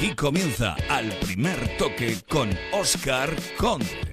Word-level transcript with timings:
Aquí 0.00 0.14
comienza 0.14 0.76
al 0.88 1.12
primer 1.18 1.76
toque 1.76 2.16
con 2.26 2.48
Oscar 2.72 3.36
Conde. 3.58 4.09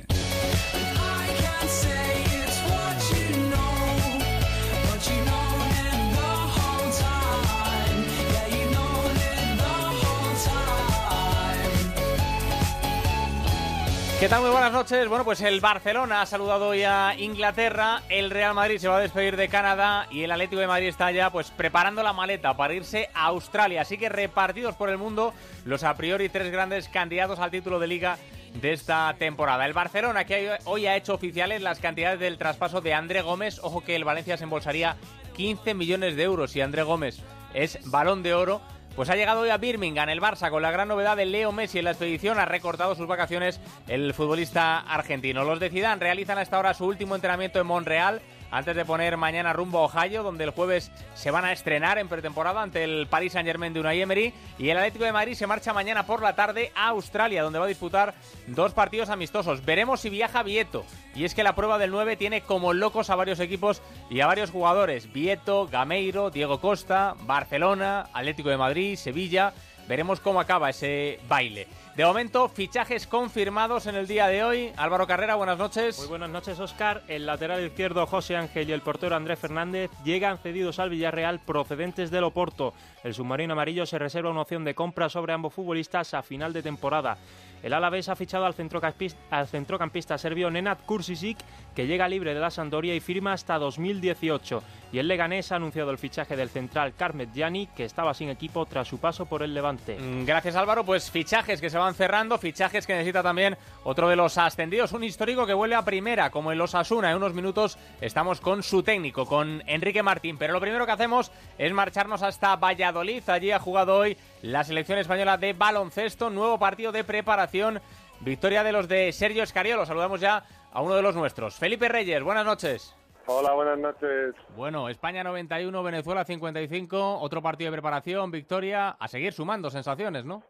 ¿Qué 14.20 14.28
tal? 14.28 14.42
Muy 14.42 14.50
buenas 14.50 14.74
noches. 14.74 15.08
Bueno, 15.08 15.24
pues 15.24 15.42
el 15.42 15.62
Barcelona 15.62 16.24
ha 16.24 16.26
saludado 16.26 16.70
hoy 16.70 16.82
a 16.82 17.14
Inglaterra, 17.20 18.02
el 18.10 18.32
Real 18.32 18.56
Madrid 18.56 18.80
se 18.80 18.88
va 18.88 18.98
a 18.98 19.00
despedir 19.00 19.38
de 19.38 19.48
Canadá 19.48 20.08
y 20.10 20.24
el 20.24 20.32
Atlético 20.32 20.60
de 20.60 20.66
Madrid 20.66 20.88
está 20.88 21.12
ya 21.12 21.30
pues 21.30 21.52
preparando 21.52 22.02
la 22.02 22.14
maleta 22.14 22.58
para 22.58 22.74
irse 22.74 23.12
a 23.14 23.26
Australia. 23.26 23.82
Así 23.82 24.00
que 24.00 24.10
repartidos 24.10 24.74
por 24.74 24.90
el 24.90 24.98
mundo 24.98 25.36
los 25.66 25.84
a 25.84 25.94
priori 25.94 26.30
tres 26.30 26.52
grandes 26.52 26.90
candidatos 26.90 27.38
al 27.38 27.52
título 27.52 27.78
de 27.78 27.86
liga 27.86 28.18
de 28.60 28.74
esta 28.74 29.16
temporada. 29.20 29.68
El 29.68 29.74
Barcelona 29.74 30.26
que 30.26 30.58
hoy 30.66 30.88
ha 30.88 30.96
hecho 30.96 31.14
oficiales 31.14 31.62
las 31.62 31.78
cantidades 31.78 32.20
del 32.20 32.40
traspaso 32.40 32.82
de 32.82 32.96
André 32.96 33.22
Gómez. 33.22 33.60
Ojo 33.62 33.82
que 33.82 33.96
el 33.96 34.04
Valencia 34.04 34.36
se 34.36 34.46
embolsaría 34.46 34.96
15 35.36 35.76
millones 35.76 36.16
de 36.16 36.24
euros 36.24 36.56
y 36.56 36.62
André 36.62 36.82
Gómez 36.82 37.20
es 37.54 37.78
balón 37.92 38.24
de 38.24 38.34
oro 38.34 38.62
pues 38.98 39.12
ha 39.12 39.16
llegado 39.16 39.42
hoy 39.42 39.50
a 39.52 39.58
Birmingham 39.58 40.10
el 40.10 40.20
Barça 40.20 40.50
con 40.50 40.64
la 40.64 40.72
gran 40.72 40.88
novedad 40.88 41.16
de 41.16 41.28
Leo 41.28 41.52
Messi 41.52 41.78
en 41.78 41.86
la 41.86 41.92
expedición. 41.92 42.40
Ha 42.40 42.46
recortado 42.46 42.96
sus 42.96 43.06
vacaciones 43.06 43.62
el 43.88 44.12
futbolista 44.16 44.80
argentino. 44.80 45.44
Los 45.44 45.60
de 45.60 45.70
Zidane 45.70 46.02
realizan 46.02 46.40
a 46.40 46.42
esta 46.42 46.58
hora 46.58 46.74
su 46.74 46.86
último 46.86 47.14
entrenamiento 47.14 47.60
en 47.60 47.68
Montreal 47.68 48.22
antes 48.52 48.76
de 48.76 48.86
poner 48.86 49.18
mañana 49.18 49.54
rumbo 49.54 49.80
a 49.80 49.84
Ohio, 49.84 50.24
donde 50.24 50.44
el 50.44 50.52
jueves 50.52 50.92
se 51.16 51.32
van 51.32 51.46
a 51.46 51.52
estrenar 51.52 51.98
en 51.98 52.08
pretemporada 52.08 52.62
ante 52.62 52.84
el 52.84 53.08
Paris 53.08 53.34
Saint-Germain 53.34 53.74
de 53.74 53.80
Unai 53.80 54.02
Emery. 54.02 54.34
Y 54.58 54.70
el 54.70 54.78
Atlético 54.78 55.06
de 55.06 55.12
Madrid 55.12 55.34
se 55.34 55.48
marcha 55.48 55.74
mañana 55.74 56.06
por 56.06 56.22
la 56.22 56.36
tarde 56.36 56.72
a 56.76 56.90
Australia, 56.90 57.44
donde 57.44 57.60
va 57.60 57.66
a 57.66 57.70
disputar 57.70 58.14
dos 58.48 58.74
partidos 58.74 59.10
amistosos. 59.10 59.66
Veremos 59.66 60.02
si 60.02 60.10
viaja 60.10 60.44
Vieto. 60.44 60.86
Y 61.16 61.26
es 61.26 61.34
que 61.34 61.44
la 61.44 61.56
prueba 61.56 61.78
del 61.78 61.92
9 61.92 62.16
tiene 62.16 62.42
como 62.42 62.74
locos 62.74 63.10
a 63.10 63.16
varios 63.16 63.40
equipos 63.40 63.82
y 64.10 64.22
a 64.22 64.28
varios 64.28 64.52
jugadores. 64.52 65.12
Vieto, 65.12 65.68
Gameiro, 65.68 66.30
Diego 66.30 66.62
Costa, 66.62 67.16
Barcelona, 67.22 68.08
Atlético 68.14 68.50
de 68.50 68.58
Madrid, 68.58 68.96
Sevilla. 68.96 69.54
Veremos 69.88 70.20
cómo 70.20 70.40
acaba 70.40 70.70
ese 70.70 71.20
baile. 71.28 71.68
De 71.98 72.06
momento, 72.06 72.48
fichajes 72.48 73.08
confirmados 73.08 73.88
en 73.88 73.96
el 73.96 74.06
día 74.06 74.28
de 74.28 74.44
hoy. 74.44 74.72
Álvaro 74.78 75.08
Carrera, 75.08 75.34
buenas 75.34 75.58
noches. 75.58 75.98
Muy 75.98 76.08
buenas 76.08 76.30
noches, 76.30 76.60
Oscar. 76.60 77.02
El 77.08 77.26
lateral 77.26 77.66
izquierdo 77.66 78.06
José 78.06 78.36
Ángel 78.36 78.70
y 78.70 78.72
el 78.72 78.82
portero 78.82 79.16
Andrés 79.16 79.40
Fernández 79.40 79.90
llegan 80.04 80.38
cedidos 80.38 80.78
al 80.78 80.92
Villarreal 80.92 81.40
procedentes 81.40 82.12
del 82.12 82.26
Oporto. 82.26 82.76
El 83.04 83.16
submarino 83.16 83.54
amarillo 83.54 83.88
se 83.88 83.98
reserva 83.98 84.30
una 84.30 84.42
opción 84.42 84.64
de 84.64 84.76
compra 84.76 85.10
sobre 85.10 85.34
ambos 85.34 85.56
futbolistas 85.56 86.14
a 86.14 86.22
final 86.22 86.54
de 86.54 86.62
temporada. 86.62 87.18
El 87.64 87.74
Alavés 87.74 88.10
ha 88.10 88.16
fichado 88.16 88.46
al 88.46 88.54
centrocampista, 88.54 90.18
serbio 90.18 90.50
Nenad 90.50 90.78
Kursisic, 90.86 91.38
que 91.76 91.88
llega 91.88 92.08
libre 92.08 92.34
de 92.34 92.40
la 92.40 92.52
Sampdoria 92.52 92.96
y 92.96 93.00
firma 93.00 93.34
hasta 93.34 93.58
2018. 93.58 94.64
Y 94.92 95.00
el 95.00 95.08
Leganés 95.08 95.52
ha 95.52 95.58
anunciado 95.58 95.92
el 95.92 95.98
fichaje 95.98 96.36
del 96.36 96.50
central 96.50 96.94
Carmet 96.96 97.34
Gianni, 97.34 97.68
que 97.68 97.84
estaba 97.84 98.14
sin 98.14 98.30
equipo 98.30 98.66
tras 98.66 98.88
su 98.88 99.00
paso 99.00 99.26
por 99.26 99.44
el 99.44 99.54
Levante. 99.54 99.98
Mm, 100.00 100.26
gracias 100.26 100.56
Álvaro, 100.56 100.86
pues 100.86 101.12
fichajes 101.12 101.60
que 101.60 101.70
se 101.70 101.78
van 101.78 101.94
cerrando, 101.94 102.38
fichajes 102.38 102.88
que 102.88 102.94
necesita 102.94 103.22
también 103.22 103.58
otro 103.84 104.08
de 104.08 104.16
los 104.16 104.38
ascendidos, 104.38 104.94
un 104.94 105.04
histórico 105.04 105.46
que 105.46 105.54
vuelve 105.54 105.76
a 105.76 105.84
primera, 105.84 106.30
como 106.30 106.52
el 106.52 106.62
Osasuna. 106.62 107.12
En 107.12 107.18
unos 107.18 107.34
minutos 107.34 107.78
estamos 108.00 108.40
con 108.40 108.64
su 108.64 108.82
técnico, 108.82 109.26
con 109.26 109.62
Enrique 109.68 110.04
Martín. 110.04 110.38
Pero 110.38 110.54
lo 110.54 110.62
primero 110.62 110.86
que 110.86 110.94
hacemos 110.94 111.32
es 111.58 111.74
marcharnos 111.74 112.24
hasta 112.24 112.56
Valladolid. 112.56 113.28
Allí 113.30 113.52
ha 113.52 113.60
jugado 113.60 113.98
hoy 113.98 114.18
la 114.42 114.64
selección 114.64 115.00
española 115.00 115.38
de 115.38 115.54
baloncesto, 115.54 116.30
nuevo 116.30 116.60
partido 116.60 116.92
de 116.92 117.04
preparación. 117.04 117.80
Victoria 118.20 118.64
de 118.64 118.72
los 118.72 118.88
de 118.88 119.12
Sergio 119.12 119.44
Escariolo. 119.44 119.86
Saludamos 119.86 120.20
ya 120.20 120.44
a 120.72 120.82
uno 120.82 120.96
de 120.96 121.02
los 121.02 121.16
nuestros. 121.16 121.56
Felipe 121.56 121.88
Reyes, 121.88 122.24
buenas 122.24 122.46
noches. 122.46 122.96
Hola, 123.28 123.54
buenas 123.54 123.78
noches. 123.78 124.36
Bueno, 124.56 124.88
España 124.88 125.24
91, 125.24 125.84
Venezuela 125.84 126.24
55, 126.24 127.20
otro 127.20 127.42
partido 127.42 127.70
de 127.70 127.76
preparación, 127.76 128.32
victoria, 128.32 128.92
a 128.92 129.08
seguir 129.10 129.34
sumando 129.34 129.70
sensaciones, 129.70 130.24
¿no? 130.24 130.44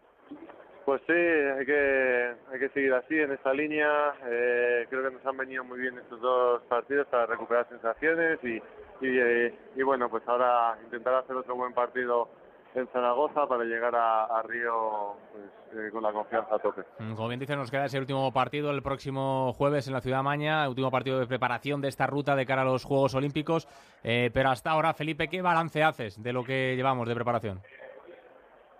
Pues 0.85 1.01
sí, 1.07 1.13
hay 1.13 1.65
que, 1.65 2.33
hay 2.53 2.59
que 2.59 2.69
seguir 2.69 2.93
así, 2.93 3.15
en 3.19 3.31
esta 3.31 3.51
línea. 3.51 4.13
Eh, 4.27 4.85
creo 4.89 5.03
que 5.03 5.15
nos 5.15 5.25
han 5.25 5.35
venido 5.35 5.63
muy 5.63 5.79
bien 5.79 5.97
estos 5.97 6.21
dos 6.21 6.61
partidos 6.69 7.07
para 7.07 7.25
recuperar 7.25 7.67
sensaciones 7.67 8.39
y, 8.43 8.55
y, 9.01 9.19
eh, 9.19 9.53
bueno, 9.83 10.07
pues 10.07 10.23
ahora 10.27 10.77
intentar 10.85 11.15
hacer 11.15 11.35
otro 11.35 11.55
buen 11.55 11.73
partido 11.73 12.29
en 12.75 12.87
Zaragoza 12.87 13.47
para 13.47 13.63
llegar 13.63 13.95
a, 13.95 14.41
Río 14.43 15.15
pues, 15.31 15.85
eh, 15.87 15.91
con 15.91 16.03
la 16.03 16.11
confianza 16.11 16.55
a 16.55 16.59
tope. 16.59 16.83
Mm, 16.99 17.15
como 17.15 17.27
bien 17.27 17.39
dice, 17.39 17.55
nos 17.55 17.71
queda 17.71 17.85
ese 17.85 17.99
último 17.99 18.31
partido 18.31 18.71
el 18.71 18.81
próximo 18.81 19.53
jueves 19.53 19.87
en 19.87 19.93
la 19.93 20.01
Ciudad 20.01 20.23
Maña, 20.23 20.67
último 20.69 20.91
partido 20.91 21.19
de 21.19 21.27
preparación 21.27 21.81
de 21.81 21.87
esta 21.87 22.07
ruta 22.07 22.35
de 22.35 22.45
cara 22.45 22.61
a 22.61 22.65
los 22.65 22.83
Juegos 22.83 23.15
Olímpicos. 23.15 23.67
pero 24.03 24.49
hasta 24.49 24.71
ahora, 24.71 24.93
Felipe, 24.93 25.27
¿qué 25.27 25.41
balance 25.41 25.83
haces 25.83 26.21
de 26.21 26.33
lo 26.33 26.43
que 26.43 26.75
llevamos 26.75 27.07
de 27.07 27.15
preparación? 27.15 27.61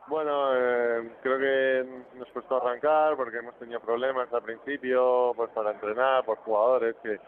Bueno, 0.07 0.55
eh, 0.55 1.11
creo 1.21 1.37
que 1.37 2.17
nos 2.17 2.29
costó 2.29 2.57
arrancar 2.57 3.17
porque 3.17 3.37
hemos 3.37 3.55
tenido 3.55 3.81
problemas 3.81 4.31
al 4.31 4.41
principio 4.41 5.33
pues 5.35 5.49
para 5.51 5.71
entrenar 5.71 6.23
por 6.23 6.37
jugadores 6.37 6.95
que, 7.03 7.19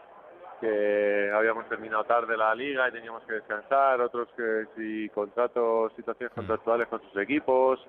que 0.60 1.30
habíamos 1.34 1.68
terminado 1.68 2.04
tarde 2.04 2.36
la 2.36 2.54
liga 2.54 2.88
y 2.88 2.92
teníamos 2.92 3.22
que 3.24 3.34
descansar, 3.34 4.00
otros 4.00 4.28
que 4.36 4.66
si 4.76 5.08
contratos, 5.10 5.92
situaciones 5.96 6.32
mm. 6.32 6.40
contractuales 6.40 6.88
con 6.88 7.00
sus 7.02 7.16
equipos 7.16 7.80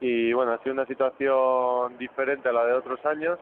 y 0.00 0.32
bueno, 0.32 0.52
ha 0.52 0.58
sido 0.58 0.74
una 0.74 0.86
situación 0.86 1.96
diferente 1.98 2.48
a 2.48 2.52
la 2.52 2.66
de 2.66 2.74
otros 2.74 3.04
años, 3.06 3.38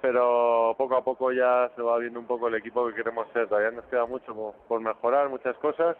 pero 0.00 0.74
poco 0.76 0.96
a 0.96 1.04
poco 1.04 1.32
ya 1.32 1.70
se 1.74 1.82
va 1.82 1.98
viendo 1.98 2.20
un 2.20 2.26
poco 2.26 2.48
el 2.48 2.54
equipo 2.54 2.86
que 2.86 2.94
queremos 2.94 3.26
ser, 3.32 3.48
todavía 3.48 3.70
nos 3.70 3.84
queda 3.86 4.06
mucho 4.06 4.54
por 4.68 4.80
mejorar, 4.80 5.28
muchas 5.28 5.56
cosas 5.56 5.96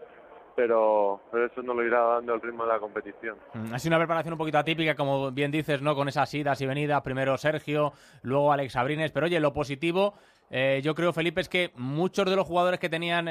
pero, 0.58 1.20
pero 1.30 1.46
eso 1.46 1.62
no 1.62 1.72
lo 1.72 1.84
irá 1.84 2.02
dando 2.02 2.34
el 2.34 2.41
ritmo 2.41 2.64
de 2.64 2.72
la 2.72 2.80
competición. 2.80 3.36
Mm, 3.54 3.72
ha 3.72 3.78
sido 3.78 3.91
una 3.91 4.04
preparación 4.04 4.34
un 4.34 4.38
poquito 4.38 4.58
atípica, 4.58 4.96
como 4.96 5.30
bien 5.30 5.52
dices, 5.52 5.80
¿no? 5.80 5.94
Con 5.94 6.08
esas 6.08 6.34
idas 6.34 6.60
y 6.60 6.66
venidas, 6.66 7.00
primero 7.02 7.38
Sergio, 7.38 7.92
luego 8.22 8.52
Alex 8.52 8.74
Abrines, 8.74 9.12
pero 9.12 9.26
oye, 9.26 9.38
lo 9.38 9.52
positivo, 9.52 10.14
eh, 10.50 10.80
yo 10.82 10.96
creo, 10.96 11.12
Felipe, 11.12 11.41
es 11.41 11.48
que 11.48 11.70
muchos 11.76 12.28
de 12.28 12.34
los 12.34 12.44
jugadores 12.44 12.80
que 12.80 12.88
tenían 12.88 13.28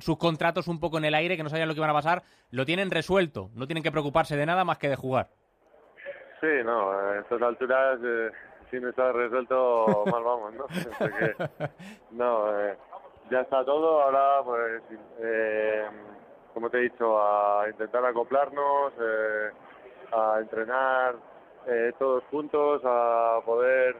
sus 0.00 0.18
contratos 0.18 0.68
un 0.68 0.78
poco 0.78 0.98
en 0.98 1.06
el 1.06 1.16
aire, 1.16 1.36
que 1.36 1.42
no 1.42 1.48
sabían 1.48 1.66
lo 1.66 1.74
que 1.74 1.80
iban 1.80 1.90
a 1.90 1.94
pasar, 1.94 2.22
lo 2.52 2.64
tienen 2.64 2.92
resuelto, 2.92 3.50
no 3.56 3.66
tienen 3.66 3.82
que 3.82 3.90
preocuparse 3.90 4.36
de 4.36 4.46
nada 4.46 4.64
más 4.64 4.78
que 4.78 4.88
de 4.88 4.94
jugar. 4.94 5.26
Sí, 6.40 6.62
no, 6.64 6.92
a 6.92 7.18
estas 7.18 7.42
alturas, 7.42 7.98
eh, 8.04 8.30
si 8.70 8.78
no 8.78 8.90
está 8.90 9.10
resuelto, 9.10 10.04
mal 10.12 10.22
vamos, 10.22 10.54
¿no? 10.54 10.66
no, 12.12 12.60
eh, 12.60 12.76
ya 13.32 13.40
está 13.40 13.64
todo, 13.64 14.00
ahora 14.00 14.44
pues... 14.44 14.82
Como 16.58 16.70
te 16.70 16.78
he 16.78 16.90
dicho, 16.90 17.22
a 17.22 17.68
intentar 17.70 18.04
acoplarnos, 18.04 18.92
eh, 19.00 19.50
a 20.10 20.40
entrenar 20.40 21.14
eh, 21.68 21.92
todos 22.00 22.24
juntos, 22.32 22.82
a 22.84 23.38
poder 23.44 23.94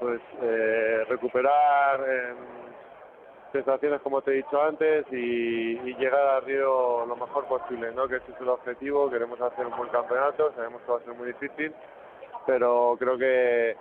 pues 0.00 0.18
eh, 0.40 1.04
recuperar 1.06 2.00
sensaciones 3.52 4.00
como 4.00 4.22
te 4.22 4.30
he 4.30 4.34
dicho 4.36 4.62
antes 4.62 5.04
y, 5.12 5.74
llegar 5.96 6.28
a 6.28 6.40
Río 6.40 7.04
lo 7.04 7.14
mejor 7.14 7.44
posible, 7.44 7.92
¿no? 7.92 8.08
que 8.08 8.16
ese 8.16 8.32
es 8.32 8.40
el 8.40 8.48
objetivo, 8.48 9.10
queremos 9.10 9.38
hacer 9.38 9.66
un 9.66 9.76
buen 9.76 9.90
campeonato, 9.90 10.50
sabemos 10.56 10.80
que 10.80 10.92
va 10.92 10.96
a 10.98 11.02
ser 11.02 11.12
muy 11.12 11.26
difícil, 11.26 11.74
pero 12.46 12.96
creo 12.98 13.18
que 13.18 13.76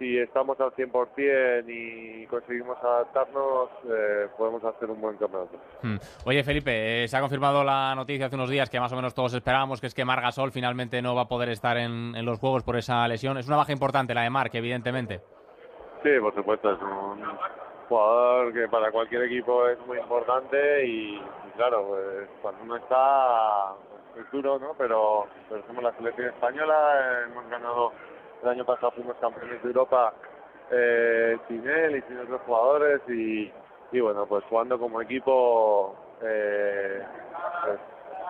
si 0.00 0.18
estamos 0.18 0.58
al 0.60 0.72
100% 0.72 1.64
y 1.68 2.26
conseguimos 2.26 2.78
adaptarnos, 2.82 3.68
eh, 3.84 4.28
podemos 4.38 4.64
hacer 4.64 4.90
un 4.90 4.98
buen 4.98 5.18
campeonato. 5.18 5.58
Hmm. 5.82 5.96
Oye, 6.24 6.42
Felipe, 6.42 7.04
eh, 7.04 7.06
se 7.06 7.18
ha 7.18 7.20
confirmado 7.20 7.62
la 7.62 7.94
noticia 7.94 8.26
hace 8.26 8.34
unos 8.34 8.48
días 8.48 8.70
que 8.70 8.80
más 8.80 8.90
o 8.94 8.96
menos 8.96 9.14
todos 9.14 9.34
esperábamos, 9.34 9.78
que 9.78 9.88
es 9.88 9.94
que 9.94 10.06
Margasol 10.06 10.52
finalmente 10.52 11.02
no 11.02 11.14
va 11.14 11.22
a 11.22 11.28
poder 11.28 11.50
estar 11.50 11.76
en, 11.76 12.24
los 12.24 12.38
Juegos 12.38 12.64
por 12.64 12.76
esa 12.76 13.06
lesión. 13.08 13.36
Es 13.36 13.46
una 13.46 13.58
baja 13.58 13.72
importante 13.72 14.14
la 14.14 14.22
de 14.22 14.30
Marc, 14.30 14.54
evidentemente. 14.54 15.20
Sí, 16.02 16.10
por 16.18 16.34
supuesto, 16.34 16.72
es 16.72 16.80
un 16.80 17.22
jugador 17.86 18.54
que 18.54 18.68
para 18.68 18.90
cualquier 18.90 19.24
equipo 19.24 19.68
es 19.68 19.78
muy 19.86 19.98
importante 19.98 20.86
y, 20.86 21.22
claro, 21.56 21.88
pues 21.88 22.28
cuando 22.40 22.62
uno 22.64 22.76
está 22.76 23.74
es 24.18 24.30
duro, 24.32 24.58
¿no? 24.58 24.72
Pero, 24.78 25.26
pero 25.50 25.62
somos 25.66 25.84
la 25.84 25.92
selección 25.92 26.28
española, 26.28 27.26
hemos 27.26 27.46
ganado 27.50 27.92
el 28.42 28.48
año 28.48 28.64
pasado 28.64 28.92
fuimos 28.92 29.16
campeones 29.20 29.62
de 29.62 29.68
Europa 29.68 30.14
eh, 30.70 31.36
sin 31.48 31.68
él 31.68 31.96
y 31.96 32.02
sin 32.02 32.18
otros 32.18 32.40
jugadores 32.46 33.00
y, 33.08 33.50
bueno, 34.00 34.26
pues 34.26 34.44
jugando 34.44 34.78
como 34.78 35.00
equipo 35.02 35.96
eh, 36.22 37.02
pues 37.64 37.78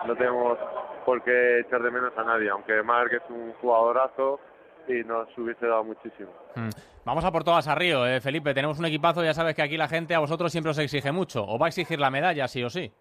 no 0.07 0.15
tenemos 0.15 0.57
por 1.05 1.21
qué 1.23 1.59
echar 1.59 1.81
de 1.81 1.91
menos 1.91 2.17
a 2.17 2.23
nadie, 2.23 2.49
aunque 2.49 2.81
Marc 2.81 3.13
es 3.13 3.29
un 3.29 3.53
jugadorazo 3.61 4.39
y 4.87 5.03
nos 5.03 5.27
hubiese 5.37 5.67
dado 5.67 5.83
muchísimo. 5.83 6.31
Hmm. 6.55 6.69
Vamos 7.05 7.25
a 7.25 7.31
por 7.31 7.43
todas 7.43 7.67
a 7.67 7.75
Río, 7.75 8.05
eh, 8.05 8.19
Felipe. 8.21 8.53
Tenemos 8.53 8.79
un 8.79 8.85
equipazo, 8.85 9.23
ya 9.23 9.33
sabes 9.33 9.55
que 9.55 9.61
aquí 9.61 9.77
la 9.77 9.87
gente 9.87 10.15
a 10.15 10.19
vosotros 10.19 10.51
siempre 10.51 10.71
os 10.71 10.77
exige 10.79 11.11
mucho. 11.11 11.43
¿O 11.43 11.57
va 11.57 11.67
a 11.67 11.69
exigir 11.69 11.99
la 11.99 12.11
medalla, 12.11 12.47
sí 12.47 12.63
o 12.63 12.69
sí? 12.69 12.91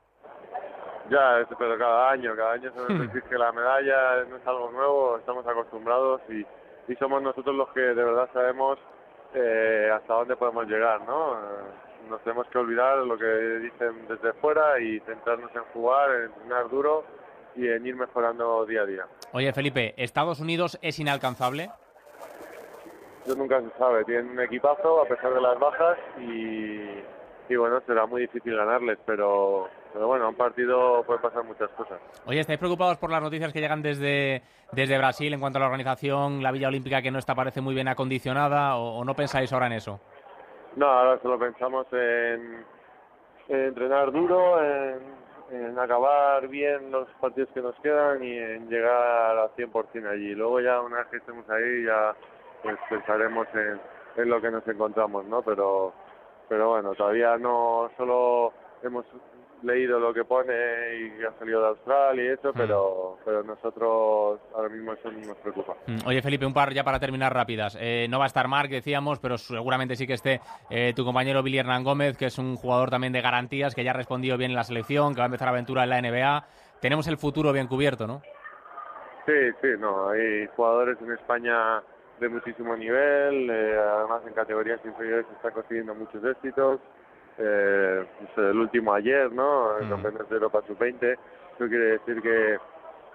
Ya, 1.11 1.45
pero 1.59 1.77
cada 1.77 2.11
año, 2.11 2.37
cada 2.37 2.53
año 2.53 2.71
se 2.73 2.81
nos 2.81 3.07
exige 3.07 3.37
la 3.37 3.51
medalla, 3.53 4.25
no 4.29 4.37
es 4.37 4.47
algo 4.47 4.71
nuevo, 4.71 5.19
estamos 5.19 5.47
acostumbrados 5.47 6.21
y, 6.29 6.47
y 6.91 6.97
somos 6.97 7.23
nosotros 7.23 7.55
los 7.55 7.69
que 7.69 7.81
de 7.81 7.95
verdad 7.95 8.29
sabemos 8.33 8.77
eh, 9.33 9.89
hasta 9.95 10.13
dónde 10.13 10.35
podemos 10.35 10.67
llegar, 10.67 11.01
¿no? 11.03 11.35
Eh, 11.35 11.39
nos 12.09 12.21
tenemos 12.23 12.49
que 12.49 12.59
olvidar 12.59 12.99
lo 12.99 13.17
que 13.17 13.27
dicen 13.61 14.09
desde 14.09 14.33
fuera 14.35 14.81
y 14.81 14.99
centrarnos 15.01 15.55
en 15.55 15.63
jugar, 15.73 16.11
en 16.11 16.23
entrenar 16.25 16.69
duro 16.69 17.05
y 17.55 17.69
en 17.69 17.87
ir 17.87 17.95
mejorando 17.95 18.67
día 18.67 18.83
a 18.83 18.87
día. 18.87 19.07
Oye, 19.33 19.53
Felipe, 19.53 19.95
¿Estados 19.97 20.41
Unidos 20.41 20.79
es 20.83 20.99
inalcanzable? 20.99 21.71
Eso 23.25 23.37
nunca 23.37 23.61
se 23.61 23.71
sabe, 23.79 24.05
tienen 24.05 24.31
un 24.31 24.41
equipazo 24.41 25.03
a 25.03 25.05
pesar 25.05 25.33
de 25.33 25.41
las 25.41 25.59
bajas 25.61 25.97
y, 26.19 27.53
y 27.53 27.57
bueno, 27.57 27.81
será 27.87 28.07
muy 28.07 28.23
difícil 28.23 28.57
ganarles, 28.57 28.99
pero, 29.07 29.69
pero 29.93 30.07
bueno, 30.07 30.29
un 30.29 30.35
partido 30.35 31.03
puede 31.05 31.21
pasar 31.21 31.45
muchas 31.45 31.71
cosas. 31.71 31.99
Oye, 32.27 32.41
¿estáis 32.41 32.59
preocupados 32.59 32.99
por 32.99 33.11
las 33.11 33.23
noticias 33.23 33.53
que 33.53 33.61
llegan 33.61 33.83
desde, 33.83 34.43
desde 34.73 34.99
Brasil 34.99 35.33
en 35.33 35.41
cuanto 35.41 35.59
a 35.59 35.61
la 35.61 35.67
organización, 35.67 36.43
la 36.43 36.53
Villa 36.53 36.69
Olímpica 36.69 37.03
que 37.03 37.11
no 37.11 37.19
está 37.19 37.35
parece 37.35 37.61
muy 37.61 37.75
bien 37.75 37.89
acondicionada 37.89 38.77
o, 38.77 38.99
o 38.99 39.05
no 39.05 39.15
pensáis 39.15 39.53
ahora 39.53 39.67
en 39.67 39.73
eso? 39.73 40.01
No, 40.77 40.87
ahora 40.87 41.21
solo 41.21 41.39
pensamos 41.39 41.87
en, 41.93 42.65
en 43.49 43.61
entrenar 43.65 44.13
duro, 44.13 44.63
en, 44.65 45.01
en 45.51 45.79
acabar 45.79 46.47
bien 46.47 46.93
los 46.93 47.09
partidos 47.21 47.51
que 47.53 47.61
nos 47.61 47.75
quedan 47.81 48.23
y 48.23 48.39
en 48.39 48.69
llegar 48.69 49.37
al 49.37 49.51
100% 49.57 50.09
allí. 50.09 50.35
Luego 50.35 50.61
ya 50.61 50.81
una 50.81 50.99
vez 50.99 51.07
que 51.09 51.17
estemos 51.17 51.49
ahí 51.51 51.85
ya 51.85 52.15
pues 52.63 52.77
pensaremos 52.89 53.49
en, 53.55 53.81
en 54.23 54.31
lo 54.31 54.41
que 54.41 54.51
nos 54.51 54.67
encontramos, 54.69 55.25
¿no? 55.25 55.43
Pero, 55.43 55.93
pero 56.49 56.69
bueno, 56.71 56.95
todavía 56.95 57.37
no 57.37 57.91
solo 57.97 58.53
hemos 58.83 59.05
leído 59.63 59.99
lo 59.99 60.13
que 60.13 60.25
pone 60.25 60.53
y 60.97 61.11
que 61.11 61.27
ha 61.27 61.39
salido 61.39 61.61
de 61.61 61.69
Australia 61.69 62.25
y 62.25 62.29
eso, 62.29 62.53
pero, 62.55 63.19
pero 63.25 63.43
nosotros 63.43 64.41
ahora 64.55 64.69
mismo 64.69 64.93
eso 64.93 65.11
no 65.11 65.27
nos 65.27 65.37
preocupa. 65.39 65.75
Mm, 65.87 66.07
Oye, 66.07 66.23
Felipe, 66.23 66.47
un 66.47 66.55
par 66.55 66.73
ya 66.73 66.85
para 66.85 66.99
terminar 67.01 67.33
rápidas. 67.35 67.77
Eh, 67.81 68.07
no 68.09 68.19
va 68.19 68.25
a 68.25 68.29
estar 68.29 68.49
Marc, 68.49 68.71
decíamos, 68.71 69.19
pero 69.19 69.39
seguramente 69.39 69.97
sí 69.97 70.07
que 70.07 70.15
esté 70.15 70.41
eh, 70.71 70.93
tu 70.95 71.05
compañero 71.05 71.43
Billy 71.43 71.59
Hernán 71.59 71.85
Gómez, 71.85 72.17
que 72.17 72.27
es 72.27 72.39
un 72.39 72.57
jugador 72.57 72.91
también 72.91 73.13
de 73.13 73.21
garantías, 73.21 73.75
que 73.75 73.85
ya 73.85 73.91
ha 73.91 73.95
respondido 73.95 74.37
bien 74.37 74.51
en 74.51 74.57
la 74.57 74.65
selección, 74.65 75.15
que 75.15 75.21
va 75.21 75.25
a 75.25 75.27
empezar 75.27 75.49
aventura 75.49 75.85
en 75.85 75.91
la 75.91 76.01
NBA. 76.01 76.47
Tenemos 76.81 77.07
el 77.09 77.17
futuro 77.19 77.53
bien 77.53 77.67
cubierto, 77.67 78.07
¿no? 78.07 78.23
Sí, 79.27 79.53
sí, 79.61 79.69
no, 79.79 80.09
hay 80.09 80.47
jugadores 80.57 80.99
en 81.01 81.13
España 81.13 81.83
de 82.19 82.29
muchísimo 82.29 82.77
nivel, 82.77 83.49
eh, 83.51 83.79
además 83.79 84.23
en 84.27 84.35
categorías 84.35 84.81
inferiores 84.85 85.27
se 85.27 85.35
están 85.35 85.53
consiguiendo 85.53 85.95
muchos 85.95 86.23
éxitos. 86.25 86.81
Eh, 87.43 88.05
pues 88.19 88.49
el 88.51 88.59
último 88.59 88.93
ayer, 88.93 89.33
¿no? 89.33 89.79
El 89.79 89.87
Mm. 89.87 89.91
campeonato 89.91 90.25
de 90.27 90.35
Europa 90.35 90.63
sub-20. 90.67 91.13
Eso 91.13 91.69
quiere 91.69 91.99
decir 91.99 92.21
que, 92.21 92.59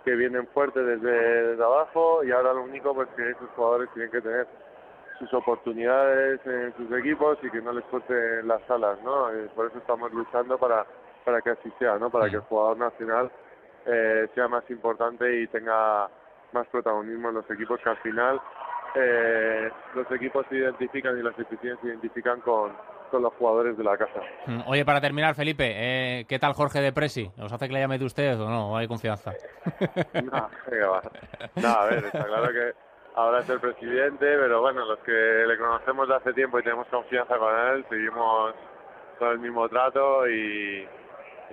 que 0.04 0.16
vienen 0.16 0.48
fuertes 0.48 0.84
desde, 0.86 1.48
desde 1.50 1.64
abajo 1.64 2.24
y 2.24 2.32
ahora 2.32 2.54
lo 2.54 2.64
único 2.64 2.94
pues 2.96 3.08
que 3.16 3.30
esos 3.30 3.50
jugadores 3.56 3.90
tienen 3.94 4.12
que 4.12 4.22
tener 4.22 4.48
sus 5.20 5.34
oportunidades 5.34 6.42
en 6.46 6.74
sus 6.76 6.92
equipos 6.98 7.38
y 7.44 7.50
que 7.50 7.62
no 7.62 7.72
les 7.72 7.86
corten 7.86 8.48
las 8.48 8.68
alas, 8.70 9.02
¿no? 9.04 9.32
Y 9.32 9.48
por 9.50 9.68
eso 9.68 9.78
estamos 9.78 10.12
luchando 10.12 10.58
para, 10.58 10.86
para 11.24 11.42
que 11.42 11.52
así 11.52 11.72
sea, 11.80 11.98
¿no? 11.98 12.10
Para 12.10 12.30
que 12.30 12.36
el 12.38 12.42
jugador 12.42 12.78
nacional 12.78 13.32
eh, 13.86 14.28
sea 14.34 14.48
más 14.48 14.68
importante 14.72 15.42
y 15.42 15.48
tenga 15.48 16.10
más 16.52 16.68
protagonismo 16.68 17.30
en 17.30 17.36
los 17.36 17.50
equipos 17.52 17.80
que 17.82 17.90
al 17.90 17.98
final 17.98 18.42
eh, 18.96 19.72
los 19.94 20.10
equipos 20.12 20.46
se 20.50 20.56
identifican 20.56 21.18
y 21.18 21.22
las 21.22 21.38
instituciones 21.38 21.80
se 21.82 21.88
identifican 21.88 22.42
con, 22.42 22.72
con 23.12 23.22
los 23.22 23.34
jugadores 23.34 23.78
de 23.78 23.84
la 23.84 23.98
casa. 23.98 24.20
Mm, 24.48 24.62
Oye, 24.68 24.86
para 24.86 25.02
terminar, 25.02 25.36
Felipe, 25.36 25.66
eh, 25.68 26.26
¿qué 26.28 26.40
tal 26.40 26.54
Jorge 26.54 26.82
de 26.82 26.92
Presi? 26.92 27.30
¿Os 27.40 27.52
hace 27.52 27.68
que 27.68 27.74
le 27.74 27.80
llame 27.80 27.98
de 27.98 28.06
usted 28.06 28.40
o 28.40 28.50
no? 28.50 28.72
¿O 28.72 28.78
hay 28.78 28.88
confianza? 28.88 29.32
No, 30.14 30.50
venga, 30.70 30.88
va. 30.90 31.02
No, 31.56 31.68
a 31.68 31.86
ver, 31.86 32.06
está 32.06 32.26
claro 32.26 32.52
que 32.52 32.74
ahora 33.16 33.40
es 33.40 33.50
el 33.50 33.60
presidente, 33.60 34.26
pero 34.26 34.62
bueno, 34.62 34.86
los 34.86 35.00
que 35.00 35.12
le 35.12 35.58
conocemos 35.58 36.08
de 36.08 36.16
hace 36.16 36.34
tiempo 36.34 36.60
y 36.60 36.64
tenemos 36.64 36.88
confianza 36.88 37.38
con 37.38 37.54
él, 37.54 37.86
seguimos 37.90 38.54
con 39.18 39.30
el 39.30 39.40
mismo 39.40 39.68
trato 39.70 40.28
y, 40.28 40.88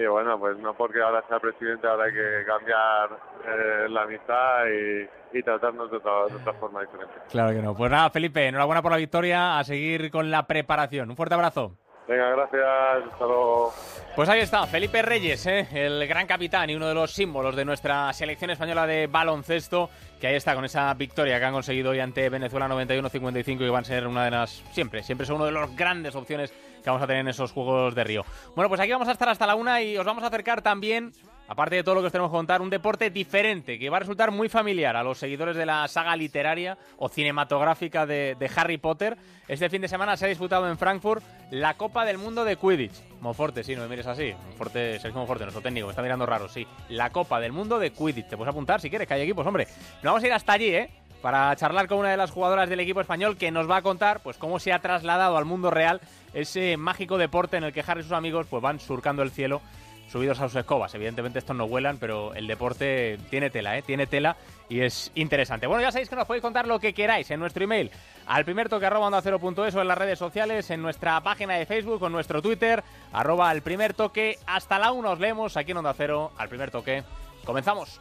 y 0.02 0.06
bueno, 0.06 0.38
pues 0.38 0.58
no 0.58 0.74
porque 0.74 1.00
ahora 1.00 1.22
sea 1.28 1.38
presidente 1.38 1.86
ahora 1.86 2.04
hay 2.04 2.12
que 2.12 2.44
cambiar 2.46 3.10
eh, 3.46 3.88
la 3.88 4.02
amistad 4.02 4.66
y, 4.66 5.38
y 5.38 5.42
tratarnos 5.42 5.90
de 5.90 5.96
otra, 5.98 6.26
de 6.28 6.36
otra 6.36 6.52
forma 6.54 6.80
diferente. 6.80 7.14
Claro 7.30 7.50
que 7.50 7.62
no. 7.62 7.74
Pues 7.74 7.90
nada, 7.90 8.10
Felipe, 8.10 8.46
enhorabuena 8.46 8.82
por 8.82 8.92
la 8.92 8.98
victoria, 8.98 9.58
a 9.58 9.64
seguir 9.64 10.10
con 10.10 10.30
la 10.30 10.46
preparación. 10.46 11.10
Un 11.10 11.16
fuerte 11.16 11.34
abrazo. 11.34 11.76
Venga, 12.08 12.30
gracias, 12.30 13.12
hasta 13.12 13.24
luego. 13.24 13.72
Pues 14.16 14.28
ahí 14.28 14.40
está, 14.40 14.66
Felipe 14.66 15.02
Reyes, 15.02 15.46
¿eh? 15.46 15.68
el 15.72 16.06
gran 16.08 16.26
capitán 16.26 16.68
y 16.68 16.74
uno 16.74 16.88
de 16.88 16.94
los 16.94 17.12
símbolos 17.12 17.54
de 17.54 17.64
nuestra 17.64 18.12
selección 18.12 18.50
española 18.50 18.86
de 18.86 19.06
baloncesto, 19.06 19.88
que 20.20 20.26
ahí 20.26 20.34
está 20.34 20.54
con 20.54 20.64
esa 20.64 20.92
victoria 20.94 21.38
que 21.38 21.44
han 21.44 21.52
conseguido 21.52 21.92
hoy 21.92 22.00
ante 22.00 22.28
Venezuela 22.28 22.68
91-55 22.68 23.62
y 23.62 23.68
van 23.68 23.82
a 23.82 23.84
ser 23.84 24.06
una 24.06 24.24
de 24.24 24.32
las, 24.32 24.50
siempre, 24.72 25.02
siempre 25.02 25.26
son 25.26 25.36
una 25.36 25.46
de 25.46 25.52
las 25.52 25.74
grandes 25.76 26.16
opciones 26.16 26.52
que 26.82 26.90
vamos 26.90 27.02
a 27.02 27.06
tener 27.06 27.20
en 27.20 27.28
esos 27.28 27.52
Juegos 27.52 27.94
de 27.94 28.04
Río. 28.04 28.24
Bueno, 28.54 28.68
pues 28.68 28.80
aquí 28.80 28.92
vamos 28.92 29.08
a 29.08 29.12
estar 29.12 29.28
hasta 29.28 29.46
la 29.46 29.54
una 29.54 29.82
y 29.82 29.96
os 29.96 30.04
vamos 30.04 30.24
a 30.24 30.26
acercar 30.26 30.62
también, 30.62 31.12
aparte 31.48 31.76
de 31.76 31.84
todo 31.84 31.94
lo 31.94 32.00
que 32.00 32.06
os 32.06 32.12
tenemos 32.12 32.30
que 32.30 32.36
contar, 32.36 32.60
un 32.60 32.70
deporte 32.70 33.10
diferente 33.10 33.78
que 33.78 33.90
va 33.90 33.98
a 33.98 34.00
resultar 34.00 34.30
muy 34.30 34.48
familiar 34.48 34.96
a 34.96 35.02
los 35.02 35.18
seguidores 35.18 35.56
de 35.56 35.66
la 35.66 35.86
saga 35.88 36.16
literaria 36.16 36.76
o 36.98 37.08
cinematográfica 37.08 38.06
de, 38.06 38.50
Harry 38.56 38.78
Potter. 38.78 39.16
Este 39.48 39.68
fin 39.68 39.82
de 39.82 39.88
semana 39.88 40.16
se 40.16 40.26
ha 40.26 40.28
disputado 40.28 40.68
en 40.68 40.78
Frankfurt 40.78 41.22
la 41.50 41.74
Copa 41.74 42.04
del 42.04 42.18
Mundo 42.18 42.44
de 42.44 42.56
Quidditch. 42.56 42.94
Monforte, 43.20 43.62
sí, 43.62 43.76
no 43.76 43.82
me 43.82 43.88
mires 43.88 44.06
así. 44.06 44.32
Monforte, 44.46 44.98
Sergio 44.98 45.18
Monforte, 45.18 45.44
nuestro 45.44 45.62
técnico, 45.62 45.86
me 45.86 45.92
está 45.92 46.02
mirando 46.02 46.26
raro, 46.26 46.48
sí. 46.48 46.66
La 46.88 47.10
Copa 47.10 47.40
del 47.40 47.52
Mundo 47.52 47.78
de 47.78 47.92
Quidditch. 47.92 48.28
Te 48.28 48.36
puedes 48.36 48.50
apuntar 48.50 48.80
si 48.80 48.88
quieres, 48.88 49.06
que 49.06 49.14
hay 49.14 49.22
equipos, 49.22 49.46
hombre. 49.46 49.66
Nos 49.96 50.04
vamos 50.04 50.22
a 50.22 50.26
ir 50.26 50.32
hasta 50.32 50.52
allí, 50.52 50.74
¿eh? 50.74 50.90
Para 51.20 51.54
charlar 51.54 51.86
con 51.86 51.98
una 51.98 52.10
de 52.10 52.16
las 52.16 52.32
jugadoras 52.32 52.68
del 52.68 52.80
equipo 52.80 53.00
español 53.00 53.36
que 53.36 53.52
nos 53.52 53.70
va 53.70 53.76
a 53.76 53.82
contar 53.82 54.20
pues 54.24 54.38
cómo 54.38 54.58
se 54.58 54.72
ha 54.72 54.80
trasladado 54.80 55.36
al 55.36 55.44
mundo 55.44 55.70
real 55.70 56.00
ese 56.34 56.76
mágico 56.76 57.18
deporte 57.18 57.56
en 57.56 57.64
el 57.64 57.72
que 57.72 57.84
Harry 57.86 58.00
y 58.00 58.04
sus 58.04 58.12
amigos 58.12 58.46
pues 58.48 58.62
van 58.62 58.80
surcando 58.80 59.22
el 59.22 59.30
cielo 59.30 59.62
subidos 60.10 60.40
a 60.40 60.48
sus 60.48 60.56
escobas. 60.56 60.94
Evidentemente 60.94 61.38
estos 61.38 61.56
no 61.56 61.66
vuelan, 61.66 61.96
pero 61.96 62.34
el 62.34 62.46
deporte 62.46 63.18
tiene 63.30 63.48
tela, 63.48 63.78
¿eh? 63.78 63.82
Tiene 63.82 64.06
tela 64.06 64.36
y 64.68 64.80
es 64.80 65.10
interesante. 65.14 65.66
Bueno, 65.66 65.82
ya 65.82 65.90
sabéis 65.90 66.10
que 66.10 66.16
nos 66.16 66.26
podéis 66.26 66.42
contar 66.42 66.66
lo 66.66 66.78
que 66.78 66.92
queráis 66.92 67.30
en 67.30 67.40
nuestro 67.40 67.64
email 67.64 67.90
al 68.26 68.44
primer 68.44 68.68
toque 68.68 68.84
arroba 68.84 69.06
onda 69.06 69.22
cero 69.22 69.38
punto 69.38 69.64
es 69.66 69.74
o 69.74 69.80
en 69.80 69.88
las 69.88 69.96
redes 69.96 70.18
sociales, 70.18 70.68
en 70.70 70.82
nuestra 70.82 71.20
página 71.22 71.54
de 71.54 71.64
Facebook 71.64 72.02
o 72.02 72.06
en 72.06 72.12
nuestro 72.12 72.42
Twitter, 72.42 72.84
arroba 73.12 73.48
al 73.48 73.62
primer 73.62 73.94
toque. 73.94 74.38
Hasta 74.46 74.78
la 74.78 74.92
una 74.92 75.10
os 75.10 75.18
leemos 75.18 75.56
aquí 75.56 75.70
en 75.70 75.78
Onda 75.78 75.94
Cero, 75.94 76.32
al 76.36 76.48
primer 76.50 76.70
toque. 76.70 77.04
Comenzamos. 77.44 78.00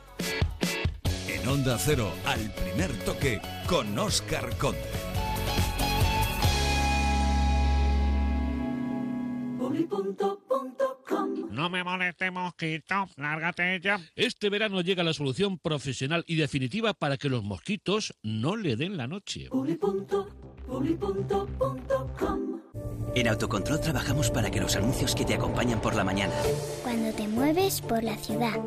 En 1.28 1.48
Onda 1.48 1.78
Cero, 1.80 2.12
al 2.26 2.52
primer 2.52 2.92
toque, 3.06 3.40
con 3.68 3.98
Oscar 3.98 4.58
Conde. 4.58 4.80
No 11.52 11.70
me 11.70 11.84
moleste, 11.84 12.32
mosquito. 12.32 13.08
Lárgate 13.18 13.80
ya. 13.82 14.00
Este 14.16 14.50
verano 14.50 14.82
llega 14.82 15.04
la 15.04 15.14
solución 15.14 15.58
profesional 15.60 16.24
y 16.28 16.36
definitiva 16.36 16.94
para 16.94 17.18
que 17.18 17.30
los 17.30 17.44
mosquitos 17.44 18.14
no 18.24 18.56
le 18.56 18.76
den 18.76 18.98
la 18.98 19.08
noche. 19.08 19.50
En 23.14 23.28
Autocontrol 23.28 23.82
trabajamos 23.82 24.32
para 24.32 24.50
que 24.50 24.62
los 24.62 24.76
anuncios 24.76 25.14
que 25.14 25.26
te 25.26 25.34
acompañan 25.36 25.82
por 25.82 25.96
la 25.96 26.04
mañana, 26.04 26.34
Cuando 26.84 27.12
te 27.14 27.28
mueves 27.28 27.82
por 27.82 28.04
la 28.04 28.16
ciudad. 28.18 28.58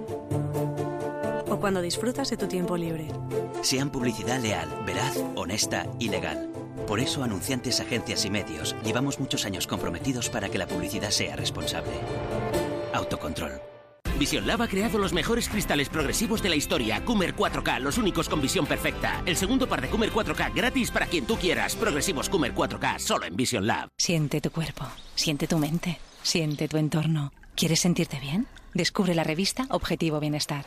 o 1.49 1.59
cuando 1.61 1.81
disfrutas 1.81 2.31
de 2.31 2.37
tu 2.37 2.47
tiempo 2.47 2.77
libre. 2.77 3.09
sean 3.63 3.91
publicidad 3.91 4.41
leal, 4.41 4.69
veraz, 4.87 5.17
honesta 5.35 5.87
y 5.99 6.09
legal. 6.11 6.51
Por 6.87 7.01
eso, 7.01 7.23
anunciantes, 7.23 7.81
agencias 7.81 8.25
y 8.25 8.31
medios, 8.31 8.77
llevamos 8.85 9.21
muchos 9.21 9.45
años 9.45 9.67
comprometidos 9.67 10.29
para 10.29 10.49
que 10.49 10.59
la 10.59 10.67
publicidad 10.67 11.11
sea 11.11 11.37
responsable. 11.37 11.93
Autocontrol. 12.93 13.53
Vision 14.19 14.47
Lab 14.47 14.63
ha 14.63 14.69
creado 14.69 14.99
los 14.99 15.13
mejores 15.13 15.49
cristales 15.49 15.89
progresivos 15.89 16.41
de 16.41 16.49
la 16.49 16.55
historia. 16.55 17.05
Coomer 17.05 17.35
4K, 17.35 17.81
los 17.81 17.99
únicos 17.99 18.29
con 18.29 18.41
visión 18.41 18.65
perfecta. 18.65 19.23
El 19.27 19.37
segundo 19.37 19.69
par 19.69 19.81
de 19.81 19.89
Coomer 19.89 20.13
4K 20.13 20.55
gratis 20.55 20.91
para 20.91 21.07
quien 21.07 21.27
tú 21.27 21.37
quieras. 21.37 21.75
Progresivos 21.75 22.29
Coomer 22.29 22.55
4K, 22.55 22.99
solo 23.01 23.27
en 23.27 23.35
Vision 23.35 23.67
Lab. 23.67 23.89
Siente 23.99 24.41
tu 24.41 24.51
cuerpo, 24.51 24.87
siente 25.17 25.49
tu 25.49 25.59
mente, 25.59 25.99
siente 26.23 26.69
tu 26.69 26.77
entorno. 26.77 27.33
¿Quieres 27.57 27.81
sentirte 27.81 28.21
bien? 28.21 28.47
Descubre 28.73 29.15
la 29.15 29.25
revista 29.25 29.67
Objetivo 29.71 30.21
Bienestar. 30.21 30.65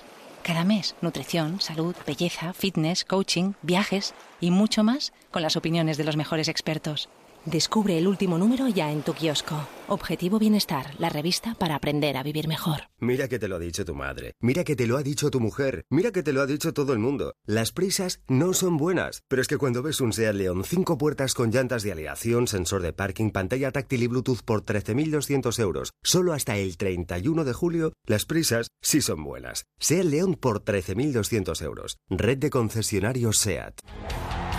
Cada 0.48 0.63
mes, 0.63 0.96
nutrición, 1.01 1.60
salud, 1.60 1.94
belleza, 2.06 2.54
fitness, 2.54 3.04
coaching, 3.04 3.51
viajes 3.63 4.13
y 4.39 4.50
mucho 4.50 4.82
más 4.82 5.12
con 5.30 5.42
las 5.42 5.58
opiniones 5.58 5.98
de 5.98 6.06
los 6.06 6.16
mejores 6.16 6.48
expertos. 6.48 7.10
Descubre 7.46 7.98
el 7.98 8.08
último 8.08 8.38
número 8.38 8.67
ya 8.67 8.91
en 8.91 9.01
tu 9.03 9.13
kiosco. 9.13 9.56
Objetivo 9.88 10.38
Bienestar, 10.38 10.94
la 11.00 11.08
revista 11.08 11.56
para 11.56 11.75
aprender 11.75 12.17
a 12.17 12.24
vivir 12.24 12.48
mejor. 12.48 12.89
Mira 13.00 13.29
que 13.29 13.39
te 13.39 13.48
lo 13.48 13.56
ha 13.56 13.60
dicho 13.60 13.86
tu 13.86 13.96
madre. 13.96 14.34
Mira 14.41 14.65
que 14.65 14.75
te 14.75 14.86
lo 14.86 14.98
ha 14.98 15.03
dicho 15.03 15.32
tu 15.32 15.39
mujer. 15.39 15.86
Mira 15.89 16.12
que 16.12 16.24
te 16.24 16.34
lo 16.34 16.41
ha 16.41 16.46
dicho 16.46 16.74
todo 16.74 16.91
el 16.91 17.00
mundo. 17.00 17.36
Las 17.46 17.72
prisas 17.72 18.20
no 18.27 18.53
son 18.53 18.75
buenas. 18.75 19.24
Pero 19.29 19.41
es 19.41 19.48
que 19.48 19.58
cuando 19.58 19.82
ves 19.82 20.01
un 20.01 20.12
SEAT 20.12 20.36
León, 20.36 20.63
cinco 20.65 20.98
puertas 20.98 21.34
con 21.34 21.51
llantas 21.51 21.84
de 21.84 21.94
aleación, 21.94 22.48
sensor 22.48 22.82
de 22.82 22.91
parking, 22.91 23.32
pantalla 23.32 23.72
táctil 23.72 24.03
y 24.03 24.08
Bluetooth 24.08 24.41
por 24.44 24.65
13.200 24.65 25.60
euros, 25.60 25.94
solo 26.03 26.34
hasta 26.34 26.58
el 26.58 26.75
31 26.75 27.46
de 27.46 27.53
julio, 27.53 27.94
las 28.06 28.25
prisas 28.25 28.72
sí 28.82 29.01
son 29.01 29.24
buenas. 29.24 29.63
SEAT 29.79 30.06
León 30.06 30.36
por 30.36 30.65
13.200 30.65 31.62
euros. 31.62 31.98
Red 32.10 32.39
de 32.39 32.50
concesionarios 32.50 33.38
SEAT. 33.38 33.79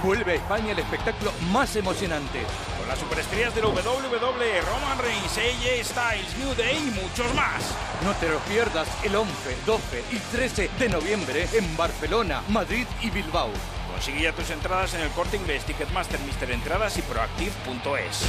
Vuelve 0.02 0.32
a 0.32 0.34
España 0.36 0.72
el 0.72 0.78
espectáculo 0.78 1.32
más 1.50 1.74
emocionante. 1.74 2.40
Con 2.78 2.88
las 2.88 2.98
superestrellas 2.98 3.54
del 3.54 3.64
WWE, 3.64 4.60
Roman 4.60 4.98
Reigns, 4.98 5.36
AJ 5.36 5.84
Styles, 5.84 6.38
New 6.38 6.54
Day 6.54 6.76
y 6.76 7.02
muchos 7.02 7.34
más. 7.34 7.74
No 8.04 8.12
te 8.14 8.28
lo 8.28 8.38
pierdas 8.40 8.88
el 9.04 9.16
11, 9.16 9.32
12 9.66 10.04
y 10.12 10.18
13 10.36 10.70
de 10.78 10.88
noviembre 10.88 11.48
en 11.52 11.76
Barcelona, 11.76 12.42
Madrid 12.48 12.86
y 13.02 13.10
Bilbao. 13.10 13.50
Consigue 13.90 14.22
ya 14.22 14.32
tus 14.32 14.50
entradas 14.50 14.94
en 14.94 15.00
el 15.00 15.10
Corte 15.10 15.36
Inglés, 15.36 15.64
Ticketmaster, 15.64 16.20
Mister 16.20 16.50
Entradas 16.52 16.96
y 16.96 17.02
Proactive.es. 17.02 18.22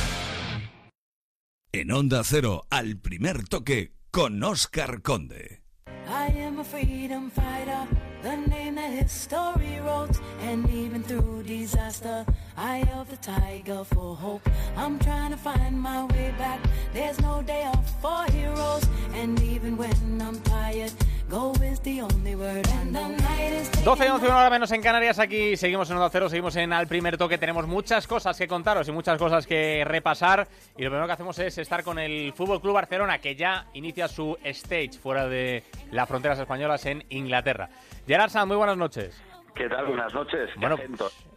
En 1.71 1.91
Onda 1.91 2.23
Cero, 2.23 2.65
al 2.71 2.97
primer 2.97 3.47
toque, 3.47 3.93
con 4.09 4.43
Oscar 4.43 5.03
Conde. 5.03 5.61
I 6.07 6.41
am 6.41 6.59
a 6.59 6.63
freedom 6.63 7.29
fighter, 7.29 7.88
the 8.21 8.35
name 8.35 8.75
that 8.75 8.91
history 8.91 9.79
wrote. 9.79 10.19
And 10.41 10.69
even 10.69 11.03
through 11.03 11.43
disaster, 11.43 12.25
I 12.57 12.77
held 12.77 13.07
the 13.09 13.17
tiger 13.17 13.83
for 13.83 14.15
hope. 14.15 14.47
I'm 14.75 14.99
trying 14.99 15.31
to 15.31 15.38
find 15.38 15.79
my 15.79 16.05
way 16.05 16.33
back. 16.38 16.59
There's 16.93 17.19
no 17.21 17.41
day 17.41 17.65
off 17.65 18.01
for 18.01 18.23
heroes. 18.31 18.85
And 19.13 19.41
even 19.41 19.77
when 19.77 20.21
I'm 20.21 20.39
tired, 20.41 20.93
go 21.29 21.53
is 21.63 21.79
the 21.81 22.01
only 22.01 22.36
word. 22.36 22.67
And 22.81 22.93
the 22.93 23.07
night 23.07 23.62
is 23.62 23.69
12 23.83 24.05
y 24.05 24.07
11, 24.09 24.25
una 24.25 24.38
hora 24.39 24.50
menos 24.50 24.71
en 24.71 24.81
Canarias. 24.81 25.19
Aquí 25.19 25.55
seguimos 25.55 25.89
en 25.89 25.98
Onda 25.98 26.09
Cero, 26.09 26.27
seguimos 26.27 26.55
en 26.55 26.74
Al 26.74 26.88
Primer 26.88 27.17
Toque. 27.17 27.38
Tenemos 27.38 27.67
muchas 27.67 28.07
cosas 28.07 28.38
que 28.38 28.48
contaros 28.48 28.88
y 28.88 28.91
muchas 28.91 29.17
cosas 29.17 29.45
que 29.45 29.83
repasar. 29.86 30.48
Y 30.75 30.83
lo 30.83 30.89
primero 30.89 31.05
que 31.05 31.13
hacemos 31.13 31.38
es 31.39 31.57
estar 31.57 31.83
con 31.83 32.00
el 32.00 32.33
Fútbol 32.33 32.62
Club 32.62 32.74
Barcelona, 32.74 33.19
que 33.19 33.36
ya 33.36 33.67
inicia 33.74 34.07
su 34.07 34.38
stage 34.43 34.93
fuera 35.01 35.27
de 35.27 35.63
las 35.91 36.07
fronteras 36.07 36.39
españolas 36.39 36.86
en 36.86 37.05
Inglaterra. 37.09 37.69
Gerard 38.07 38.31
Sanz, 38.31 38.48
muy 38.48 38.57
buenas 38.57 38.77
noches. 38.77 39.28
¿Qué 39.56 39.68
tal? 39.68 39.86
Buenas 39.88 40.13
noches. 40.13 40.50
Bueno. 40.58 40.77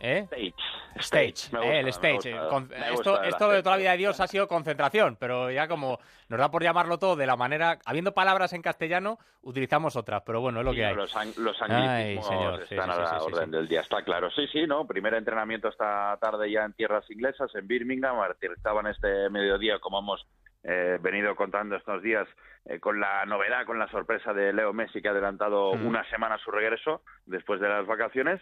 ¿eh? 0.01 0.27
Stage. 0.29 0.55
Stage, 0.97 1.57
eh, 1.67 1.81
el 1.81 1.89
stage. 1.89 2.37
Con- 2.49 2.71
esto 2.73 3.49
de 3.49 3.63
toda 3.63 3.77
la 3.77 3.81
vida 3.81 3.91
de. 3.93 3.97
Dios 3.99 4.21
ha 4.21 4.27
sido 4.29 4.47
concentración, 4.47 5.17
pero 5.19 5.51
ya 5.51 5.67
como 5.67 5.99
nos 6.29 6.39
da 6.39 6.51
por 6.51 6.63
llamarlo 6.63 6.99
todo 6.99 7.17
de 7.17 7.27
la 7.27 7.37
manera, 7.37 7.79
habiendo 7.85 8.13
palabras 8.13 8.53
en 8.53 8.63
castellano, 8.63 9.19
utilizamos 9.43 9.97
otras, 9.97 10.23
pero 10.25 10.41
bueno, 10.41 10.61
es 10.61 10.65
lo 10.65 10.73
Sí, 10.73 10.77
que 10.79 10.85
hay. 10.87 10.95
Los, 10.95 11.15
ang- 11.17 11.37
los 11.37 11.57
Ay, 11.63 11.71
anglicismos 11.71 12.27
señor, 12.29 12.59
sí, 12.69 12.75
están 12.75 12.93
sí, 12.93 13.01
a 13.01 13.03
la 13.05 13.23
orden 13.23 13.51
del 13.51 13.69
día, 13.69 13.81
está 13.81 14.03
claro. 14.05 14.31
Sí, 14.31 14.47
sí, 14.53 14.67
¿no? 14.67 14.87
Primer 14.87 15.15
entrenamiento 15.15 15.69
esta 15.69 16.17
tarde 16.21 16.51
ya 16.51 16.65
en 16.65 16.73
tierras 16.75 17.09
inglesas, 17.11 17.53
en 17.55 17.67
Birmingham. 17.67 18.21
Aterrizaban 18.21 18.87
este 18.87 19.29
mediodía, 19.31 19.79
como 19.81 19.99
hemos 19.99 20.27
eh, 20.65 20.99
venido 21.01 21.35
contando 21.35 21.77
estos 21.77 22.03
días, 22.03 22.29
eh, 22.65 22.79
con 22.79 23.01
la 23.01 23.25
novedad, 23.27 23.67
con 23.67 23.79
la 23.79 23.89
sorpresa 23.89 24.33
de 24.33 24.53
Leo 24.53 24.73
Messi, 24.73 25.03
que 25.03 25.09
ha 25.09 25.13
adelantado 25.13 25.71
Ujú. 25.71 25.89
una 25.89 26.09
semana 26.11 26.39
su 26.39 26.51
regreso 26.51 27.03
después 27.27 27.61
de 27.61 27.69
las 27.69 27.87
vacaciones. 27.87 28.41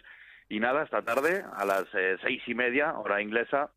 Y 0.49 0.59
nada, 0.59 0.83
esta 0.83 1.01
tarde, 1.01 1.43
a 1.55 1.65
las 1.65 1.85
eh, 1.93 2.17
seis 2.21 2.43
y 2.47 2.53
media, 2.53 2.93
hora 2.97 3.21
inglesa, 3.21 3.71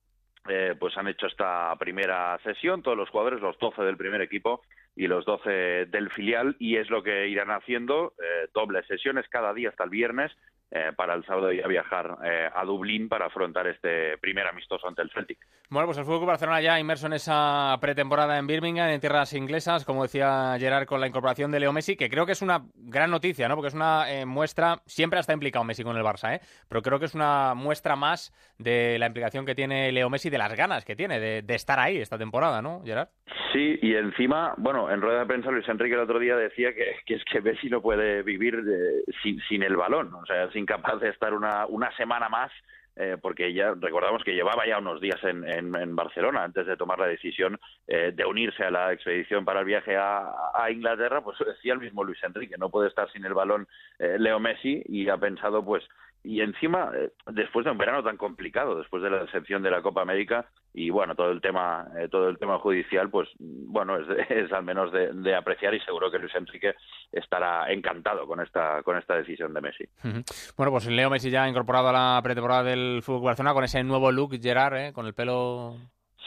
eh, 0.48 0.74
pues 0.78 0.96
han 0.98 1.08
hecho 1.08 1.26
esta 1.26 1.74
primera 1.76 2.38
sesión, 2.42 2.82
todos 2.82 2.96
los 2.96 3.08
jugadores, 3.08 3.40
los 3.40 3.58
12 3.58 3.82
del 3.82 3.96
primer 3.96 4.20
equipo 4.20 4.62
y 4.94 5.06
los 5.06 5.24
12 5.24 5.86
del 5.86 6.10
filial, 6.10 6.56
y 6.58 6.76
es 6.76 6.90
lo 6.90 7.02
que 7.02 7.26
irán 7.28 7.50
haciendo, 7.50 8.12
dobles 8.52 8.86
sesiones 8.86 9.26
cada 9.28 9.52
día 9.52 9.70
hasta 9.70 9.82
el 9.82 9.90
viernes, 9.90 10.30
eh, 10.70 10.92
para 10.96 11.14
el 11.14 11.24
sábado 11.24 11.52
ya 11.52 11.66
viajar 11.66 12.18
eh, 12.24 12.48
a 12.54 12.64
Dublín 12.64 13.08
para 13.08 13.26
afrontar 13.26 13.66
este 13.66 14.18
primer 14.18 14.46
amistoso 14.46 14.88
ante 14.88 15.02
el 15.02 15.10
Celtic. 15.10 15.38
Bueno, 15.70 15.86
pues 15.86 15.98
el 15.98 16.04
Fútbol 16.04 16.26
Barcelona 16.26 16.60
ya 16.60 16.78
inmerso 16.78 17.06
en 17.06 17.14
esa 17.14 17.76
pretemporada 17.80 18.38
en 18.38 18.46
Birmingham, 18.46 18.90
en 18.90 19.00
tierras 19.00 19.32
inglesas, 19.32 19.84
como 19.84 20.02
decía 20.02 20.56
Gerard, 20.58 20.86
con 20.86 21.00
la 21.00 21.06
incorporación 21.06 21.50
de 21.50 21.60
Leo 21.60 21.72
Messi, 21.72 21.96
que 21.96 22.08
creo 22.08 22.26
que 22.26 22.32
es 22.32 22.42
una 22.42 22.62
gran 22.74 23.10
noticia, 23.10 23.48
¿no? 23.48 23.54
Porque 23.56 23.68
es 23.68 23.74
una 23.74 24.10
eh, 24.12 24.26
muestra, 24.26 24.82
siempre 24.86 25.18
estado 25.18 25.36
implicado 25.36 25.64
Messi 25.64 25.82
con 25.82 25.96
el 25.96 26.02
Barça, 26.02 26.36
¿eh? 26.36 26.40
Pero 26.68 26.82
creo 26.82 26.98
que 26.98 27.06
es 27.06 27.14
una 27.14 27.54
muestra 27.54 27.96
más 27.96 28.32
de 28.58 28.98
la 28.98 29.06
implicación 29.06 29.46
que 29.46 29.54
tiene 29.54 29.90
Leo 29.92 30.10
Messi, 30.10 30.30
de 30.30 30.38
las 30.38 30.54
ganas 30.54 30.84
que 30.84 30.96
tiene 30.96 31.18
de, 31.18 31.42
de 31.42 31.54
estar 31.54 31.78
ahí 31.78 31.98
esta 31.98 32.18
temporada, 32.18 32.60
¿no, 32.60 32.82
Gerard? 32.84 33.08
Sí, 33.52 33.78
y 33.82 33.94
encima, 33.94 34.54
bueno, 34.58 34.90
en 34.90 35.00
rueda 35.00 35.20
de 35.20 35.26
prensa 35.26 35.50
Luis 35.50 35.68
Enrique 35.68 35.94
el 35.94 36.00
otro 36.00 36.18
día 36.18 36.36
decía 36.36 36.74
que, 36.74 36.96
que 37.06 37.14
es 37.14 37.24
que 37.24 37.40
Messi 37.40 37.68
no 37.68 37.80
puede 37.80 38.22
vivir 38.22 38.54
eh, 38.54 39.12
sin, 39.22 39.40
sin 39.48 39.62
el 39.62 39.76
balón, 39.76 40.12
o 40.14 40.26
sea, 40.26 40.50
incapaz 40.56 41.00
de 41.00 41.08
estar 41.10 41.32
una, 41.34 41.66
una 41.66 41.94
semana 41.96 42.28
más, 42.28 42.50
eh, 42.96 43.16
porque 43.20 43.52
ya 43.52 43.74
recordamos 43.74 44.22
que 44.22 44.34
llevaba 44.34 44.66
ya 44.66 44.78
unos 44.78 45.00
días 45.00 45.18
en, 45.24 45.44
en- 45.48 45.96
Barcelona 45.96 46.44
antes 46.44 46.64
de 46.66 46.76
tomar 46.76 46.98
la 46.98 47.06
decisión 47.06 47.58
eh, 47.88 48.12
de 48.14 48.24
unirse 48.24 48.62
a 48.64 48.70
la 48.70 48.92
expedición 48.92 49.44
para 49.44 49.60
el 49.60 49.66
viaje 49.66 49.96
a, 49.96 50.30
a 50.54 50.70
Inglaterra, 50.70 51.20
pues 51.20 51.36
decía 51.44 51.72
el 51.72 51.80
mismo 51.80 52.04
Luis 52.04 52.22
Enrique, 52.22 52.54
no 52.56 52.70
puede 52.70 52.88
estar 52.88 53.10
sin 53.10 53.24
el 53.24 53.34
balón 53.34 53.66
eh, 53.98 54.16
Leo 54.18 54.38
Messi 54.38 54.82
y 54.86 55.08
ha 55.08 55.16
pensado 55.16 55.64
pues 55.64 55.82
y 56.24 56.40
encima 56.40 56.90
eh, 56.96 57.10
después 57.26 57.64
de 57.64 57.70
un 57.70 57.78
verano 57.78 58.02
tan 58.02 58.16
complicado 58.16 58.78
después 58.78 59.02
de 59.02 59.10
la 59.10 59.24
decepción 59.24 59.62
de 59.62 59.70
la 59.70 59.82
Copa 59.82 60.00
América 60.00 60.46
y 60.72 60.88
bueno 60.88 61.14
todo 61.14 61.30
el 61.30 61.42
tema 61.42 61.86
eh, 61.98 62.08
todo 62.08 62.30
el 62.30 62.38
tema 62.38 62.58
judicial 62.58 63.10
pues 63.10 63.28
bueno 63.38 63.98
es, 63.98 64.06
es 64.30 64.50
al 64.52 64.64
menos 64.64 64.90
de, 64.90 65.12
de 65.12 65.34
apreciar 65.36 65.74
y 65.74 65.80
seguro 65.80 66.10
que 66.10 66.18
Luis 66.18 66.34
Enrique 66.34 66.74
estará 67.12 67.70
encantado 67.70 68.26
con 68.26 68.40
esta 68.40 68.82
con 68.82 68.96
esta 68.96 69.14
decisión 69.16 69.52
de 69.52 69.60
Messi. 69.60 69.84
Bueno, 70.56 70.72
pues 70.72 70.86
Leo 70.86 71.10
Messi 71.10 71.30
ya 71.30 71.48
incorporado 71.48 71.90
a 71.90 71.92
la 71.92 72.20
pretemporada 72.22 72.64
del 72.64 73.02
Fútbol 73.02 73.24
Barcelona 73.26 73.54
con 73.54 73.64
ese 73.64 73.84
nuevo 73.84 74.10
look, 74.10 74.40
Gerard, 74.40 74.76
¿eh? 74.76 74.92
Con 74.92 75.06
el 75.06 75.14
pelo 75.14 75.76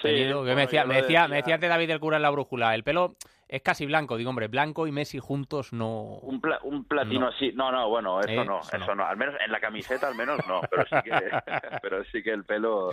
Sí, 0.01 0.10
me 0.10 0.56
decía, 0.56 0.86
me 0.86 0.96
decía, 0.96 0.96
decía. 0.96 1.27
me 1.27 1.36
decía 1.38 1.56
antes 1.56 1.70
David 1.70 1.88
del 1.88 2.00
Cura 2.00 2.18
en 2.18 2.22
la 2.24 2.30
brújula, 2.30 2.75
el 2.75 2.84
pelo 2.84 3.16
es 3.50 3.62
casi 3.62 3.86
blanco, 3.86 4.18
digo, 4.18 4.30
hombre, 4.30 4.48
blanco 4.48 4.88
y 4.88 4.92
Messi 4.92 5.20
juntos 5.20 5.72
no... 5.74 6.01
un, 6.22 6.42
pla- 6.42 6.60
un 6.63 6.84
platino 6.84 7.22
No. 7.22 7.27
así 7.27 7.51
no 7.54 7.72
no 7.72 7.88
bueno 7.89 8.20
eso 8.20 8.30
Eh, 8.42 8.46
no 8.46 8.60
eso 8.60 8.75
eso 8.77 8.88
no. 8.88 8.96
no. 8.96 9.06
al 9.06 9.16
menos 9.18 9.36
en 9.44 9.51
la 9.51 9.60
camiseta 9.60 10.08
al 10.08 10.16
menos 10.16 10.39
no 10.48 10.62
pero 10.70 10.84
sí 10.86 10.96
que 11.04 11.12
pero 11.82 12.04
sí 12.06 12.22
que 12.24 12.32
el 12.32 12.44
pelo 12.44 12.89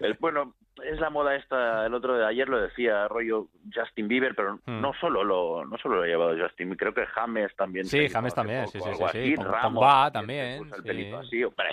el 0.00 0.14
bueno 0.20 0.54
es 0.84 1.00
la 1.00 1.08
moda 1.08 1.34
esta 1.36 1.86
el 1.86 1.94
otro 1.94 2.18
de 2.18 2.26
ayer 2.26 2.46
lo 2.48 2.60
decía 2.60 3.08
rollo 3.08 3.46
Justin 3.74 4.08
Bieber 4.08 4.34
pero 4.34 4.58
Hmm. 4.66 4.80
no 4.82 4.92
solo 5.00 5.24
lo 5.24 5.64
no 5.64 5.78
solo 5.78 5.96
lo 5.96 6.02
ha 6.02 6.06
llevado 6.06 6.36
Justin 6.38 6.74
creo 6.74 6.92
que 6.92 7.06
James 7.06 7.54
también 7.56 7.86
Sí, 7.86 8.08
James 8.10 8.34
también, 8.34 8.64
poco, 8.66 8.72
sí, 8.72 8.80
sí, 8.80 8.90
sí, 8.90 8.96
sí. 8.98 9.04
así, 9.04 9.34
Pog- 9.36 9.44
Ramos 9.44 9.72
Pogba 9.80 10.10
también 10.12 10.70
sí. 10.84 11.12
así 11.14 11.44
hombre 11.44 11.68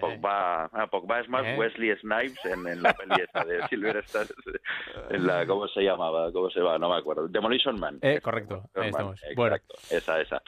Pogba, 0.00 0.64
ah, 0.72 0.86
Pogba 0.86 1.20
es 1.20 1.28
más 1.28 1.44
Eh. 1.44 1.56
Wesley 1.58 1.94
Snipes 1.98 2.44
en, 2.46 2.66
en 2.66 2.82
la 2.82 2.92
peli 2.94 3.14
esta 3.22 3.44
de 3.44 3.66
Silver 3.68 3.96
Stars 3.98 4.32
en 5.10 5.26
la 5.26 5.46
cómo 5.46 5.68
se 5.68 5.82
llamaba 5.82 6.32
cómo 6.32 6.48
se 6.50 6.60
va 6.60 6.78
no 6.78 6.88
me 6.88 6.96
acuerdo 6.96 7.28
Demolition 7.28 7.65
Man 7.74 7.98
Eh, 8.02 8.20
correcto, 8.22 8.70
ahí 8.74 8.90
Demolition 8.90 9.06
Man, 9.06 9.14
estamos. 9.14 9.36
Bueno. 9.36 9.56
exacto, 9.56 9.74
esa 9.90 10.20
esa 10.20 10.42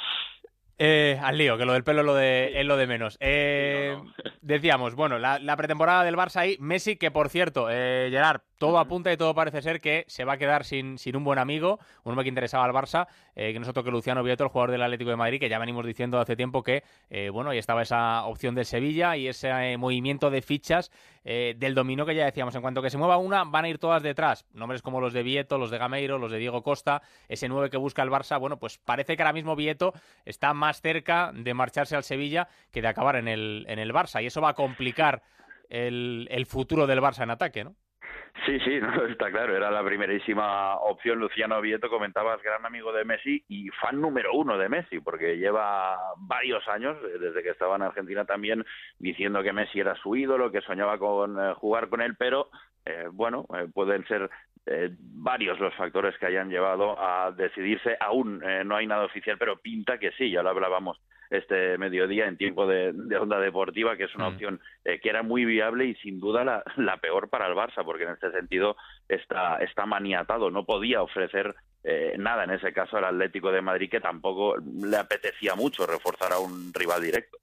Eh, 0.78 1.18
al 1.20 1.36
lío, 1.36 1.58
que 1.58 1.64
lo 1.64 1.72
del 1.72 1.82
pelo 1.82 2.00
es 2.00 2.06
lo 2.06 2.14
de, 2.14 2.60
es 2.60 2.64
lo 2.64 2.76
de 2.76 2.86
menos. 2.86 3.16
Eh, 3.20 3.96
Decíamos, 4.42 4.94
bueno, 4.94 5.18
la, 5.18 5.38
la 5.40 5.56
pretemporada 5.56 6.04
del 6.04 6.16
Barça 6.16 6.36
ahí, 6.36 6.56
Messi, 6.60 6.96
que 6.96 7.10
por 7.10 7.28
cierto, 7.28 7.68
eh, 7.70 8.08
Gerard, 8.10 8.42
todo 8.58 8.78
apunta 8.78 9.12
y 9.12 9.16
todo 9.16 9.34
parece 9.34 9.62
ser 9.62 9.80
que 9.80 10.04
se 10.08 10.24
va 10.24 10.34
a 10.34 10.38
quedar 10.38 10.64
sin, 10.64 10.98
sin 10.98 11.16
un 11.16 11.24
buen 11.24 11.38
amigo, 11.38 11.78
un 12.04 12.12
hombre 12.12 12.24
que 12.24 12.28
interesaba 12.28 12.64
al 12.64 12.72
Barça, 12.72 13.06
eh, 13.34 13.52
que 13.52 13.58
no 13.58 13.62
es 13.62 13.68
otro 13.68 13.84
que 13.84 13.90
Luciano 13.90 14.22
Vieto, 14.22 14.44
el 14.44 14.50
jugador 14.50 14.72
del 14.72 14.82
Atlético 14.82 15.10
de 15.10 15.16
Madrid, 15.16 15.40
que 15.40 15.48
ya 15.48 15.58
venimos 15.58 15.86
diciendo 15.86 16.18
hace 16.18 16.36
tiempo 16.36 16.62
que, 16.62 16.82
eh, 17.10 17.30
bueno, 17.30 17.50
ahí 17.50 17.58
estaba 17.58 17.82
esa 17.82 18.24
opción 18.24 18.54
del 18.54 18.64
Sevilla 18.64 19.16
y 19.16 19.28
ese 19.28 19.48
eh, 19.48 19.76
movimiento 19.78 20.30
de 20.30 20.42
fichas 20.42 20.90
eh, 21.24 21.54
del 21.58 21.74
dominó 21.74 22.06
que 22.06 22.14
ya 22.14 22.24
decíamos. 22.24 22.54
En 22.54 22.62
cuanto 22.62 22.80
que 22.80 22.88
se 22.88 22.96
mueva 22.96 23.18
una, 23.18 23.44
van 23.44 23.66
a 23.66 23.68
ir 23.68 23.78
todas 23.78 24.02
detrás. 24.02 24.46
Nombres 24.52 24.80
como 24.80 25.00
los 25.00 25.12
de 25.12 25.22
Vieto, 25.22 25.58
los 25.58 25.70
de 25.70 25.76
Gameiro, 25.76 26.18
los 26.18 26.32
de 26.32 26.38
Diego 26.38 26.62
Costa, 26.62 27.02
ese 27.28 27.48
9 27.48 27.68
que 27.70 27.76
busca 27.76 28.02
el 28.02 28.10
Barça. 28.10 28.40
Bueno, 28.40 28.58
pues 28.58 28.78
parece 28.78 29.14
que 29.14 29.22
ahora 29.22 29.34
mismo 29.34 29.54
Vieto 29.54 29.92
está 30.24 30.54
más 30.54 30.80
cerca 30.80 31.30
de 31.34 31.52
marcharse 31.54 31.96
al 31.96 32.04
Sevilla 32.04 32.48
que 32.70 32.80
de 32.80 32.88
acabar 32.88 33.16
en 33.16 33.28
el, 33.28 33.66
en 33.68 33.78
el 33.78 33.92
Barça. 33.92 34.22
Y 34.22 34.26
eso 34.26 34.40
va 34.40 34.50
a 34.50 34.54
complicar 34.54 35.22
el, 35.68 36.28
el 36.30 36.46
futuro 36.46 36.86
del 36.86 37.00
Barça 37.00 37.24
en 37.24 37.30
ataque, 37.30 37.64
¿no? 37.64 37.74
Sí, 38.46 38.58
sí, 38.60 38.78
no, 38.80 39.04
está 39.06 39.30
claro, 39.30 39.56
era 39.56 39.70
la 39.70 39.84
primerísima 39.84 40.76
opción. 40.76 41.18
Luciano 41.18 41.60
Vieto, 41.60 41.88
comentabas, 41.88 42.42
gran 42.42 42.64
amigo 42.64 42.92
de 42.92 43.04
Messi 43.04 43.44
y 43.48 43.68
fan 43.70 44.00
número 44.00 44.32
uno 44.34 44.56
de 44.58 44.68
Messi, 44.68 45.00
porque 45.00 45.36
lleva 45.36 45.98
varios 46.18 46.66
años, 46.68 46.96
eh, 47.04 47.18
desde 47.18 47.42
que 47.42 47.50
estaba 47.50 47.76
en 47.76 47.82
Argentina 47.82 48.24
también, 48.24 48.64
diciendo 48.98 49.42
que 49.42 49.52
Messi 49.52 49.80
era 49.80 49.94
su 49.96 50.14
ídolo, 50.16 50.50
que 50.52 50.60
soñaba 50.60 50.98
con 50.98 51.38
eh, 51.38 51.54
jugar 51.54 51.88
con 51.88 52.00
él, 52.00 52.16
pero 52.16 52.48
eh, 52.84 53.08
bueno, 53.12 53.46
eh, 53.54 53.66
pueden 53.72 54.06
ser 54.06 54.30
eh, 54.66 54.90
varios 55.00 55.58
los 55.60 55.74
factores 55.74 56.16
que 56.18 56.26
hayan 56.26 56.50
llevado 56.50 56.98
a 56.98 57.32
decidirse. 57.32 57.96
Aún 58.00 58.42
eh, 58.44 58.64
no 58.64 58.76
hay 58.76 58.86
nada 58.86 59.04
oficial, 59.04 59.36
pero 59.38 59.58
pinta 59.58 59.98
que 59.98 60.12
sí, 60.12 60.30
ya 60.30 60.42
lo 60.42 60.50
hablábamos 60.50 61.00
este 61.30 61.78
mediodía 61.78 62.26
en 62.26 62.36
tiempo 62.36 62.66
de, 62.66 62.94
onda 63.18 63.38
deportiva, 63.38 63.96
que 63.96 64.04
es 64.04 64.14
una 64.14 64.28
opción 64.28 64.60
eh, 64.84 65.00
que 65.00 65.08
era 65.08 65.22
muy 65.22 65.44
viable 65.44 65.86
y 65.86 65.94
sin 65.96 66.20
duda 66.20 66.44
la, 66.44 66.62
la, 66.76 66.96
peor 66.98 67.28
para 67.28 67.46
el 67.46 67.54
Barça, 67.54 67.84
porque 67.84 68.04
en 68.04 68.10
este 68.10 68.30
sentido 68.32 68.76
está, 69.08 69.56
está 69.58 69.86
maniatado, 69.86 70.50
no 70.50 70.64
podía 70.64 71.02
ofrecer 71.02 71.54
eh, 71.84 72.16
nada 72.18 72.44
en 72.44 72.50
ese 72.50 72.72
caso 72.72 72.96
al 72.96 73.04
Atlético 73.04 73.52
de 73.52 73.62
Madrid, 73.62 73.90
que 73.90 74.00
tampoco 74.00 74.56
le 74.58 74.96
apetecía 74.96 75.54
mucho 75.54 75.86
reforzar 75.86 76.32
a 76.32 76.38
un 76.38 76.72
rival 76.74 77.02
directo. 77.02 77.38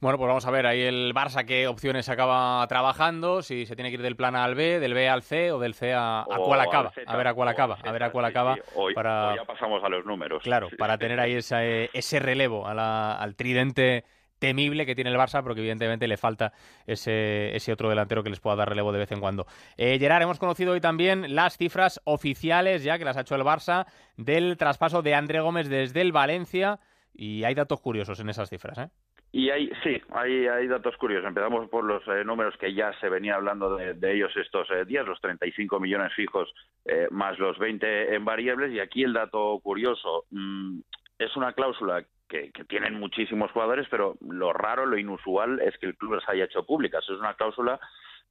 Bueno, 0.00 0.18
pues 0.18 0.28
vamos 0.28 0.46
a 0.46 0.50
ver 0.50 0.66
ahí 0.66 0.80
el 0.80 1.12
Barça 1.12 1.44
qué 1.44 1.66
opciones 1.66 2.08
acaba 2.08 2.64
trabajando, 2.68 3.42
si 3.42 3.66
se 3.66 3.74
tiene 3.74 3.90
que 3.90 3.94
ir 3.94 4.02
del 4.02 4.16
plan 4.16 4.36
A 4.36 4.44
al 4.44 4.54
B, 4.54 4.78
del 4.78 4.94
B 4.94 5.08
al 5.08 5.22
C 5.22 5.50
o 5.50 5.58
del 5.58 5.74
C 5.74 5.92
a, 5.92 6.24
cuál 6.24 6.60
acaba. 6.60 6.92
A 7.06 7.16
ver 7.16 7.26
a 7.26 7.34
cuál 7.34 7.48
acaba, 7.48 7.78
a 7.82 7.92
ver 7.92 8.02
a 8.04 8.10
cuál 8.10 8.24
acaba. 8.26 8.56
Hoy, 8.74 8.94
para... 8.94 9.34
ya 9.36 9.44
pasamos 9.44 9.82
a 9.82 9.88
los 9.88 10.04
números. 10.06 10.42
Claro, 10.42 10.68
para 10.78 10.98
tener 10.98 11.18
ahí 11.18 11.34
ese, 11.34 11.90
ese 11.92 12.20
relevo 12.20 12.66
al 12.66 13.34
tridente 13.34 14.04
temible 14.38 14.84
que 14.84 14.94
tiene 14.94 15.10
el 15.10 15.16
Barça, 15.16 15.42
porque 15.42 15.60
evidentemente 15.60 16.06
le 16.06 16.16
falta 16.16 16.52
ese, 16.86 17.56
ese 17.56 17.72
otro 17.72 17.88
delantero 17.88 18.22
que 18.22 18.30
les 18.30 18.40
pueda 18.40 18.56
dar 18.56 18.68
relevo 18.68 18.92
de 18.92 18.98
vez 18.98 19.10
en 19.12 19.20
cuando. 19.20 19.46
Eh, 19.76 19.98
Gerard, 19.98 20.22
hemos 20.22 20.38
conocido 20.38 20.72
hoy 20.72 20.80
también 20.80 21.34
las 21.34 21.56
cifras 21.56 22.00
oficiales, 22.04 22.82
ya 22.84 22.98
que 22.98 23.04
las 23.04 23.16
ha 23.16 23.22
hecho 23.22 23.36
el 23.36 23.42
Barça, 23.42 23.86
del 24.16 24.56
traspaso 24.58 25.02
de 25.02 25.14
André 25.14 25.40
Gómez 25.40 25.68
desde 25.68 26.02
el 26.02 26.12
Valencia, 26.12 26.78
y 27.14 27.44
hay 27.44 27.54
datos 27.54 27.80
curiosos 27.80 28.20
en 28.20 28.28
esas 28.28 28.50
cifras, 28.50 28.76
¿eh? 28.76 28.90
Y 29.36 29.50
hay, 29.50 29.68
sí, 29.82 30.00
hay, 30.12 30.46
hay 30.46 30.68
datos 30.68 30.96
curiosos. 30.96 31.26
Empezamos 31.26 31.68
por 31.68 31.82
los 31.82 32.06
eh, 32.06 32.22
números 32.24 32.56
que 32.56 32.72
ya 32.72 32.92
se 33.00 33.08
venía 33.08 33.34
hablando 33.34 33.74
de, 33.74 34.12
ellos 34.12 34.30
estos 34.36 34.70
eh, 34.70 34.84
días, 34.84 35.04
los 35.04 35.20
35 35.20 35.80
millones 35.80 36.14
fijos 36.14 36.54
eh, 36.84 37.08
más 37.10 37.36
los 37.40 37.58
20 37.58 38.14
en 38.14 38.24
variables. 38.24 38.72
Y 38.72 38.78
aquí 38.78 39.02
el 39.02 39.12
dato 39.12 39.58
curioso 39.60 40.26
mm, 40.30 40.78
es 41.18 41.34
una 41.34 41.52
cláusula 41.52 42.04
que, 42.28 42.52
que, 42.52 42.62
tienen 42.62 42.94
muchísimos 42.94 43.50
jugadores, 43.50 43.88
pero 43.90 44.14
lo 44.20 44.52
raro, 44.52 44.86
lo 44.86 44.96
inusual 44.96 45.58
es 45.62 45.76
que 45.78 45.86
el 45.86 45.96
club 45.96 46.14
las 46.14 46.28
haya 46.28 46.44
hecho 46.44 46.64
públicas. 46.64 47.02
Es 47.02 47.18
una 47.18 47.34
cláusula, 47.34 47.80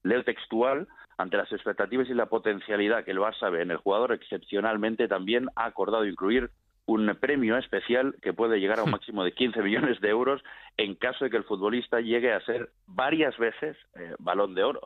leo 0.03 0.23
textual, 0.23 0.87
ante 1.17 1.35
las 1.35 1.51
expectativas 1.51 2.09
y 2.09 2.13
la 2.13 2.27
potencialidad 2.27 3.03
que 3.03 3.11
el 3.11 3.19
Barça 3.19 3.51
ve 3.51 3.61
en 3.61 3.71
el 3.71 3.77
jugador, 3.77 4.13
excepcionalmente 4.13 5.09
también 5.09 5.49
ha 5.57 5.65
acordado 5.65 6.05
incluir 6.05 6.49
un 6.85 7.15
premio 7.19 7.57
especial 7.57 8.15
que 8.21 8.33
puede 8.33 8.59
llegar 8.59 8.79
a 8.79 8.83
un 8.83 8.91
máximo 8.91 9.23
de 9.23 9.31
15 9.31 9.61
millones 9.61 10.01
de 10.01 10.09
euros 10.09 10.41
en 10.77 10.95
caso 10.95 11.25
de 11.25 11.31
que 11.31 11.37
el 11.37 11.45
futbolista 11.45 12.01
llegue 12.01 12.33
a 12.33 12.41
ser 12.41 12.69
varias 12.87 13.37
veces 13.37 13.77
eh, 13.95 14.15
balón 14.19 14.53
de 14.55 14.63
oro. 14.63 14.81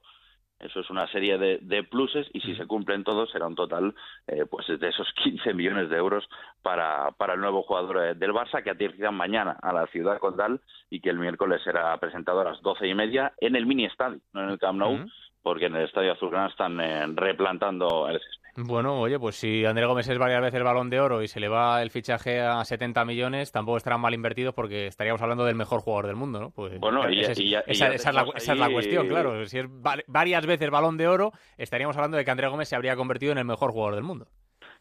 Eso 0.60 0.80
es 0.80 0.90
una 0.90 1.08
serie 1.12 1.38
de, 1.38 1.60
de, 1.62 1.84
pluses 1.84 2.28
y 2.34 2.42
si 2.42 2.56
se 2.56 2.66
cumplen 2.66 3.04
todos 3.04 3.30
será 3.30 3.46
un 3.46 3.54
total 3.54 3.94
eh, 4.26 4.46
pues 4.50 4.66
de 4.68 4.88
esos 4.88 5.08
15 5.24 5.54
millones 5.54 5.88
de 5.90 5.98
euros 5.98 6.28
para, 6.64 7.12
para 7.12 7.36
el 7.36 7.42
nuevo 7.42 7.62
jugador 7.62 8.04
eh, 8.04 8.16
del 8.16 8.34
Barça 8.34 8.64
que 8.64 8.72
aterriza 8.72 9.12
mañana 9.12 9.56
a 9.62 9.72
la 9.72 9.86
ciudad 9.88 10.18
condal 10.18 10.60
y 10.90 11.00
que 11.00 11.12
el 11.12 11.20
miércoles 11.20 11.62
será 11.64 11.96
presentado 11.98 12.42
a 12.42 12.46
las 12.46 12.62
doce 12.64 12.88
y 12.88 12.96
media 12.96 13.34
en 13.40 13.56
el 13.56 13.68
mini 13.68 13.86
estadio, 13.86 14.20
no 14.34 14.44
en 14.44 14.50
el 14.50 14.58
Camp 14.58 14.80
Nou, 14.80 15.06
porque 15.44 15.68
en 15.68 15.76
el 15.76 15.86
estadio 15.86 16.14
azulgrana 16.14 16.48
están 16.48 17.16
replantando 17.16 18.10
el 18.10 18.20
bueno, 18.66 19.00
oye, 19.00 19.20
pues 19.20 19.36
si 19.36 19.66
André 19.66 19.86
Gómez 19.86 20.10
es 20.10 20.18
varias 20.18 20.42
veces 20.42 20.58
el 20.58 20.64
balón 20.64 20.90
de 20.90 21.00
oro 21.00 21.22
y 21.22 21.28
se 21.28 21.40
le 21.40 21.48
va 21.48 21.82
el 21.84 21.92
fichaje 21.92 22.42
a 22.42 22.66
70 22.66 23.06
millones, 23.06 23.52
tampoco 23.52 23.78
estarán 23.78 24.02
mal 24.02 24.16
invertidos 24.16 24.56
porque 24.56 24.88
estaríamos 24.88 25.22
hablando 25.22 25.46
del 25.46 25.56
mejor 25.56 25.82
jugador 25.82 26.08
del 26.08 26.16
mundo, 26.16 26.40
¿no? 26.40 26.50
Pues, 26.50 26.80
bueno, 26.80 27.08
y, 27.10 27.20
esa, 27.22 27.34
es 27.34 28.06
la, 28.14 28.70
cuestión, 28.72 29.08
claro. 29.08 29.46
Si 29.46 29.60
es 29.60 29.66
varias 30.08 30.46
veces 30.46 30.72
balón 30.72 30.98
de 30.98 31.08
oro, 31.08 31.34
estaríamos 31.58 31.96
hablando 31.98 32.18
de 32.18 32.26
que 32.26 32.32
André 32.32 32.48
Gómez 32.48 32.68
se 32.68 32.76
habría 32.76 32.96
convertido 32.96 33.32
en 33.32 33.38
el 33.38 33.46
mejor 33.46 33.72
jugador 33.72 33.94
del 33.94 34.04
mundo. 34.04 34.28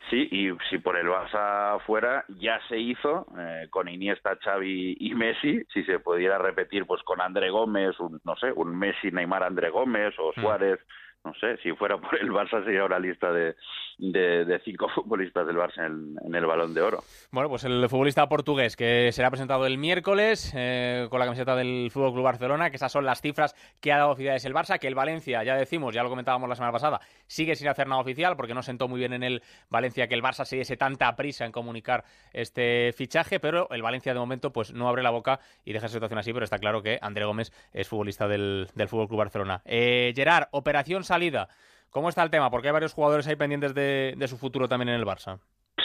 Sí, 0.08 0.28
y 0.30 0.50
si 0.70 0.78
por 0.78 0.96
el 0.96 1.08
Barça 1.08 1.80
fuera, 1.80 2.24
ya 2.28 2.60
se 2.68 2.78
hizo 2.78 3.26
eh, 3.38 3.66
con 3.70 3.88
Iniesta, 3.88 4.38
Xavi 4.40 4.96
y 5.00 5.14
Messi, 5.14 5.64
si 5.72 5.82
se 5.82 5.98
pudiera 5.98 6.38
repetir 6.38 6.86
pues 6.86 7.02
con 7.02 7.20
André 7.20 7.50
Gómez, 7.50 7.98
un, 7.98 8.20
no 8.24 8.36
sé, 8.36 8.52
un 8.52 8.78
Messi, 8.78 9.10
Neymar, 9.10 9.42
André 9.42 9.70
Gómez 9.70 10.14
o 10.18 10.30
mm. 10.36 10.40
No 11.26 11.34
sé, 11.34 11.56
si 11.60 11.72
fuera 11.72 11.98
por 11.98 12.16
el 12.20 12.30
Barça 12.30 12.64
sería 12.64 12.84
una 12.84 13.00
lista 13.00 13.32
de, 13.32 13.56
de, 13.98 14.60
cinco 14.64 14.88
futbolistas 14.94 15.44
del 15.44 15.56
Barça 15.56 15.84
en 15.84 16.34
el, 16.34 16.46
Balón 16.46 16.72
de 16.72 16.80
Oro. 16.80 17.00
Bueno, 17.32 17.48
pues 17.48 17.64
el 17.64 17.88
futbolista 17.88 18.28
portugués 18.28 18.76
que 18.76 19.10
será 19.10 19.28
presentado 19.28 19.66
el 19.66 19.76
miércoles 19.76 20.52
eh, 20.56 21.08
con 21.10 21.18
la 21.18 21.24
camiseta 21.24 21.56
del 21.56 21.90
Fútbol 21.90 22.12
Club 22.12 22.22
Barcelona, 22.22 22.70
que 22.70 22.76
esas 22.76 22.92
son 22.92 23.04
las 23.04 23.20
cifras 23.20 23.56
que 23.80 23.92
ha 23.92 23.98
dado 23.98 24.10
oficiales 24.10 24.44
el 24.44 24.54
Barça, 24.54 24.78
que 24.78 24.86
el 24.86 24.94
Valencia, 24.94 25.42
ya 25.42 25.56
decimos, 25.56 25.92
ya 25.92 26.04
lo 26.04 26.10
comentábamos 26.10 26.48
la 26.48 26.54
semana 26.54 26.72
pasada, 26.72 27.00
sigue 27.26 27.56
sin 27.56 27.66
hacer 27.66 27.88
nada 27.88 28.00
oficial 28.00 28.36
porque 28.36 28.54
no 28.54 28.62
sentó 28.62 28.86
muy 28.86 29.00
bien 29.00 29.12
en 29.12 29.24
el 29.24 29.42
Valencia 29.68 30.06
que 30.06 30.14
el 30.14 30.22
Barça 30.22 30.44
se 30.44 30.58
diese 30.58 30.76
tanta 30.76 31.16
prisa 31.16 31.44
en 31.44 31.50
comunicar 31.50 32.04
este 32.32 32.92
fichaje, 32.92 33.40
pero 33.40 33.68
el 33.70 33.82
Valencia 33.82 34.14
de 34.14 34.20
momento 34.20 34.52
pues 34.52 34.72
no 34.72 34.88
abre 34.88 35.02
la 35.02 35.10
boca 35.10 35.40
y 35.64 35.72
deja 35.72 35.86
la 35.86 35.92
situación 35.92 36.20
así, 36.20 36.32
pero 36.32 36.44
está 36.44 36.58
claro 36.58 36.82
que 36.82 37.00
André 37.02 37.24
Gómez 37.24 37.50
es 37.72 37.88
futbolista 37.88 38.28
del, 38.28 38.68
del 38.76 38.88
Fútbol 38.88 39.08
Club 39.08 39.18
Barcelona. 39.18 39.62
Eh, 39.64 40.12
Gerard, 40.14 40.46
operación 40.52 41.02
¿Cómo 41.90 42.10
está 42.10 42.22
el 42.22 42.30
tema? 42.30 42.50
Porque 42.50 42.68
hay 42.68 42.72
varios 42.72 42.92
jugadores 42.92 43.26
ahí 43.26 43.36
pendientes 43.36 43.74
de, 43.74 44.28
su 44.28 44.36
futuro 44.36 44.68
también 44.68 44.90
en 44.90 44.96
el 44.96 45.06
Barça. 45.06 45.38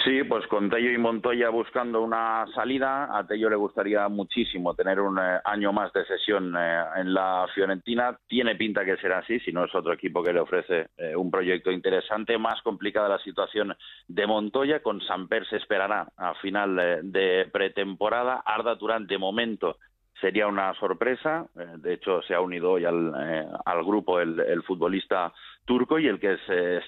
Sí, 0.04 0.24
pues 0.24 0.48
con 0.48 0.70
Tello 0.70 0.92
y 0.92 0.98
Montoya 0.98 1.50
buscando 1.50 2.02
una 2.02 2.46
salida. 2.56 3.16
A 3.18 3.26
Tello 3.28 3.50
le 3.50 3.56
gustaría 3.56 4.08
muchísimo 4.10 4.74
tener 4.74 5.00
un 5.00 5.20
eh, 5.20 5.40
año 5.46 5.72
más 5.72 5.94
de 5.94 6.04
sesión 6.06 6.56
eh, 6.58 6.84
en 6.98 7.14
la 7.14 7.46
Fiorentina. 7.54 8.18
Tiene 8.28 8.56
pinta 8.56 8.84
que 8.84 8.98
será 8.98 9.20
así, 9.20 9.40
si 9.42 9.52
no 9.52 9.64
es 9.64 9.76
otro 9.76 9.94
equipo 9.94 10.24
que 10.24 10.34
le 10.34 10.40
ofrece 10.40 10.88
eh, 10.98 11.16
un 11.16 11.30
proyecto 11.30 11.72
interesante. 11.72 12.38
Más 12.38 12.62
complicada 12.62 13.08
la 13.08 13.20
situación 13.20 13.76
de 14.08 14.28
Montoya. 14.28 14.82
Con 14.82 15.02
Samper 15.02 15.46
se 15.48 15.58
esperará 15.58 16.08
a 16.18 16.34
final 16.36 17.02
de 17.04 17.48
pretemporada. 17.54 18.42
Arda 18.46 18.78
Turán, 18.78 19.08
de 19.08 19.18
momento, 19.18 19.78
sería 20.22 20.48
una 20.48 20.74
sorpresa. 20.76 21.48
Eh, 21.60 21.66
de 21.78 21.94
hecho, 21.94 22.22
se 22.22 22.34
ha 22.34 22.40
unido 22.40 22.72
hoy 22.72 22.86
al, 22.86 23.14
eh, 23.20 23.46
grupo 23.84 24.22
el, 24.22 24.64
futbolista 24.64 25.34
turco 25.66 26.00
y 26.00 26.08
el 26.08 26.20
que 26.20 26.38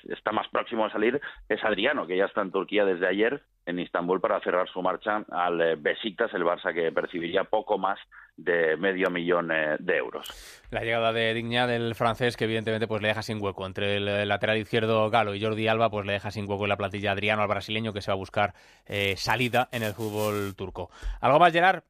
está 0.10 0.32
más 0.32 0.48
próximo 0.50 0.86
a 0.86 0.92
salir 0.92 1.20
es 1.50 1.64
Adriano, 1.64 2.08
que 2.08 2.18
ya 2.18 2.26
está 2.26 2.42
en 2.42 2.52
Turquía 2.52 2.86
desde 2.86 3.08
ayer 3.08 3.42
en 3.66 3.80
Istambul 3.80 4.20
para 4.22 4.42
cerrar 4.42 4.68
su 4.70 4.82
marcha 4.82 5.24
al 5.32 5.62
eh, 5.62 5.76
Besiktas, 5.76 6.34
el 6.34 6.44
Barça 6.44 6.74
que 6.74 6.92
percibiría 6.92 7.46
poco 7.46 7.78
más 7.78 8.00
de 8.36 8.78
medio 8.78 9.10
millón 9.12 9.50
de 9.50 9.96
euros. 9.96 10.28
La 10.72 10.82
llegada 10.82 11.14
de 11.14 11.36
Digna 11.36 11.68
del 11.68 11.94
francés, 11.94 12.36
que 12.36 12.46
evidentemente 12.46 12.88
pues 12.88 13.02
le 13.02 13.10
deja 13.10 13.22
sin 13.22 13.40
hueco 13.40 13.66
entre 13.68 13.98
el 13.98 14.28
lateral 14.28 14.58
izquierdo 14.58 15.08
Galo 15.12 15.36
y 15.36 15.42
Jordi 15.42 15.68
Alba, 15.68 15.92
pues 15.92 16.08
le 16.08 16.14
deja 16.14 16.32
sin 16.32 16.50
hueco 16.50 16.64
en 16.64 16.70
la 16.70 16.78
plantilla 16.78 17.12
Adriano 17.12 17.44
al 17.44 17.48
brasileño 17.48 17.94
que 17.94 18.02
se 18.02 18.10
va 18.10 18.16
a 18.16 18.18
buscar 18.18 18.54
salida 19.16 19.70
en 19.72 19.84
el 19.84 19.94
fútbol 19.94 20.56
turco. 20.56 20.90
¿Algo 21.22 21.38
más, 21.38 21.54
Gerard? 21.54 21.84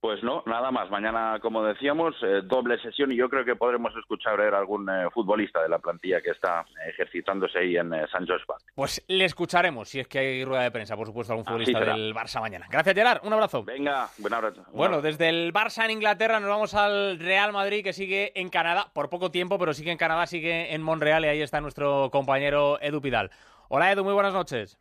Pues 0.00 0.22
no, 0.22 0.42
nada 0.46 0.70
más. 0.70 0.90
Mañana, 0.90 1.38
como 1.42 1.62
decíamos, 1.62 2.14
eh, 2.22 2.40
doble 2.44 2.80
sesión 2.80 3.12
y 3.12 3.16
yo 3.16 3.28
creo 3.28 3.44
que 3.44 3.54
podremos 3.54 3.94
escuchar 3.96 4.40
a 4.40 4.58
algún 4.58 4.88
eh, 4.88 5.10
futbolista 5.12 5.62
de 5.62 5.68
la 5.68 5.78
plantilla 5.78 6.22
que 6.22 6.30
está 6.30 6.64
ejercitándose 6.88 7.58
ahí 7.58 7.76
en 7.76 7.92
eh, 7.92 8.06
San 8.10 8.26
José 8.26 8.42
Pues 8.74 9.04
le 9.08 9.26
escucharemos 9.26 9.90
si 9.90 10.00
es 10.00 10.08
que 10.08 10.18
hay 10.18 10.44
rueda 10.44 10.62
de 10.62 10.70
prensa, 10.70 10.96
por 10.96 11.06
supuesto, 11.06 11.34
algún 11.34 11.44
futbolista 11.44 11.80
del 11.80 12.14
Barça 12.14 12.40
mañana. 12.40 12.66
Gracias, 12.70 12.94
Gerard. 12.94 13.20
Un 13.24 13.34
abrazo. 13.34 13.62
Venga, 13.62 14.08
buen 14.16 14.32
abrazo. 14.32 14.64
bueno, 14.72 15.02
desde 15.02 15.28
el 15.28 15.52
Barça 15.52 15.84
en 15.84 15.90
Inglaterra 15.90 16.40
nos 16.40 16.48
vamos 16.48 16.74
al 16.74 17.18
Real 17.18 17.52
Madrid 17.52 17.84
que 17.84 17.92
sigue 17.92 18.32
en 18.40 18.48
Canadá, 18.48 18.90
por 18.94 19.10
poco 19.10 19.30
tiempo, 19.30 19.58
pero 19.58 19.74
sigue 19.74 19.92
en 19.92 19.98
Canadá, 19.98 20.26
sigue 20.26 20.74
en 20.74 20.82
Montreal 20.82 21.26
y 21.26 21.28
ahí 21.28 21.42
está 21.42 21.60
nuestro 21.60 22.08
compañero 22.10 22.80
Edu 22.80 23.02
Pidal. 23.02 23.30
Hola 23.68 23.92
Edu, 23.92 24.02
muy 24.02 24.14
buenas 24.14 24.32
noches. 24.32 24.78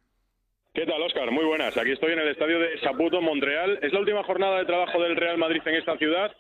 ¿Qué 0.80 0.86
tal, 0.86 1.02
Oscar? 1.02 1.30
Muy 1.30 1.44
buenas. 1.44 1.76
Aquí 1.78 1.92
estoy 1.92 2.14
en 2.14 2.20
el 2.20 2.30
estadio 2.30 2.58
de 2.58 2.80
Saputo, 2.80 3.22
Montreal. 3.22 3.80
Es 3.82 3.92
la 3.92 4.00
última 4.00 4.24
jornada 4.24 4.60
de 4.60 4.66
trabajo 4.66 5.04
del 5.04 5.18
Real 5.18 5.38
Madrid 5.38 5.62
en 5.66 5.76
esta 5.76 5.98
ciudad 5.98 6.32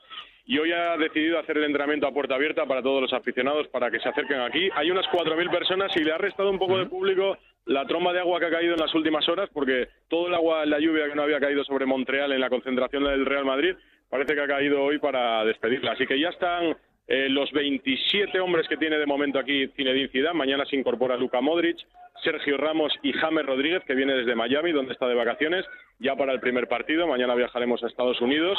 y 0.45 0.58
hoy 0.58 0.71
ha 0.71 0.95
decidido 0.95 1.38
hacer 1.39 1.58
el 1.58 1.65
entrenamiento 1.65 2.08
a 2.08 2.13
puerta 2.13 2.36
abierta 2.36 2.65
para 2.65 2.82
todos 2.82 3.02
los 3.02 3.12
aficionados 3.12 3.67
para 3.67 3.91
que 3.91 3.99
se 3.99 4.08
acerquen 4.08 4.39
aquí. 4.39 4.69
Hay 4.75 4.91
unas 4.91 5.06
4.000 5.08 5.52
personas 5.52 5.91
y 5.97 6.06
le 6.06 6.13
ha 6.13 6.17
restado 6.17 6.52
un 6.52 6.58
poco 6.58 6.78
de 6.78 6.86
público 6.86 7.38
la 7.65 7.86
tromba 7.86 8.13
de 8.13 8.21
agua 8.21 8.39
que 8.39 8.45
ha 8.45 8.49
caído 8.49 8.75
en 8.75 8.80
las 8.80 8.95
últimas 8.95 9.28
horas 9.28 9.49
porque 9.54 9.89
todo 10.08 10.30
el 10.30 10.34
agua, 10.34 10.65
la 10.65 10.80
lluvia 10.80 11.10
que 11.10 11.15
no 11.15 11.23
había 11.23 11.41
caído 11.41 11.65
sobre 11.65 11.86
Montreal 11.86 12.32
en 12.32 12.39
la 12.39 12.49
concentración 12.49 13.04
del 13.04 13.25
Real 13.25 13.43
Madrid 13.43 13.75
parece 14.10 14.36
que 14.36 14.41
ha 14.41 14.47
caído 14.47 14.82
hoy 14.82 14.99
para 14.99 15.43
despedirla. 15.43 15.91
Así 15.91 16.08
que 16.08 16.17
ya 16.17 16.30
están 16.30 16.78
eh, 17.10 17.28
los 17.28 17.52
27 17.52 18.39
hombres 18.39 18.69
que 18.69 18.78
tiene 18.78 18.99
de 18.99 19.06
momento 19.06 19.38
aquí 19.38 19.67
Zinedine 19.75 20.08
Zidane, 20.08 20.38
mañana 20.38 20.63
se 20.63 20.78
incorpora 20.78 21.17
Luca 21.17 21.41
Modric, 21.41 21.80
Sergio 22.23 22.58
Ramos 22.58 22.93
y 23.03 23.13
James 23.13 23.45
Rodríguez, 23.45 23.84
que 23.86 23.95
viene 23.95 24.13
desde 24.13 24.36
Miami, 24.36 24.71
donde 24.71 24.93
está 24.93 25.08
de 25.08 25.15
vacaciones, 25.15 25.65
ya 25.99 26.15
para 26.15 26.34
el 26.34 26.39
primer 26.39 26.67
partido. 26.67 27.08
Mañana 27.08 27.36
viajaremos 27.36 27.84
a 27.84 27.88
Estados 27.88 28.19
Unidos, 28.21 28.58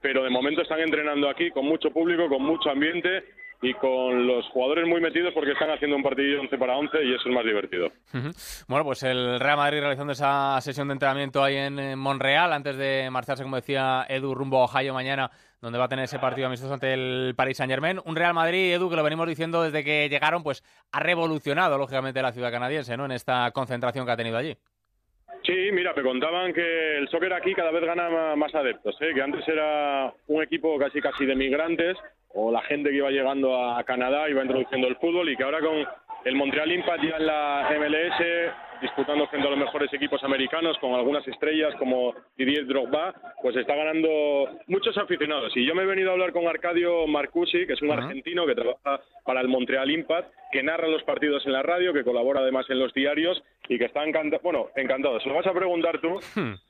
pero 0.00 0.24
de 0.24 0.30
momento 0.30 0.62
están 0.62 0.80
entrenando 0.80 1.28
aquí 1.28 1.50
con 1.50 1.64
mucho 1.64 1.90
público, 1.90 2.28
con 2.28 2.42
mucho 2.42 2.70
ambiente 2.70 3.24
y 3.62 3.74
con 3.74 4.26
los 4.26 4.44
jugadores 4.48 4.86
muy 4.88 5.00
metidos 5.00 5.32
porque 5.32 5.52
están 5.52 5.70
haciendo 5.70 5.96
un 5.96 6.02
partido 6.02 6.40
11 6.40 6.58
para 6.58 6.76
11 6.76 7.04
y 7.04 7.14
eso 7.14 7.28
es 7.28 7.34
más 7.34 7.44
divertido. 7.44 7.92
Bueno, 8.66 8.84
pues 8.84 9.04
el 9.04 9.38
Real 9.38 9.56
Madrid 9.56 9.80
realizando 9.80 10.12
esa 10.12 10.60
sesión 10.60 10.88
de 10.88 10.94
entrenamiento 10.94 11.44
ahí 11.44 11.56
en 11.56 11.96
Monreal 11.96 12.52
antes 12.52 12.76
de 12.76 13.08
marcharse, 13.10 13.44
como 13.44 13.56
decía 13.56 14.04
Edu, 14.08 14.34
rumbo 14.34 14.58
a 14.58 14.64
Ohio 14.64 14.92
mañana 14.92 15.30
donde 15.60 15.78
va 15.78 15.84
a 15.84 15.88
tener 15.88 16.06
ese 16.06 16.18
partido 16.18 16.48
amistoso 16.48 16.74
ante 16.74 16.92
el 16.92 17.34
Paris 17.36 17.56
Saint 17.56 17.70
Germain. 17.70 18.00
Un 18.04 18.16
Real 18.16 18.34
Madrid, 18.34 18.72
Edu, 18.72 18.90
que 18.90 18.96
lo 18.96 19.04
venimos 19.04 19.28
diciendo 19.28 19.62
desde 19.62 19.84
que 19.84 20.08
llegaron, 20.08 20.42
pues 20.42 20.64
ha 20.90 20.98
revolucionado 20.98 21.78
lógicamente 21.78 22.20
la 22.20 22.32
ciudad 22.32 22.50
canadiense, 22.50 22.96
¿no? 22.96 23.04
En 23.04 23.12
esta 23.12 23.48
concentración 23.52 24.04
que 24.04 24.10
ha 24.10 24.16
tenido 24.16 24.38
allí. 24.38 24.56
Sí, 25.44 25.70
mira, 25.72 25.92
me 25.94 26.02
contaban 26.02 26.52
que 26.52 26.98
el 26.98 27.08
soccer 27.08 27.32
aquí 27.32 27.54
cada 27.54 27.70
vez 27.70 27.84
gana 27.84 28.36
más 28.36 28.54
adeptos, 28.54 28.96
¿eh? 29.00 29.10
que 29.12 29.22
antes 29.22 29.46
era 29.48 30.12
un 30.28 30.42
equipo 30.42 30.78
casi 30.78 31.00
casi 31.00 31.26
de 31.26 31.34
migrantes 31.34 31.96
o 32.34 32.50
la 32.50 32.62
gente 32.62 32.90
que 32.90 32.96
iba 32.96 33.10
llegando 33.10 33.56
a 33.56 33.82
Canadá 33.84 34.28
iba 34.28 34.42
introduciendo 34.42 34.88
el 34.88 34.96
fútbol 34.96 35.28
y 35.28 35.36
que 35.36 35.44
ahora 35.44 35.60
con 35.60 35.84
el 36.24 36.34
Montreal 36.34 36.70
Impact 36.72 37.02
ya 37.04 37.16
en 37.16 37.26
la 37.26 37.68
MLS 37.78 38.52
disputando 38.80 39.28
frente 39.28 39.46
a 39.46 39.50
los 39.50 39.60
mejores 39.60 39.92
equipos 39.94 40.22
americanos 40.24 40.76
con 40.78 40.92
algunas 40.94 41.26
estrellas 41.28 41.72
como 41.78 42.14
Didier 42.36 42.66
Drogba, 42.66 43.14
pues 43.40 43.54
está 43.56 43.76
ganando 43.76 44.48
muchos 44.66 44.98
aficionados. 44.98 45.56
Y 45.56 45.64
yo 45.64 45.72
me 45.76 45.82
he 45.82 45.86
venido 45.86 46.10
a 46.10 46.14
hablar 46.14 46.32
con 46.32 46.48
Arcadio 46.48 47.06
Marcucci, 47.06 47.64
que 47.66 47.74
es 47.74 47.82
un 47.82 47.92
Ajá. 47.92 48.02
argentino 48.06 48.44
que 48.44 48.56
trabaja 48.56 49.00
para 49.24 49.40
el 49.40 49.46
Montreal 49.46 49.88
Impact, 49.88 50.32
que 50.50 50.64
narra 50.64 50.88
los 50.88 51.04
partidos 51.04 51.46
en 51.46 51.52
la 51.52 51.62
radio, 51.62 51.92
que 51.92 52.02
colabora 52.02 52.40
además 52.40 52.68
en 52.70 52.80
los 52.80 52.92
diarios 52.92 53.40
y 53.68 53.78
que 53.78 53.84
está 53.84 54.02
encantado, 54.04 54.42
bueno, 54.42 54.68
encantado. 54.74 55.20
Se 55.20 55.28
lo 55.28 55.36
vas 55.36 55.46
a 55.46 55.52
preguntar 55.54 56.00
tú, 56.00 56.18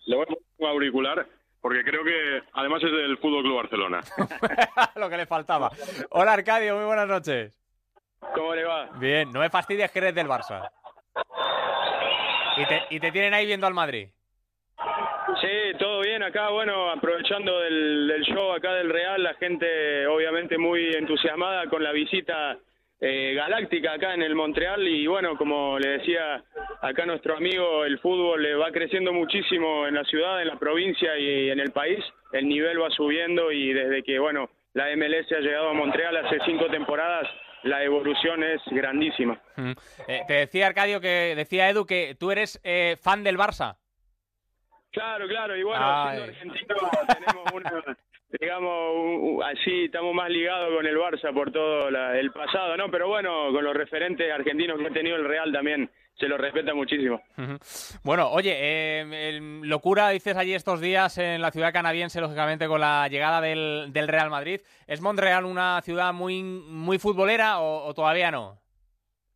le 0.07 0.15
voy 0.17 0.25
a 0.25 0.27
poner 0.27 0.43
un 0.59 0.69
auricular, 0.69 1.27
porque 1.63 1.85
creo 1.85 2.03
que 2.05 2.43
además 2.55 2.83
es 2.83 2.91
del 2.91 3.17
Fútbol 3.19 3.45
Club 3.45 3.57
Barcelona. 3.57 4.01
Lo 4.97 5.09
que 5.09 5.17
le 5.17 5.27
faltaba. 5.27 5.71
Hola 6.11 6.33
Arcadio, 6.33 6.77
muy 6.77 6.85
buenas 6.85 7.07
noches. 7.07 7.57
¿Cómo 8.35 8.55
le 8.55 8.65
va? 8.65 8.91
Bien, 8.99 9.31
no 9.33 9.41
me 9.41 9.49
fastidies 9.49 9.91
que 9.93 10.01
eres 10.01 10.15
del 10.15 10.27
Barça. 10.27 10.69
Y 12.57 12.67
te, 12.67 12.83
y 12.91 13.01
te 13.01 13.13
tienen 13.13 13.33
ahí 13.33 13.47
viendo 13.47 13.67
al 13.67 13.75
Madrid. 13.75 14.09
Sí, 15.41 15.79
todo 15.79 16.01
bien 16.01 16.23
acá, 16.23 16.51
bueno, 16.51 16.91
aprovechando 16.91 17.61
del, 17.61 18.09
del 18.09 18.23
show 18.23 18.53
acá 18.53 18.73
del 18.75 18.91
Real, 18.91 19.23
la 19.23 19.35
gente 19.35 20.07
obviamente 20.07 20.59
muy 20.59 20.93
entusiasmada 20.95 21.67
con 21.69 21.83
la 21.83 21.93
visita 21.93 22.59
eh, 23.05 23.35
galáctica 23.35 23.95
acá 23.95 24.15
en 24.15 24.23
el 24.23 24.37
Montreal 24.37 24.87
y 24.87 25.09
bueno, 25.09 25.37
como 25.37 25.77
le 25.77 25.99
decía 25.99 26.45
acá 26.81 27.05
nuestro 27.05 27.37
amigo, 27.37 27.85
el 27.85 27.99
fútbol 27.99 28.47
eh, 28.47 28.55
va 28.55 28.71
creciendo 28.71 29.13
muchísimo 29.13 29.89
en 29.89 29.97
la 29.97 30.05
ciudad, 30.05 30.41
en 30.41 30.47
la 30.47 30.57
provincia 30.57 31.19
y 31.19 31.51
en 31.51 31.59
el 31.59 31.73
país, 31.73 31.99
el 32.33 32.49
nivel 32.49 32.81
va 32.81 32.91
subiendo 32.91 33.51
y 33.51 33.73
desde 33.73 34.05
que, 34.05 34.21
bueno, 34.21 34.49
la 34.75 34.85
MLS 34.95 35.33
ha 35.33 35.41
llegado 35.41 35.71
a 35.71 35.75
Montreal 35.75 36.17
hace 36.17 36.39
cinco 36.47 36.71
temporadas, 36.71 37.29
la 37.65 37.83
evolución 37.83 38.45
es 38.45 38.61
grandísima. 38.71 39.41
Mm. 39.57 39.73
Eh, 40.07 40.23
te 40.29 40.35
decía 40.35 40.69
Arcadio 40.69 41.01
que 41.01 41.35
decía 41.35 41.69
Edu 41.69 41.85
que 41.85 42.15
tú 42.15 42.31
eres 42.31 42.61
eh, 42.63 42.97
fan 43.03 43.25
del 43.25 43.37
Barça. 43.37 43.79
Claro, 44.93 45.27
claro, 45.27 45.57
y 45.57 45.65
bueno, 45.65 45.85
Ay. 45.85 46.19
siendo 46.19 46.33
argentino 46.33 46.77
tenemos 47.19 47.53
una, 47.53 47.97
digamos, 48.41 49.45
así 49.45 49.85
estamos 49.85 50.15
más 50.15 50.31
ligados 50.31 50.75
con 50.75 50.87
el 50.87 50.97
Barça 50.97 51.33
por 51.33 51.51
todo 51.53 51.91
la- 51.91 52.19
el 52.19 52.31
pasado, 52.33 52.77
¿no? 52.77 52.91
Pero 52.91 53.09
bueno, 53.09 53.53
con 53.53 53.63
los 53.65 53.75
referentes 53.75 54.31
argentinos 54.33 54.79
que 54.79 54.87
ha 54.87 54.91
tenido 54.91 55.17
el 55.17 55.25
Real 55.25 55.53
también 55.53 55.91
se 56.15 56.29
lo 56.29 56.37
respeta 56.37 56.75
muchísimo. 56.75 57.23
Bueno, 58.05 58.31
oye, 58.31 58.53
eh, 58.55 59.41
locura 59.65 60.11
dices 60.11 60.37
allí 60.37 60.55
estos 60.55 60.81
días 60.81 61.17
en 61.19 61.41
la 61.41 61.51
ciudad 61.51 61.73
canadiense, 61.73 62.21
lógicamente 62.21 62.69
con 62.69 62.81
la 62.81 63.09
llegada 63.09 63.41
del, 63.41 63.93
del 63.93 64.09
Real 64.09 64.29
Madrid. 64.31 64.61
¿Es 64.87 65.01
Montreal 65.01 65.45
una 65.45 65.81
ciudad 65.83 66.13
muy, 66.13 66.43
muy 66.43 66.99
futbolera 66.99 67.61
o, 67.61 67.87
o 67.87 67.95
todavía 67.95 68.31
no? 68.31 68.59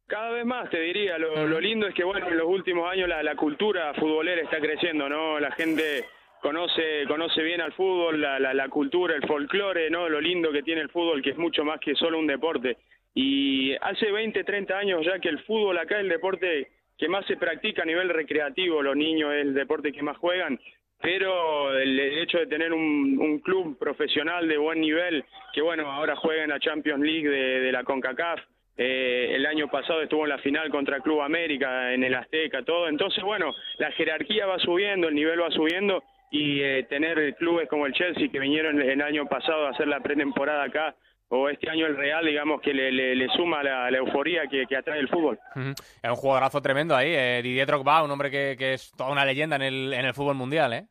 Cada 0.07 0.31
vez 0.31 0.45
más, 0.45 0.71
te 0.71 0.79
diría. 0.81 1.19
Lo, 1.19 1.47
lo 1.47 1.61
lindo 1.61 1.89
es 1.89 1.95
que, 1.95 2.05
bueno, 2.05 2.29
en 2.29 2.37
los 2.37 2.47
últimos 2.47 2.89
años 2.91 3.09
la, 3.09 3.23
la 3.23 3.35
cultura 3.35 3.93
futbolera 3.95 4.43
está 4.43 4.59
creciendo, 4.61 5.09
¿no? 5.09 5.41
La 5.41 5.51
gente 5.53 6.05
conoce 6.47 7.05
conoce 7.09 7.43
bien 7.43 7.61
al 7.61 7.73
fútbol, 7.73 8.21
la, 8.21 8.39
la, 8.39 8.55
la 8.55 8.69
cultura, 8.69 9.17
el 9.17 9.27
folclore, 9.27 9.91
¿no? 9.91 10.09
Lo 10.09 10.21
lindo 10.21 10.53
que 10.53 10.63
tiene 10.63 10.81
el 10.81 10.91
fútbol, 10.91 11.21
que 11.21 11.31
es 11.31 11.37
mucho 11.37 11.65
más 11.65 11.81
que 11.81 11.97
solo 11.97 12.21
un 12.21 12.29
deporte. 12.29 12.77
Y 13.15 13.75
hace 13.81 14.13
20, 14.13 14.45
30 14.45 14.79
años 14.79 15.05
ya 15.05 15.19
que 15.19 15.29
el 15.29 15.41
fútbol 15.41 15.77
acá 15.77 15.97
es 15.97 16.03
el 16.03 16.09
deporte 16.09 16.69
que 16.97 17.09
más 17.09 17.27
se 17.27 17.37
practica 17.37 17.83
a 17.83 17.85
nivel 17.85 18.11
recreativo, 18.11 18.81
los 18.81 18.95
niños 18.95 19.35
es 19.35 19.43
el 19.43 19.55
deporte 19.55 19.91
que 19.91 20.03
más 20.03 20.17
juegan, 20.19 20.61
pero 21.03 21.77
el, 21.77 21.99
hecho 21.99 22.39
de 22.39 22.47
tener 22.47 22.73
un, 22.73 23.41
club 23.41 23.77
profesional 23.77 24.47
de 24.47 24.57
buen 24.57 24.81
nivel, 24.81 25.25
que 25.53 25.63
bueno, 25.63 25.91
ahora 25.91 26.15
juega 26.15 26.45
en 26.45 26.51
la 26.51 26.61
Champions 26.61 27.03
League 27.03 27.29
de, 27.29 27.61
de 27.61 27.73
la 27.73 27.83
CONCACAF, 27.83 28.41
eh, 28.79 29.33
el 29.35 29.47
año 29.47 29.69
pasado 29.69 30.03
estuvo 30.03 30.25
en 30.25 30.31
la 30.31 30.39
final 30.39 30.71
contra 30.71 31.01
Club 31.01 31.23
América, 31.23 31.93
en 31.93 32.05
el 32.05 32.15
Azteca, 32.15 32.63
todo. 32.63 32.89
Entonces, 32.89 33.25
bueno, 33.25 33.55
la 33.79 33.91
jerarquía 33.93 34.47
va 34.47 34.59
subiendo, 34.59 35.09
el 35.09 35.15
nivel 35.15 35.41
va 35.41 35.51
subiendo 35.51 36.03
y 36.31 36.61
eh, 36.61 36.85
tener 36.89 37.35
clubes 37.37 37.69
como 37.69 37.87
el 37.87 37.93
Chelsea 37.93 38.29
que 38.31 38.39
vinieron 38.39 38.81
el 38.81 39.01
año 39.03 39.27
pasado 39.27 39.67
a 39.67 39.71
hacer 39.71 39.87
la 39.89 40.01
pretemporada 40.01 40.65
acá, 40.65 40.95
o 41.29 41.49
este 41.49 41.69
año 41.69 41.87
el 41.87 41.97
Real, 41.97 42.25
digamos 42.25 42.61
que 42.61 42.73
le, 42.73 42.93
le- 42.93 43.17
le 43.17 43.29
suma 43.31 43.63
la, 43.63 43.91
la 43.91 43.99
euforía 43.99 44.47
que, 44.47 44.65
que 44.67 44.77
atrae 44.77 45.01
el 45.01 45.09
fútbol. 45.09 45.39
Es 46.03 46.09
un 46.11 46.17
jugadorazo 46.17 46.63
tremendo 46.63 46.95
ahí, 46.95 47.11
eh, 47.13 47.41
Didier 47.43 47.67
Drogba, 47.67 48.05
un 48.05 48.11
hombre 48.13 48.31
que, 48.31 48.55
que 48.57 48.75
es 48.75 48.93
toda 48.97 49.11
una 49.11 49.25
leyenda 49.25 49.57
en 49.57 49.63
el, 49.63 49.93
en 49.93 50.05
el 50.05 50.15
fútbol 50.15 50.37
mundial, 50.37 50.73
¿eh? 50.73 50.85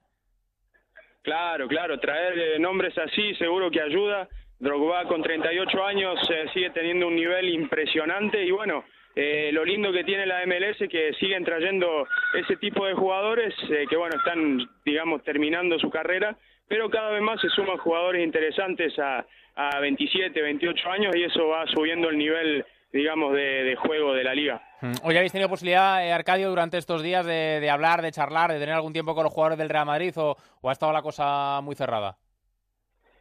Claro, 1.22 1.68
claro, 1.68 2.00
traer 2.00 2.38
eh, 2.38 2.60
nombres 2.60 2.96
así 2.98 3.34
seguro 3.36 3.72
que 3.72 3.82
ayuda. 3.82 4.28
Drogba 4.60 5.04
con 5.06 5.22
38 5.22 5.86
años 5.86 6.20
eh, 6.30 6.46
sigue 6.54 6.70
teniendo 6.70 7.08
un 7.08 7.16
nivel 7.16 7.50
impresionante 7.50 8.44
y 8.44 8.52
bueno, 8.52 8.84
eh, 9.16 9.50
lo 9.54 9.64
lindo 9.64 9.94
que 9.94 10.04
tiene 10.04 10.26
la 10.26 10.46
MLS 10.46 10.82
es 10.82 10.90
que 10.90 11.14
siguen 11.14 11.46
trayendo 11.46 12.06
ese 12.34 12.58
tipo 12.58 12.86
de 12.86 12.94
jugadores 12.94 13.54
eh, 13.70 13.86
que 13.90 13.96
bueno, 13.96 14.18
están 14.18 14.60
digamos 14.86 15.24
terminando 15.24 15.80
su 15.80 15.90
carrera, 15.90 16.38
pero 16.68 16.90
cada 16.90 17.12
vez 17.12 17.22
más 17.22 17.40
se 17.40 17.50
suman 17.50 17.78
jugadores 17.78 18.24
interesantes 18.24 18.98
a, 19.00 19.26
a 19.56 19.80
27, 19.80 20.42
28 20.42 20.90
años 20.90 21.16
y 21.16 21.24
eso 21.24 21.48
va 21.48 21.66
subiendo 21.68 22.10
el 22.10 22.18
nivel 22.18 22.66
digamos 22.92 23.34
de, 23.34 23.76
juego 23.78 24.14
de 24.14 24.24
la 24.24 24.34
liga. 24.34 24.62
Mm. 24.82 24.94
Hoy 25.04 25.18
habéis 25.18 25.32
tenido 25.32 25.50
posibilidad, 25.50 26.06
eh, 26.06 26.14
Arcadio, 26.14 26.50
durante 26.50 26.78
estos 26.78 27.02
días 27.02 27.26
de, 27.26 27.60
de 27.60 27.70
hablar, 27.70 28.02
de 28.02 28.12
charlar, 28.12 28.52
de 28.52 28.60
tener 28.60 28.76
algún 28.76 28.94
tiempo 28.94 29.14
con 29.16 29.24
los 29.24 29.34
jugadores 29.34 29.58
del 29.58 29.70
Real 29.70 29.86
Madrid 29.86 30.14
o, 30.18 30.36
o 30.62 30.70
ha 30.70 30.74
estado 30.74 30.94
la 30.94 31.02
cosa 31.02 31.60
muy 31.62 31.76
cerrada? 31.76 32.18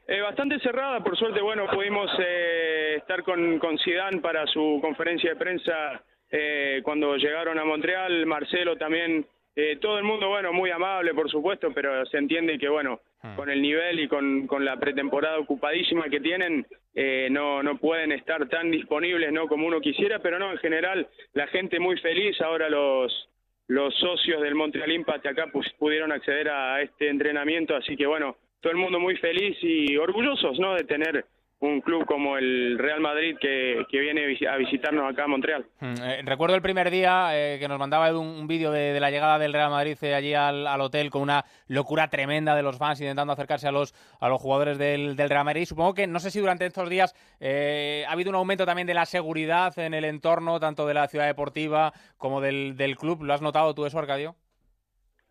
Eh, 0.06 0.20
bastante 0.20 0.58
cerrada, 0.60 1.02
por 1.02 1.16
suerte, 1.16 1.40
bueno, 1.40 1.66
pudimos 1.72 2.10
eh, 2.18 2.96
estar 2.98 3.22
con, 3.22 3.58
con 3.58 3.78
Zidane 3.78 4.20
para 4.20 4.46
su 4.46 4.78
conferencia 4.82 5.30
de 5.30 5.36
prensa 5.36 6.02
eh, 6.30 6.80
cuando 6.82 7.16
llegaron 7.16 7.58
a 7.58 7.64
Montreal, 7.64 8.26
Marcelo 8.26 8.76
también, 8.76 9.26
eh, 9.56 9.78
todo 9.80 9.98
el 9.98 10.04
mundo, 10.04 10.28
bueno, 10.28 10.52
muy 10.52 10.70
amable, 10.70 11.14
por 11.14 11.30
supuesto, 11.30 11.72
pero 11.72 12.04
se 12.06 12.18
entiende 12.18 12.58
que, 12.58 12.68
bueno, 12.68 13.00
con 13.36 13.48
el 13.48 13.62
nivel 13.62 14.00
y 14.00 14.08
con, 14.08 14.46
con 14.46 14.64
la 14.64 14.76
pretemporada 14.76 15.38
ocupadísima 15.38 16.10
que 16.10 16.20
tienen, 16.20 16.66
eh, 16.94 17.28
no, 17.30 17.62
no 17.62 17.78
pueden 17.78 18.12
estar 18.12 18.46
tan 18.48 18.70
disponibles, 18.70 19.32
¿no?, 19.32 19.46
como 19.48 19.66
uno 19.66 19.80
quisiera, 19.80 20.18
pero 20.18 20.38
no, 20.38 20.50
en 20.50 20.58
general, 20.58 21.08
la 21.32 21.46
gente 21.46 21.78
muy 21.78 21.96
feliz, 21.98 22.38
ahora 22.40 22.68
los 22.68 23.30
los 23.66 23.94
socios 23.94 24.42
del 24.42 24.54
Montreal 24.54 24.92
Impact 24.92 25.24
acá 25.24 25.46
pues, 25.50 25.66
pudieron 25.78 26.12
acceder 26.12 26.50
a 26.50 26.82
este 26.82 27.08
entrenamiento, 27.08 27.74
así 27.74 27.96
que 27.96 28.06
bueno, 28.06 28.36
todo 28.64 28.72
el 28.72 28.78
mundo 28.78 28.98
muy 28.98 29.14
feliz 29.18 29.58
y 29.60 29.94
orgullosos 29.98 30.58
¿no? 30.58 30.74
de 30.74 30.84
tener 30.84 31.26
un 31.60 31.82
club 31.82 32.06
como 32.06 32.38
el 32.38 32.78
Real 32.78 33.00
Madrid 33.00 33.36
que, 33.38 33.84
viene 33.90 34.22
a 34.48 34.56
visitarnos 34.56 35.10
acá 35.10 35.24
a 35.24 35.28
Montreal. 35.28 35.66
Mm, 35.80 35.94
eh, 36.02 36.22
recuerdo 36.24 36.56
el 36.56 36.62
primer 36.62 36.90
día 36.90 37.28
eh, 37.32 37.58
que 37.58 37.68
nos 37.68 37.78
mandaba 37.78 38.18
un, 38.18 38.46
vídeo 38.46 38.70
de, 38.70 38.98
la 39.00 39.10
llegada 39.10 39.38
del 39.38 39.52
Real 39.52 39.70
Madrid 39.70 39.98
eh, 40.00 40.14
allí 40.14 40.32
al, 40.32 40.80
hotel 40.80 41.10
con 41.10 41.20
una 41.20 41.44
locura 41.68 42.08
tremenda 42.08 42.56
de 42.56 42.62
los 42.62 42.78
fans 42.78 43.02
intentando 43.02 43.34
acercarse 43.34 43.68
a 43.68 43.72
los, 43.72 43.94
a 44.18 44.30
los 44.30 44.40
jugadores 44.40 44.78
del, 44.78 45.16
Real 45.16 45.44
Madrid. 45.44 45.66
Supongo 45.66 45.92
que, 45.92 46.06
no 46.06 46.20
sé 46.20 46.30
si 46.30 46.40
durante 46.40 46.64
estos 46.64 46.88
días 46.88 47.14
ha 47.42 48.10
habido 48.10 48.30
un 48.30 48.36
aumento 48.36 48.64
también 48.64 48.86
de 48.86 48.94
la 48.94 49.04
seguridad 49.04 49.78
en 49.78 49.92
el 49.92 50.06
entorno, 50.06 50.58
tanto 50.58 50.86
de 50.86 50.94
la 50.94 51.06
ciudad 51.08 51.26
deportiva 51.26 51.92
como 52.16 52.40
del, 52.40 52.78
del 52.78 52.96
club. 52.96 53.24
¿Lo 53.24 53.34
has 53.34 53.42
notado 53.42 53.74
tú 53.74 53.84
eso, 53.84 53.98
Arcadio? 53.98 54.36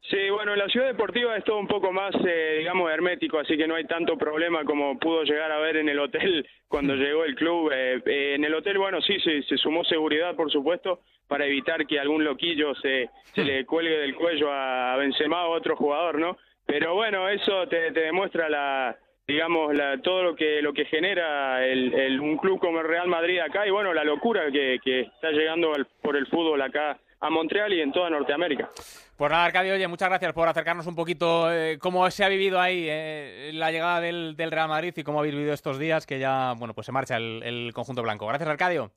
Sí, 0.10 0.30
bueno, 0.30 0.52
en 0.54 0.60
la 0.60 0.68
ciudad 0.68 0.88
deportiva 0.88 1.38
es 1.38 1.46
todo 1.46 1.58
un 1.60 1.68
poco 1.68 1.94
más, 1.94 2.14
eh, 2.28 2.58
digamos, 2.60 2.92
hermético, 2.92 3.40
así 3.40 3.56
que 3.56 3.66
no 3.68 3.76
hay 3.76 3.86
tanto 3.86 4.18
problema 4.18 4.66
como 4.66 5.00
pudo 5.00 5.24
llegar 5.24 5.50
a 5.52 5.60
ver 5.60 5.78
en 5.78 5.88
el 5.88 5.98
hotel 6.00 6.46
cuando 6.68 6.94
llegó 6.96 7.24
el 7.24 7.36
club. 7.36 7.72
Eh, 7.74 8.02
eh, 8.06 8.34
en 8.36 8.44
el 8.44 8.54
hotel, 8.54 8.78
bueno, 8.80 9.02
sí, 9.02 9.18
se, 9.22 9.42
se 9.44 9.58
sumó 9.58 9.84
seguridad, 9.86 10.36
por 10.36 10.52
supuesto, 10.52 11.00
para 11.30 11.46
evitar 11.46 11.88
que 11.88 12.00
algún 12.02 12.24
loquillo 12.26 12.76
se, 12.76 13.10
se 13.34 13.44
le 13.46 13.66
cuelgue 13.66 13.98
del 13.98 14.16
cuello 14.16 14.52
a 14.52 14.98
Benzema 14.98 15.46
o 15.48 15.54
a 15.54 15.58
otro 15.58 15.78
jugador, 15.78 16.20
¿no? 16.20 16.38
Pero 16.66 16.96
bueno, 16.96 17.30
eso 17.30 17.66
te, 17.68 17.92
te 17.94 18.02
demuestra 18.02 18.50
la 18.50 18.98
digamos 19.26 19.74
la, 19.74 20.02
todo 20.02 20.22
lo 20.22 20.36
que 20.36 20.62
lo 20.62 20.74
que 20.74 20.84
genera 20.84 21.66
el, 21.66 21.94
el- 21.94 22.20
un 22.20 22.36
club 22.38 22.60
como 22.60 22.82
el 22.82 22.88
Real 22.90 23.08
Madrid 23.08 23.40
acá 23.40 23.66
y 23.66 23.70
bueno 23.72 23.94
la 23.94 24.04
locura 24.04 24.52
que, 24.52 24.80
que 24.84 25.00
está 25.02 25.32
llegando 25.32 25.74
al- 25.74 25.88
por 26.02 26.18
el 26.18 26.28
fútbol 26.28 26.62
acá 26.62 26.98
a 27.24 27.30
Montreal 27.30 27.72
y 27.72 27.80
en 27.80 27.92
toda 27.94 28.10
Norteamérica. 28.10 28.70
Pues 29.16 29.32
nada, 29.32 29.46
Arcadio, 29.46 29.74
oye, 29.76 29.88
muchas 29.88 30.10
gracias 30.10 30.34
por 30.34 30.48
acercarnos 30.48 30.86
un 30.88 30.96
poquito 30.96 31.52
eh, 31.52 31.78
cómo 31.80 32.10
se 32.12 32.26
ha 32.26 32.28
vivido 32.28 32.60
ahí 32.60 32.86
eh, 32.90 33.52
la 33.54 33.72
llegada 33.72 34.02
del, 34.02 34.36
del 34.36 34.52
Real 34.52 34.68
Madrid 34.68 34.94
y 34.96 35.04
cómo 35.04 35.20
habéis 35.20 35.34
vivido 35.34 35.54
estos 35.54 35.80
días 35.80 36.06
que 36.06 36.20
ya, 36.20 36.54
bueno, 36.58 36.74
pues 36.74 36.86
se 36.86 36.92
marcha 36.92 37.16
el, 37.16 37.42
el 37.44 37.72
conjunto 37.74 38.04
blanco. 38.04 38.28
Gracias, 38.28 38.50
Arcadio. 38.50 38.92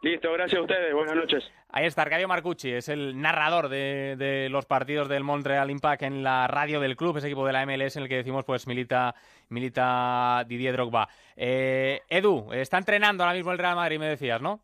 Listo, 0.00 0.32
gracias 0.32 0.58
a 0.58 0.62
ustedes, 0.62 0.94
buenas 0.94 1.14
noches. 1.14 1.44
Ahí 1.68 1.84
está, 1.84 2.02
Arcadio 2.02 2.26
Marcucci, 2.26 2.72
es 2.72 2.88
el 2.88 3.20
narrador 3.20 3.68
de, 3.68 4.16
de 4.16 4.48
los 4.48 4.64
partidos 4.66 5.08
del 5.08 5.22
Montreal 5.22 5.70
Impact 5.70 6.02
en 6.02 6.24
la 6.24 6.48
radio 6.48 6.80
del 6.80 6.96
club, 6.96 7.18
ese 7.18 7.28
equipo 7.28 7.46
de 7.46 7.52
la 7.52 7.64
MLS 7.66 7.96
en 7.96 8.04
el 8.04 8.08
que 8.08 8.16
decimos 8.16 8.44
pues 8.44 8.66
milita, 8.66 9.14
milita 9.50 10.44
Didier 10.48 10.72
Drogba. 10.72 11.08
Eh, 11.36 12.00
Edu, 12.08 12.52
está 12.52 12.78
entrenando 12.78 13.22
ahora 13.22 13.36
mismo 13.36 13.52
el 13.52 13.58
Real 13.58 13.76
Madrid, 13.76 13.98
me 13.98 14.08
decías, 14.08 14.40
¿no? 14.40 14.60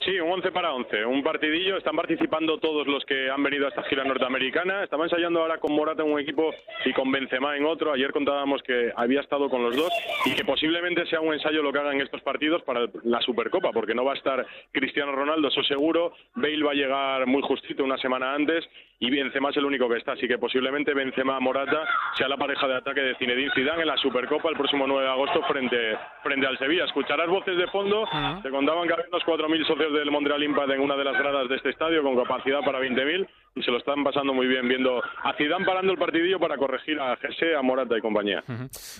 Sí, 0.00 0.18
un 0.20 0.30
11 0.30 0.52
para 0.52 0.72
11, 0.72 1.04
un 1.06 1.22
partidillo. 1.22 1.76
Están 1.76 1.96
participando 1.96 2.58
todos 2.58 2.86
los 2.86 3.04
que 3.04 3.30
han 3.30 3.42
venido 3.42 3.66
a 3.66 3.70
esta 3.70 3.82
gira 3.84 4.04
norteamericana. 4.04 4.84
Estaba 4.84 5.04
ensayando 5.04 5.40
ahora 5.40 5.58
con 5.58 5.74
Morata 5.74 6.02
en 6.02 6.12
un 6.12 6.20
equipo 6.20 6.54
y 6.84 6.92
con 6.92 7.10
Benzema 7.10 7.56
en 7.56 7.66
otro. 7.66 7.92
Ayer 7.92 8.12
contábamos 8.12 8.62
que 8.62 8.92
había 8.94 9.20
estado 9.20 9.50
con 9.50 9.62
los 9.62 9.76
dos 9.76 9.92
y 10.24 10.34
que 10.34 10.44
posiblemente 10.44 11.04
sea 11.06 11.20
un 11.20 11.34
ensayo 11.34 11.62
lo 11.62 11.72
que 11.72 11.80
hagan 11.80 12.00
estos 12.00 12.22
partidos 12.22 12.62
para 12.62 12.86
la 13.02 13.20
Supercopa, 13.22 13.72
porque 13.72 13.94
no 13.94 14.04
va 14.04 14.12
a 14.12 14.16
estar 14.16 14.46
Cristiano 14.72 15.12
Ronaldo, 15.12 15.48
eso 15.48 15.62
seguro. 15.64 16.12
Bale 16.34 16.62
va 16.62 16.70
a 16.70 16.74
llegar 16.74 17.26
muy 17.26 17.42
justito 17.42 17.82
una 17.82 17.98
semana 17.98 18.34
antes 18.34 18.64
y 19.00 19.10
Benzema 19.10 19.50
es 19.50 19.56
el 19.56 19.64
único 19.64 19.88
que 19.88 19.98
está. 19.98 20.12
Así 20.12 20.28
que 20.28 20.38
posiblemente 20.38 20.94
Benzema-Morata 20.94 21.84
sea 22.14 22.28
la 22.28 22.36
pareja 22.36 22.68
de 22.68 22.76
ataque 22.76 23.00
de 23.00 23.14
Zinedine 23.16 23.52
Zidane 23.54 23.82
en 23.82 23.88
la 23.88 23.96
Supercopa 23.96 24.48
el 24.48 24.56
próximo 24.56 24.86
9 24.86 25.02
de 25.02 25.10
agosto 25.10 25.42
frente, 25.42 25.98
frente 26.22 26.46
al 26.46 26.58
Sevilla. 26.58 26.84
Escucharás 26.84 27.28
voces 27.28 27.56
de 27.56 27.66
fondo. 27.68 28.08
Te 28.42 28.50
contaban 28.50 28.86
que 28.86 28.94
había 28.94 29.06
unos 29.08 29.24
4.000 29.24 29.66
socios 29.66 29.87
del 29.92 30.10
Montreal 30.10 30.42
Impact 30.42 30.70
en 30.70 30.80
una 30.80 30.96
de 30.96 31.04
las 31.04 31.18
gradas 31.18 31.48
de 31.48 31.56
este 31.56 31.70
estadio 31.70 32.02
con 32.02 32.16
capacidad 32.16 32.60
para 32.60 32.80
20.000 32.80 33.28
y 33.54 33.62
se 33.62 33.70
lo 33.70 33.78
están 33.78 34.04
pasando 34.04 34.32
muy 34.32 34.46
bien 34.46 34.68
viendo 34.68 35.02
a 35.22 35.32
Zidane 35.34 35.64
parando 35.64 35.92
el 35.92 35.98
partidillo 35.98 36.38
para 36.38 36.56
corregir 36.56 37.00
a 37.00 37.16
Jesse, 37.16 37.56
a 37.56 37.62
Morata 37.62 37.96
y 37.96 38.00
compañía. 38.00 38.44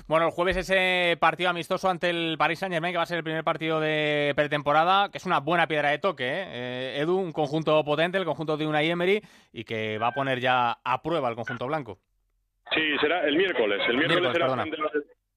Bueno, 0.07 0.27
el 0.27 0.33
jueves 0.33 0.57
ese 0.57 1.16
partido 1.20 1.51
amistoso 1.51 1.88
ante 1.88 2.11
el 2.11 2.37
Paris 2.38 2.59
Saint-Germain, 2.59 2.92
que 2.92 2.96
va 2.96 3.05
a 3.05 3.07
ser 3.07 3.18
el 3.18 3.24
primer 3.24 3.44
partido 3.44 3.81
de 3.81 4.33
pretemporada, 4.35 5.11
que 5.11 5.18
es 5.18 5.27
una 5.27 5.40
buena 5.40 5.66
piedra 5.66 5.90
de 5.90 5.98
toque, 5.98 6.24
¿eh? 6.24 6.46
Eh, 6.48 7.01
Edu, 7.01 7.16
un 7.16 7.33
conjunto 7.33 7.83
potente, 7.85 8.18
el 8.18 8.24
conjunto 8.24 8.57
de 8.57 8.66
Unai 8.66 8.90
Emery, 8.90 9.20
y 9.53 9.64
que 9.64 9.98
va 9.98 10.09
a 10.09 10.12
poner 10.12 10.40
ya 10.40 10.79
a 10.83 11.03
prueba 11.03 11.29
el 11.29 11.37
conjunto 11.37 11.66
blanco. 11.66 11.98
Sí, 12.74 12.96
será 13.01 13.27
el 13.27 13.37
miércoles. 13.37 13.81
El 13.88 13.96
miércoles, 13.96 14.33
Miércoles, 14.33 14.33
será 14.33 14.46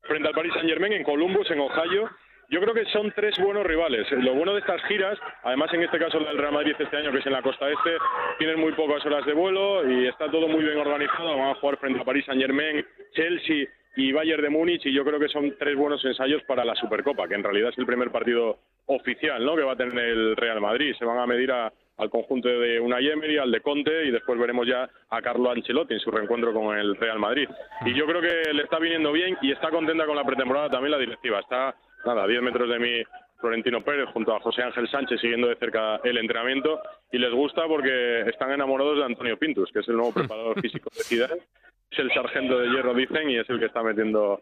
frente, 0.02 0.28
al 0.28 0.34
Paris 0.34 0.54
Saint 0.54 0.68
Germain 0.68 0.94
en 0.94 1.04
Columbus, 1.04 1.50
en 1.52 1.60
Ohio. 1.60 2.10
Yo 2.52 2.60
creo 2.60 2.74
que 2.74 2.86
son 2.92 3.12
tres 3.16 3.34
buenos 3.40 3.66
rivales. 3.66 4.06
Lo 4.12 4.34
bueno 4.34 4.54
de 4.54 4.60
estas 4.60 4.82
giras, 4.84 5.18
además 5.44 5.74
en 5.74 5.84
este 5.84 5.98
caso 5.98 6.18
el 6.18 6.26
del 6.26 6.38
Real 6.38 6.54
Madrid 6.54 6.76
este 6.78 6.98
año, 6.98 7.12
que 7.12 7.20
es 7.20 7.26
en 7.26 7.32
la 7.32 7.42
costa 7.42 7.70
este, 7.70 7.96
tienen 8.40 8.60
muy 8.60 8.74
pocas 8.74 9.04
horas 9.06 9.26
de 9.26 9.34
vuelo 9.34 9.90
y 9.90 10.08
está 10.08 10.30
todo 10.30 10.48
muy 10.50 10.64
bien 10.64 10.78
organizado. 10.78 11.38
Van 11.38 11.52
a 11.52 11.56
jugar 11.56 11.78
frente 11.78 12.02
a 12.02 12.04
Paris 12.04 12.26
Saint 12.26 12.42
Germain, 12.42 12.86
Chelsea 13.14 13.68
y 13.96 14.12
Bayern 14.12 14.42
de 14.44 14.50
Múnich 14.50 14.86
y 14.86 14.94
yo 14.94 15.04
creo 15.06 15.20
que 15.20 15.30
son 15.30 15.56
tres 15.58 15.76
buenos 15.78 16.04
ensayos 16.04 16.44
para 16.44 16.66
la 16.66 16.76
Supercopa, 16.76 17.28
que 17.28 17.36
en 17.36 17.44
realidad 17.44 17.70
es 17.70 17.78
el 17.78 17.86
primer 17.86 18.12
partido 18.12 18.60
oficial 18.88 19.44
¿no? 19.46 19.56
que 19.56 19.64
va 19.64 19.74
a 19.74 19.78
tener 19.78 19.98
el 19.98 20.36
Real 20.36 20.60
Madrid. 20.60 20.94
Se 21.00 21.06
van 21.06 21.20
a 21.20 21.26
medir 21.26 21.52
a- 21.54 21.72
al 21.98 22.10
conjunto 22.10 22.50
de 22.50 22.80
Unai 22.80 23.08
Emery, 23.10 23.38
al 23.38 23.52
de 23.52 23.62
Conte 23.62 24.06
y 24.06 24.12
después 24.12 24.38
veremos 24.40 24.66
ya 24.68 24.90
a 25.10 25.22
Carlo 25.22 25.52
Ancelotti 25.52 25.94
en 25.94 26.00
su 26.00 26.10
reencuentro 26.10 26.52
con 26.52 26.76
el 26.78 26.96
Real 26.96 27.20
Madrid. 27.20 27.48
Y 27.86 27.94
yo 27.94 28.06
creo 28.08 28.22
que 28.22 28.52
le 28.54 28.64
está 28.64 28.80
viniendo 28.80 29.12
bien 29.12 29.38
y 29.42 29.52
está 29.52 29.70
contenta 29.70 30.06
con 30.06 30.16
la 30.16 30.24
pretemporada 30.26 30.70
también 30.70 30.92
la 30.92 30.98
directiva. 30.98 31.40
Está, 31.40 31.76
nada, 32.06 32.24
a 32.24 32.28
10 32.28 32.42
metros 32.42 32.70
de 32.70 32.80
mí 32.80 33.04
Florentino 33.42 33.84
Pérez 33.84 34.08
junto 34.14 34.36
a 34.36 34.40
José 34.40 34.62
Ángel 34.62 34.88
Sánchez 34.90 35.20
siguiendo 35.20 35.48
de 35.48 35.56
cerca 35.56 36.00
el 36.04 36.18
entrenamiento 36.18 36.80
y 37.12 37.18
les 37.18 37.34
gusta 37.34 37.68
porque 37.68 38.22
están 38.30 38.52
enamorados 38.52 38.98
de 38.98 39.06
Antonio 39.06 39.38
Pintus, 39.38 39.72
que 39.72 39.80
es 39.80 39.88
el 39.90 39.98
nuevo 39.98 40.14
preparador 40.14 40.62
físico 40.62 40.90
de 40.96 41.04
Zidane. 41.04 41.42
Es 41.90 42.00
el 42.00 42.14
sargento 42.14 42.58
de 42.58 42.70
hierro, 42.70 42.94
dicen, 42.94 43.30
y 43.30 43.38
es 43.38 43.50
el 43.50 43.60
que 43.60 43.66
está 43.66 43.84
metiendo 43.84 44.42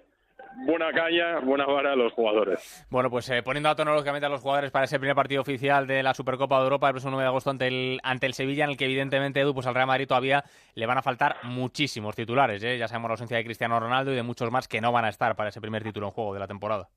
buena 0.66 0.92
caña, 0.92 1.40
buena 1.40 1.66
vara 1.66 1.94
a 1.94 1.96
los 1.96 2.14
jugadores. 2.14 2.86
Bueno, 2.90 3.10
pues 3.10 3.30
eh, 3.30 3.42
poniendo 3.42 3.70
a 3.70 3.76
tono 3.76 3.94
lógicamente 3.94 4.26
a 4.26 4.30
los 4.30 4.42
jugadores 4.42 4.72
para 4.72 4.86
ese 4.86 5.00
primer 5.00 5.16
partido 5.16 5.42
oficial 5.42 5.88
de 5.88 6.04
la 6.04 6.14
Supercopa 6.14 6.58
de 6.58 6.64
Europa 6.64 6.88
el 6.88 6.94
próximo 6.94 7.12
9 7.12 7.24
de 7.24 7.28
agosto 7.28 7.50
ante 7.50 7.68
el, 7.68 8.00
ante 8.04 8.28
el 8.28 8.34
Sevilla, 8.34 8.66
en 8.66 8.72
el 8.72 8.78
que 8.78 8.86
evidentemente 8.86 9.40
Edu, 9.40 9.54
pues 9.54 9.66
al 9.66 9.76
Real 9.76 9.88
Madrid 9.88 10.08
todavía 10.08 10.44
le 10.76 10.86
van 10.86 10.98
a 10.98 11.02
faltar 11.02 11.38
muchísimos 11.44 12.16
titulares. 12.16 12.62
¿eh? 12.64 12.78
Ya 12.78 12.88
sabemos 12.88 13.10
la 13.10 13.14
ausencia 13.14 13.38
de 13.38 13.46
Cristiano 13.46 13.80
Ronaldo 13.80 14.12
y 14.12 14.16
de 14.16 14.24
muchos 14.24 14.52
más 14.52 14.68
que 14.68 14.82
no 14.82 14.92
van 14.92 15.06
a 15.06 15.10
estar 15.10 15.36
para 15.36 15.50
ese 15.50 15.62
primer 15.62 15.84
título 15.84 16.08
en 16.08 16.14
juego 16.14 16.34
de 16.34 16.40
la 16.40 16.48
temporada. 16.48 16.90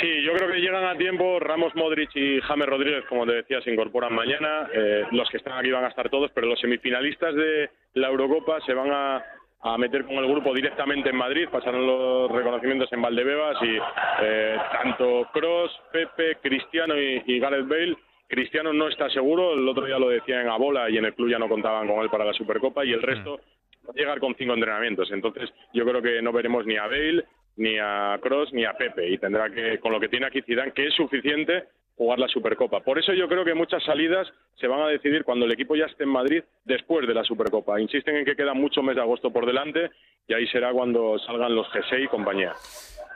Sí, 0.00 0.22
yo 0.22 0.32
creo 0.32 0.50
que 0.50 0.60
llegan 0.60 0.84
a 0.84 0.96
tiempo. 0.96 1.38
Ramos, 1.38 1.74
Modric 1.76 2.10
y 2.16 2.40
James 2.40 2.66
Rodríguez, 2.66 3.04
como 3.08 3.26
te 3.26 3.34
decía, 3.34 3.60
se 3.60 3.72
incorporan 3.72 4.12
mañana. 4.12 4.68
Eh, 4.72 5.04
los 5.12 5.28
que 5.30 5.36
están 5.36 5.56
aquí 5.56 5.70
van 5.70 5.84
a 5.84 5.88
estar 5.88 6.10
todos, 6.10 6.30
pero 6.34 6.48
los 6.48 6.58
semifinalistas 6.60 7.34
de 7.34 7.70
la 7.94 8.08
Eurocopa 8.08 8.60
se 8.62 8.74
van 8.74 8.90
a, 8.90 9.24
a 9.62 9.78
meter 9.78 10.04
con 10.04 10.16
el 10.16 10.26
grupo 10.26 10.52
directamente 10.52 11.10
en 11.10 11.16
Madrid. 11.16 11.48
Pasaron 11.48 11.86
los 11.86 12.30
reconocimientos 12.30 12.92
en 12.92 13.02
Valdebebas 13.02 13.56
y 13.62 13.78
eh, 14.22 14.56
tanto 14.72 15.28
Cross, 15.32 15.80
Pepe, 15.92 16.38
Cristiano 16.42 17.00
y, 17.00 17.22
y 17.26 17.38
Gareth 17.38 17.68
Bale. 17.68 17.96
Cristiano 18.26 18.72
no 18.72 18.88
está 18.88 19.08
seguro, 19.10 19.52
el 19.52 19.68
otro 19.68 19.84
día 19.84 19.98
lo 19.98 20.08
decía 20.08 20.40
en 20.40 20.48
Abola 20.48 20.90
y 20.90 20.96
en 20.98 21.04
el 21.04 21.14
club 21.14 21.30
ya 21.30 21.38
no 21.38 21.48
contaban 21.48 21.86
con 21.86 22.02
él 22.02 22.10
para 22.10 22.24
la 22.24 22.32
Supercopa 22.32 22.84
y 22.84 22.92
el 22.92 23.02
resto 23.02 23.38
va 23.86 23.92
a 23.92 23.96
llegar 23.96 24.18
con 24.18 24.34
cinco 24.34 24.54
entrenamientos. 24.54 25.12
Entonces 25.12 25.52
yo 25.72 25.84
creo 25.84 26.02
que 26.02 26.20
no 26.20 26.32
veremos 26.32 26.66
ni 26.66 26.76
a 26.76 26.86
Bale, 26.86 27.24
ni 27.56 27.78
a 27.78 28.18
Cross, 28.20 28.52
ni 28.52 28.64
a 28.64 28.72
Pepe 28.72 29.08
y 29.08 29.18
tendrá 29.18 29.50
que, 29.50 29.78
con 29.80 29.92
lo 29.92 30.00
que 30.00 30.08
tiene 30.08 30.26
aquí 30.26 30.42
Zidane, 30.42 30.72
que 30.72 30.86
es 30.86 30.94
suficiente, 30.94 31.64
jugar 31.96 32.18
la 32.18 32.28
Supercopa. 32.28 32.80
Por 32.80 32.98
eso 32.98 33.12
yo 33.12 33.28
creo 33.28 33.44
que 33.44 33.54
muchas 33.54 33.82
salidas 33.84 34.26
se 34.56 34.66
van 34.66 34.80
a 34.80 34.88
decidir 34.88 35.24
cuando 35.24 35.46
el 35.46 35.52
equipo 35.52 35.76
ya 35.76 35.86
esté 35.86 36.04
en 36.04 36.10
Madrid 36.10 36.42
después 36.64 37.06
de 37.06 37.14
la 37.14 37.24
Supercopa. 37.24 37.80
Insisten 37.80 38.16
en 38.16 38.24
que 38.24 38.36
queda 38.36 38.54
mucho 38.54 38.82
mes 38.82 38.96
de 38.96 39.02
agosto 39.02 39.32
por 39.32 39.46
delante 39.46 39.90
y 40.26 40.34
ahí 40.34 40.46
será 40.48 40.72
cuando 40.72 41.18
salgan 41.20 41.54
los 41.54 41.66
G6 41.68 42.04
y 42.04 42.08
compañía. 42.08 42.52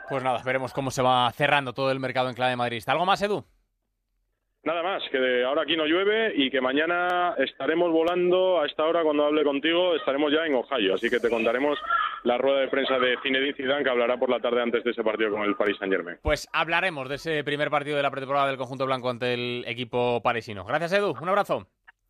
Pues 0.09 0.23
nada, 0.23 0.41
veremos 0.43 0.73
cómo 0.73 0.91
se 0.91 1.01
va 1.01 1.29
cerrando 1.31 1.73
todo 1.73 1.91
el 1.91 1.99
mercado 1.99 2.29
en 2.29 2.35
clave 2.35 2.55
madridista. 2.55 2.93
¿Algo 2.93 3.05
más, 3.05 3.21
Edu? 3.21 3.45
Nada 4.63 4.83
más, 4.83 5.01
que 5.09 5.43
ahora 5.45 5.61
aquí 5.61 5.77
no 5.77 5.85
llueve 5.85 6.33
y 6.35 6.51
que 6.51 6.59
mañana 6.59 7.33
estaremos 7.37 7.91
volando 7.91 8.59
a 8.59 8.65
esta 8.65 8.85
hora 8.85 9.03
cuando 9.03 9.25
hable 9.25 9.43
contigo, 9.45 9.95
estaremos 9.95 10.33
ya 10.33 10.45
en 10.45 10.55
Ohio, 10.55 10.95
así 10.95 11.09
que 11.09 11.19
te 11.21 11.29
contaremos 11.29 11.79
la 12.23 12.37
rueda 12.37 12.59
de 12.59 12.67
prensa 12.67 12.99
de 12.99 13.15
Zinedine 13.23 13.53
Zidane 13.53 13.83
que 13.85 13.89
hablará 13.89 14.17
por 14.17 14.29
la 14.29 14.41
tarde 14.41 14.61
antes 14.61 14.83
de 14.83 14.91
ese 14.91 15.01
partido 15.01 15.31
con 15.31 15.43
el 15.43 15.55
Paris 15.55 15.77
Saint-Germain. 15.79 16.17
Pues 16.21 16.49
hablaremos 16.51 17.07
de 17.07 17.15
ese 17.15 17.43
primer 17.45 17.69
partido 17.69 17.95
de 17.95 18.03
la 18.03 18.11
pretemporada 18.11 18.47
del 18.47 18.57
conjunto 18.57 18.85
blanco 18.85 19.09
ante 19.09 19.33
el 19.33 19.63
equipo 19.65 20.21
parisino. 20.21 20.65
Gracias, 20.65 20.91
Edu. 20.91 21.15
Un 21.21 21.29
abrazo. 21.29 21.65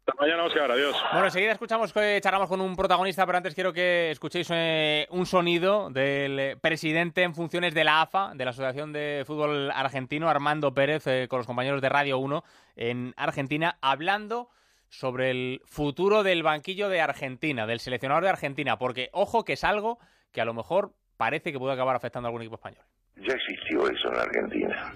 Hasta 0.09 0.23
mañana, 0.23 0.43
Oscar. 0.43 0.71
Adiós. 0.71 0.95
Bueno, 1.11 1.27
enseguida 1.27 1.51
escuchamos 1.51 1.93
que 1.93 2.19
charlamos 2.21 2.49
con 2.49 2.61
un 2.61 2.75
protagonista, 2.75 3.25
pero 3.25 3.37
antes 3.37 3.53
quiero 3.53 3.71
que 3.71 4.09
escuchéis 4.09 4.47
eh, 4.51 5.07
un 5.11 5.25
sonido 5.27 5.89
del 5.91 6.39
eh, 6.39 6.57
presidente 6.59 7.21
en 7.21 7.35
funciones 7.35 7.75
de 7.75 7.83
la 7.83 8.01
AFA, 8.01 8.31
de 8.33 8.43
la 8.43 8.51
Asociación 8.51 8.91
de 8.91 9.23
Fútbol 9.27 9.69
Argentino, 9.71 10.27
Armando 10.27 10.73
Pérez, 10.73 11.05
eh, 11.05 11.27
con 11.29 11.37
los 11.37 11.45
compañeros 11.45 11.81
de 11.81 11.89
Radio 11.89 12.17
1 12.17 12.43
en 12.75 13.13
Argentina, 13.17 13.77
hablando 13.81 14.49
sobre 14.89 15.29
el 15.29 15.61
futuro 15.65 16.23
del 16.23 16.41
banquillo 16.41 16.89
de 16.89 17.01
Argentina, 17.01 17.67
del 17.67 17.79
seleccionador 17.79 18.23
de 18.23 18.29
Argentina, 18.29 18.79
porque 18.79 19.09
ojo 19.11 19.45
que 19.45 19.53
es 19.53 19.63
algo 19.63 19.99
que 20.31 20.41
a 20.41 20.45
lo 20.45 20.55
mejor 20.55 20.93
parece 21.17 21.51
que 21.51 21.59
puede 21.59 21.73
acabar 21.73 21.95
afectando 21.95 22.25
a 22.25 22.29
algún 22.29 22.41
equipo 22.41 22.55
español. 22.55 22.83
Ya 23.17 23.33
existió 23.33 23.87
eso 23.87 24.07
en 24.07 24.15
la 24.15 24.23
Argentina. 24.23 24.93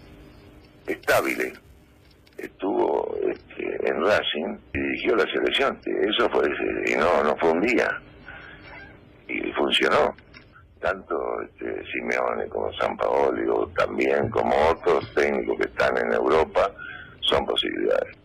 Estable 0.88 1.54
estuvo 2.38 3.16
este, 3.30 3.90
en 3.90 4.04
Racing 4.04 4.58
y 4.74 4.80
dirigió 4.80 5.16
la 5.16 5.26
selección. 5.32 5.80
Eso 5.86 6.30
fue, 6.30 6.50
y 6.88 6.96
no, 6.96 7.24
no 7.24 7.36
fue 7.38 7.52
un 7.52 7.62
día. 7.62 7.90
Y 9.28 9.52
funcionó. 9.54 10.16
Tanto 10.80 11.42
este, 11.42 11.82
Simeone 11.94 12.46
como 12.50 12.74
San 12.74 12.98
Paoli, 12.98 13.48
o 13.48 13.68
también 13.68 14.30
como 14.30 14.54
otros 14.70 15.14
técnicos 15.14 15.58
que 15.58 15.68
están 15.68 15.98
en 15.98 16.12
Europa, 16.12 16.70
son 17.22 17.46
posibilidades. 17.46 18.18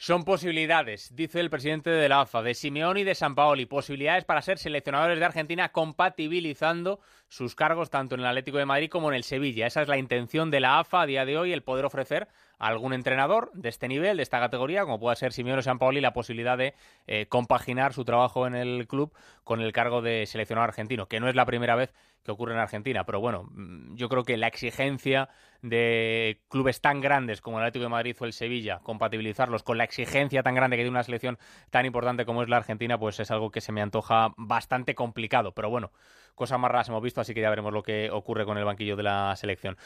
Son 0.00 0.24
posibilidades, 0.24 1.14
dice 1.16 1.40
el 1.40 1.50
presidente 1.50 1.90
de 1.90 2.08
la 2.08 2.20
AFA, 2.20 2.40
de 2.40 2.54
Simeone 2.54 3.00
y 3.00 3.04
de 3.04 3.16
Sampaoli, 3.16 3.66
posibilidades 3.66 4.24
para 4.24 4.42
ser 4.42 4.58
seleccionadores 4.58 5.18
de 5.18 5.24
Argentina 5.24 5.70
compatibilizando 5.70 7.00
sus 7.26 7.56
cargos 7.56 7.90
tanto 7.90 8.14
en 8.14 8.20
el 8.20 8.28
Atlético 8.28 8.58
de 8.58 8.64
Madrid 8.64 8.90
como 8.90 9.08
en 9.10 9.16
el 9.16 9.24
Sevilla. 9.24 9.66
Esa 9.66 9.82
es 9.82 9.88
la 9.88 9.98
intención 9.98 10.52
de 10.52 10.60
la 10.60 10.78
AFA 10.78 11.02
a 11.02 11.06
día 11.06 11.24
de 11.24 11.36
hoy, 11.36 11.52
el 11.52 11.64
poder 11.64 11.84
ofrecer 11.84 12.28
algún 12.58 12.92
entrenador 12.92 13.50
de 13.54 13.68
este 13.68 13.88
nivel, 13.88 14.16
de 14.16 14.22
esta 14.22 14.40
categoría, 14.40 14.82
como 14.82 14.98
pueda 14.98 15.14
ser 15.16 15.32
Simeone 15.32 15.62
Sampaoli, 15.62 16.00
la 16.00 16.12
posibilidad 16.12 16.58
de 16.58 16.74
eh, 17.06 17.26
compaginar 17.26 17.92
su 17.92 18.04
trabajo 18.04 18.46
en 18.46 18.54
el 18.54 18.86
club 18.86 19.12
con 19.44 19.60
el 19.60 19.72
cargo 19.72 20.02
de 20.02 20.26
seleccionador 20.26 20.70
argentino, 20.70 21.06
que 21.06 21.20
no 21.20 21.28
es 21.28 21.34
la 21.34 21.46
primera 21.46 21.76
vez 21.76 21.92
que 22.24 22.32
ocurre 22.32 22.52
en 22.52 22.60
Argentina, 22.60 23.04
pero 23.04 23.20
bueno, 23.20 23.44
mm, 23.50 23.94
yo 23.94 24.08
creo 24.08 24.24
que 24.24 24.36
la 24.36 24.48
exigencia 24.48 25.28
de 25.62 26.40
clubes 26.48 26.80
tan 26.80 27.00
grandes 27.00 27.40
como 27.40 27.58
el 27.58 27.64
Atlético 27.64 27.84
de 27.84 27.88
Madrid 27.88 28.16
o 28.20 28.24
el 28.24 28.32
Sevilla, 28.32 28.80
compatibilizarlos 28.82 29.62
con 29.62 29.78
la 29.78 29.84
exigencia 29.84 30.42
tan 30.42 30.54
grande 30.54 30.76
que 30.76 30.82
tiene 30.82 30.90
una 30.90 31.02
selección 31.02 31.38
tan 31.70 31.86
importante 31.86 32.24
como 32.24 32.42
es 32.42 32.48
la 32.48 32.58
Argentina, 32.58 32.98
pues 32.98 33.18
es 33.20 33.30
algo 33.30 33.50
que 33.50 33.60
se 33.60 33.72
me 33.72 33.80
antoja 33.80 34.34
bastante 34.36 34.94
complicado, 34.94 35.52
pero 35.52 35.70
bueno, 35.70 35.90
cosas 36.34 36.58
más 36.58 36.70
raras 36.70 36.88
hemos 36.88 37.02
visto, 37.02 37.20
así 37.20 37.34
que 37.34 37.40
ya 37.40 37.50
veremos 37.50 37.72
lo 37.72 37.82
que 37.82 38.10
ocurre 38.10 38.44
con 38.44 38.58
el 38.58 38.64
banquillo 38.64 38.96
de 38.96 39.02
la 39.02 39.34
selección. 39.36 39.76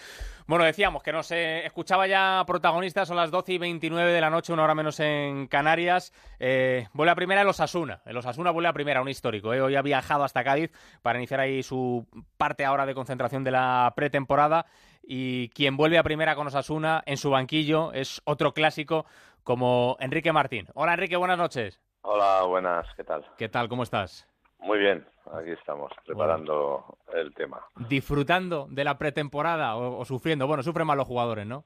Bueno, 0.47 0.65
decíamos 0.65 1.03
que 1.03 1.13
nos 1.13 1.31
eh, 1.31 1.65
escuchaba 1.65 2.07
ya 2.07 2.43
protagonistas, 2.47 3.09
son 3.09 3.17
las 3.17 3.31
12 3.31 3.53
y 3.55 3.59
29 3.59 4.13
de 4.13 4.21
la 4.21 4.31
noche, 4.31 4.53
una 4.53 4.65
hora 4.65 4.75
menos 4.75 5.01
en 5.01 5.47
Canarias. 5.47 6.13
Eh, 6.39 6.89
vuelve 6.93 7.13
a 7.13 7.15
primera 7.15 7.43
el 7.43 7.49
Osasuna. 7.49 8.03
El 8.05 8.17
Osasuna 8.17 8.51
vuelve 8.51 8.69
a 8.69 8.73
primera, 8.73 9.03
un 9.03 9.09
histórico. 9.09 9.53
eh. 9.55 9.61
Hoy 9.61 9.77
ha 9.77 9.83
viajado 9.83 10.25
hasta 10.25 10.45
Cádiz 10.45 10.71
para 11.03 11.19
iniciar 11.19 11.41
ahí 11.41 11.63
su 11.63 12.07
parte 12.37 12.65
ahora 12.65 12.87
de 12.87 12.95
concentración 12.95 13.45
de 13.45 13.51
la 13.51 13.93
pretemporada. 13.97 14.67
Y 15.03 15.49
quien 15.51 15.77
vuelve 15.77 15.99
a 15.99 16.03
primera 16.03 16.35
con 16.37 16.47
Osasuna 16.47 17.03
en 17.07 17.17
su 17.17 17.31
banquillo 17.31 17.93
es 17.93 18.23
otro 18.25 18.55
clásico 18.55 19.05
como 19.43 19.97
Enrique 19.99 20.33
Martín. 20.33 20.69
Hola 20.75 20.95
Enrique, 20.95 21.17
buenas 21.17 21.39
noches. 21.39 21.81
Hola, 22.03 22.43
buenas, 22.43 22.87
¿qué 22.97 23.05
tal? 23.05 23.25
¿Qué 23.37 23.49
tal? 23.49 23.69
¿Cómo 23.69 23.83
estás? 23.83 24.29
Muy 24.63 24.79
bien, 24.79 25.05
aquí 25.33 25.51
estamos 25.51 25.93
preparando 26.07 26.99
el 27.13 27.35
tema. 27.35 27.61
¿Disfrutando 27.89 28.67
de 28.71 28.85
la 28.85 28.97
pretemporada 28.97 29.77
o, 29.77 29.99
o 29.99 30.05
sufriendo? 30.05 30.47
Bueno, 30.47 30.63
sufren 30.63 30.87
más 30.87 30.97
los 30.97 31.07
jugadores, 31.07 31.47
¿no? 31.47 31.65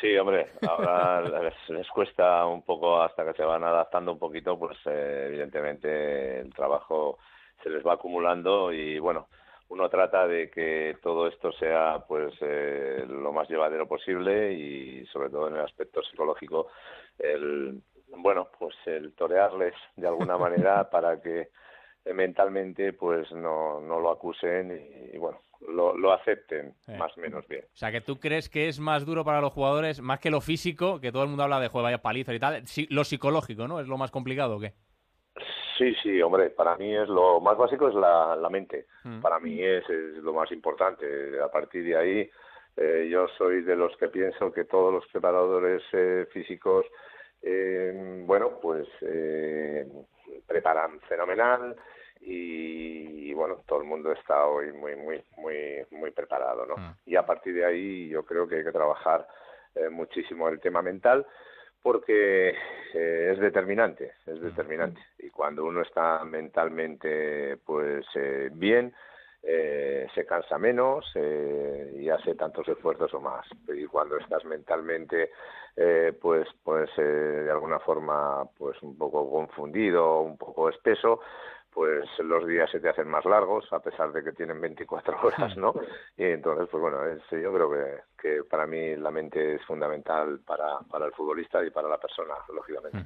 Sí, 0.00 0.16
hombre, 0.16 0.48
ahora 0.68 1.20
les, 1.42 1.54
les 1.68 1.88
cuesta 1.88 2.44
un 2.46 2.62
poco 2.62 3.00
hasta 3.00 3.24
que 3.24 3.34
se 3.34 3.44
van 3.44 3.64
adaptando 3.64 4.12
un 4.12 4.18
poquito, 4.18 4.58
pues 4.58 4.76
eh, 4.86 5.26
evidentemente 5.28 6.40
el 6.40 6.52
trabajo 6.54 7.18
se 7.62 7.70
les 7.70 7.86
va 7.86 7.94
acumulando 7.94 8.72
y 8.72 8.98
bueno, 8.98 9.28
uno 9.68 9.88
trata 9.88 10.26
de 10.26 10.50
que 10.50 10.98
todo 11.02 11.26
esto 11.28 11.50
sea 11.52 12.04
pues 12.06 12.34
eh, 12.40 13.04
lo 13.08 13.32
más 13.32 13.48
llevadero 13.48 13.86
posible 13.86 14.52
y 14.52 15.06
sobre 15.06 15.30
todo 15.30 15.48
en 15.48 15.54
el 15.54 15.62
aspecto 15.62 16.02
psicológico 16.02 16.68
el 17.18 17.80
bueno 18.16 18.48
pues 18.58 18.74
el 18.86 19.14
torearles 19.14 19.74
de 19.96 20.08
alguna 20.08 20.36
manera 20.36 20.84
para 20.90 21.22
que 21.22 21.48
mentalmente 22.14 22.92
pues 22.92 23.30
no, 23.32 23.80
no 23.80 24.00
lo 24.00 24.10
acusen 24.10 24.72
y, 24.72 25.14
y 25.16 25.18
bueno 25.18 25.38
lo, 25.68 25.96
lo 25.96 26.12
acepten 26.12 26.74
Sí. 26.80 26.92
más 26.98 27.16
o 27.16 27.20
menos 27.20 27.46
bien 27.46 27.62
O 27.64 27.76
sea, 27.76 27.92
que 27.92 28.00
tú 28.00 28.18
crees 28.18 28.48
que 28.48 28.66
es 28.68 28.80
más 28.80 29.06
duro 29.06 29.24
para 29.24 29.40
los 29.40 29.52
jugadores, 29.52 30.00
más 30.00 30.18
que 30.18 30.30
lo 30.30 30.40
físico, 30.40 31.00
que 31.00 31.12
todo 31.12 31.22
el 31.22 31.28
mundo 31.28 31.44
habla 31.44 31.60
de 31.60 31.68
juego, 31.68 31.84
vaya 31.84 31.98
paliza 32.02 32.34
y 32.34 32.40
tal, 32.40 32.64
lo 32.90 33.04
psicológico, 33.04 33.68
¿no? 33.68 33.78
¿Es 33.78 33.86
lo 33.86 33.96
más 33.96 34.10
complicado 34.10 34.56
o 34.56 34.60
qué? 34.60 34.72
Sí, 35.78 35.94
sí, 36.02 36.20
hombre, 36.20 36.50
para 36.50 36.76
mí 36.76 36.94
es 36.94 37.08
lo 37.08 37.40
más 37.40 37.56
básico 37.56 37.88
es 37.88 37.94
la, 37.94 38.36
la 38.36 38.50
mente. 38.50 38.86
Mm. 39.04 39.20
Para 39.20 39.38
mí 39.38 39.62
es, 39.62 39.88
es 39.88 40.16
lo 40.22 40.32
más 40.32 40.50
importante. 40.52 41.06
A 41.40 41.48
partir 41.50 41.84
de 41.84 41.96
ahí, 41.96 42.30
eh, 42.76 43.08
yo 43.10 43.26
soy 43.38 43.62
de 43.62 43.76
los 43.76 43.96
que 43.96 44.08
pienso 44.08 44.52
que 44.52 44.64
todos 44.64 44.92
los 44.92 45.06
preparadores 45.12 45.82
eh, 45.92 46.26
físicos, 46.32 46.84
eh, 47.40 48.22
bueno, 48.26 48.58
pues 48.60 48.86
eh, 49.00 49.86
preparan 50.46 51.00
fenomenal 51.00 51.76
y, 52.20 53.30
y, 53.30 53.34
bueno, 53.34 53.62
todo 53.66 53.80
el 53.80 53.86
mundo 53.86 54.12
está 54.12 54.46
hoy 54.46 54.72
muy, 54.72 54.94
muy, 54.96 55.22
muy, 55.36 55.84
muy 55.90 56.10
preparado, 56.12 56.66
¿no? 56.66 56.96
Y 57.04 57.16
a 57.16 57.26
partir 57.26 57.54
de 57.54 57.64
ahí, 57.64 58.08
yo 58.08 58.24
creo 58.24 58.46
que 58.46 58.56
hay 58.56 58.64
que 58.64 58.72
trabajar 58.72 59.26
eh, 59.74 59.88
muchísimo 59.88 60.48
el 60.48 60.60
tema 60.60 60.82
mental 60.82 61.26
porque 61.82 62.50
eh, 62.94 63.30
es 63.32 63.40
determinante, 63.40 64.12
es 64.26 64.40
determinante. 64.40 65.00
Y 65.18 65.30
cuando 65.30 65.64
uno 65.64 65.82
está 65.82 66.24
mentalmente 66.24 67.56
pues 67.64 68.06
eh, 68.14 68.50
bien, 68.52 68.94
eh, 69.42 70.06
se 70.14 70.24
cansa 70.24 70.58
menos 70.58 71.04
eh, 71.16 71.96
y 71.98 72.08
hace 72.08 72.34
tantos 72.34 72.68
esfuerzos 72.68 73.12
o 73.14 73.20
más. 73.20 73.46
Y 73.68 73.84
cuando 73.86 74.16
estás 74.16 74.44
mentalmente 74.44 75.30
eh, 75.76 76.12
pues 76.20 76.46
pues 76.62 76.90
eh, 76.98 77.02
de 77.02 77.50
alguna 77.50 77.78
forma 77.80 78.44
pues 78.58 78.80
un 78.82 78.96
poco 78.96 79.30
confundido, 79.30 80.20
un 80.20 80.36
poco 80.36 80.68
espeso, 80.68 81.20
pues 81.72 82.04
los 82.18 82.46
días 82.46 82.70
se 82.70 82.80
te 82.80 82.88
hacen 82.88 83.08
más 83.08 83.24
largos 83.24 83.72
a 83.72 83.80
pesar 83.80 84.12
de 84.12 84.22
que 84.22 84.32
tienen 84.32 84.60
24 84.60 85.16
horas, 85.22 85.56
¿no? 85.56 85.72
Y 86.16 86.24
entonces, 86.24 86.68
pues 86.70 86.80
bueno, 86.80 87.04
es- 87.06 87.22
yo 87.30 87.52
creo 87.52 87.70
que, 87.70 87.96
que 88.20 88.44
para 88.44 88.66
mí 88.66 88.94
la 88.96 89.10
mente 89.10 89.54
es 89.54 89.64
fundamental 89.64 90.40
para, 90.46 90.80
para 90.90 91.06
el 91.06 91.12
futbolista 91.12 91.64
y 91.64 91.70
para 91.70 91.88
la 91.88 91.98
persona, 91.98 92.34
lógicamente. 92.54 92.98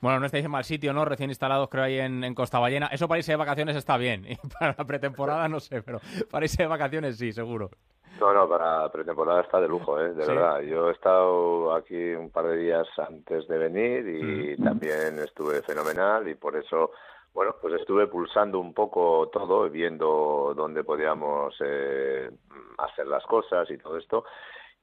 Bueno, 0.00 0.18
no 0.20 0.26
estáis 0.26 0.44
en 0.44 0.50
mal 0.50 0.64
sitio, 0.64 0.92
¿no? 0.92 1.04
Recién 1.04 1.30
instalados, 1.30 1.68
creo, 1.68 1.84
ahí 1.84 1.98
en, 1.98 2.24
en 2.24 2.34
Costa 2.34 2.58
Ballena. 2.58 2.86
Eso 2.86 3.06
para 3.08 3.18
irse 3.18 3.32
de 3.32 3.36
vacaciones 3.36 3.76
está 3.76 3.96
bien. 3.96 4.24
Y 4.30 4.36
para 4.58 4.74
la 4.78 4.84
pretemporada 4.84 5.48
no 5.48 5.60
sé, 5.60 5.82
pero 5.82 6.00
para 6.30 6.44
irse 6.46 6.62
de 6.62 6.68
vacaciones 6.68 7.16
sí, 7.18 7.32
seguro. 7.32 7.70
No, 8.18 8.32
no, 8.32 8.48
para 8.48 8.90
pretemporada 8.90 9.42
está 9.42 9.60
de 9.60 9.68
lujo, 9.68 10.00
¿eh? 10.00 10.14
de 10.14 10.24
Sí. 10.24 10.28
verdad. 10.32 10.60
Yo 10.60 10.88
he 10.88 10.92
estado 10.92 11.74
aquí 11.74 12.12
un 12.14 12.30
par 12.30 12.46
de 12.46 12.56
días 12.56 12.86
antes 12.96 13.46
de 13.46 13.58
venir 13.58 14.08
y 14.08 14.56
también 14.62 15.18
estuve 15.18 15.60
fenomenal 15.62 16.26
y 16.26 16.34
por 16.34 16.56
eso, 16.56 16.92
bueno, 17.36 17.54
pues 17.60 17.74
estuve 17.74 18.06
pulsando 18.06 18.58
un 18.58 18.72
poco 18.72 19.28
todo, 19.30 19.68
viendo 19.68 20.54
dónde 20.56 20.82
podíamos 20.82 21.54
eh, 21.60 22.30
hacer 22.78 23.06
las 23.06 23.22
cosas 23.26 23.70
y 23.70 23.76
todo 23.76 23.98
esto. 23.98 24.24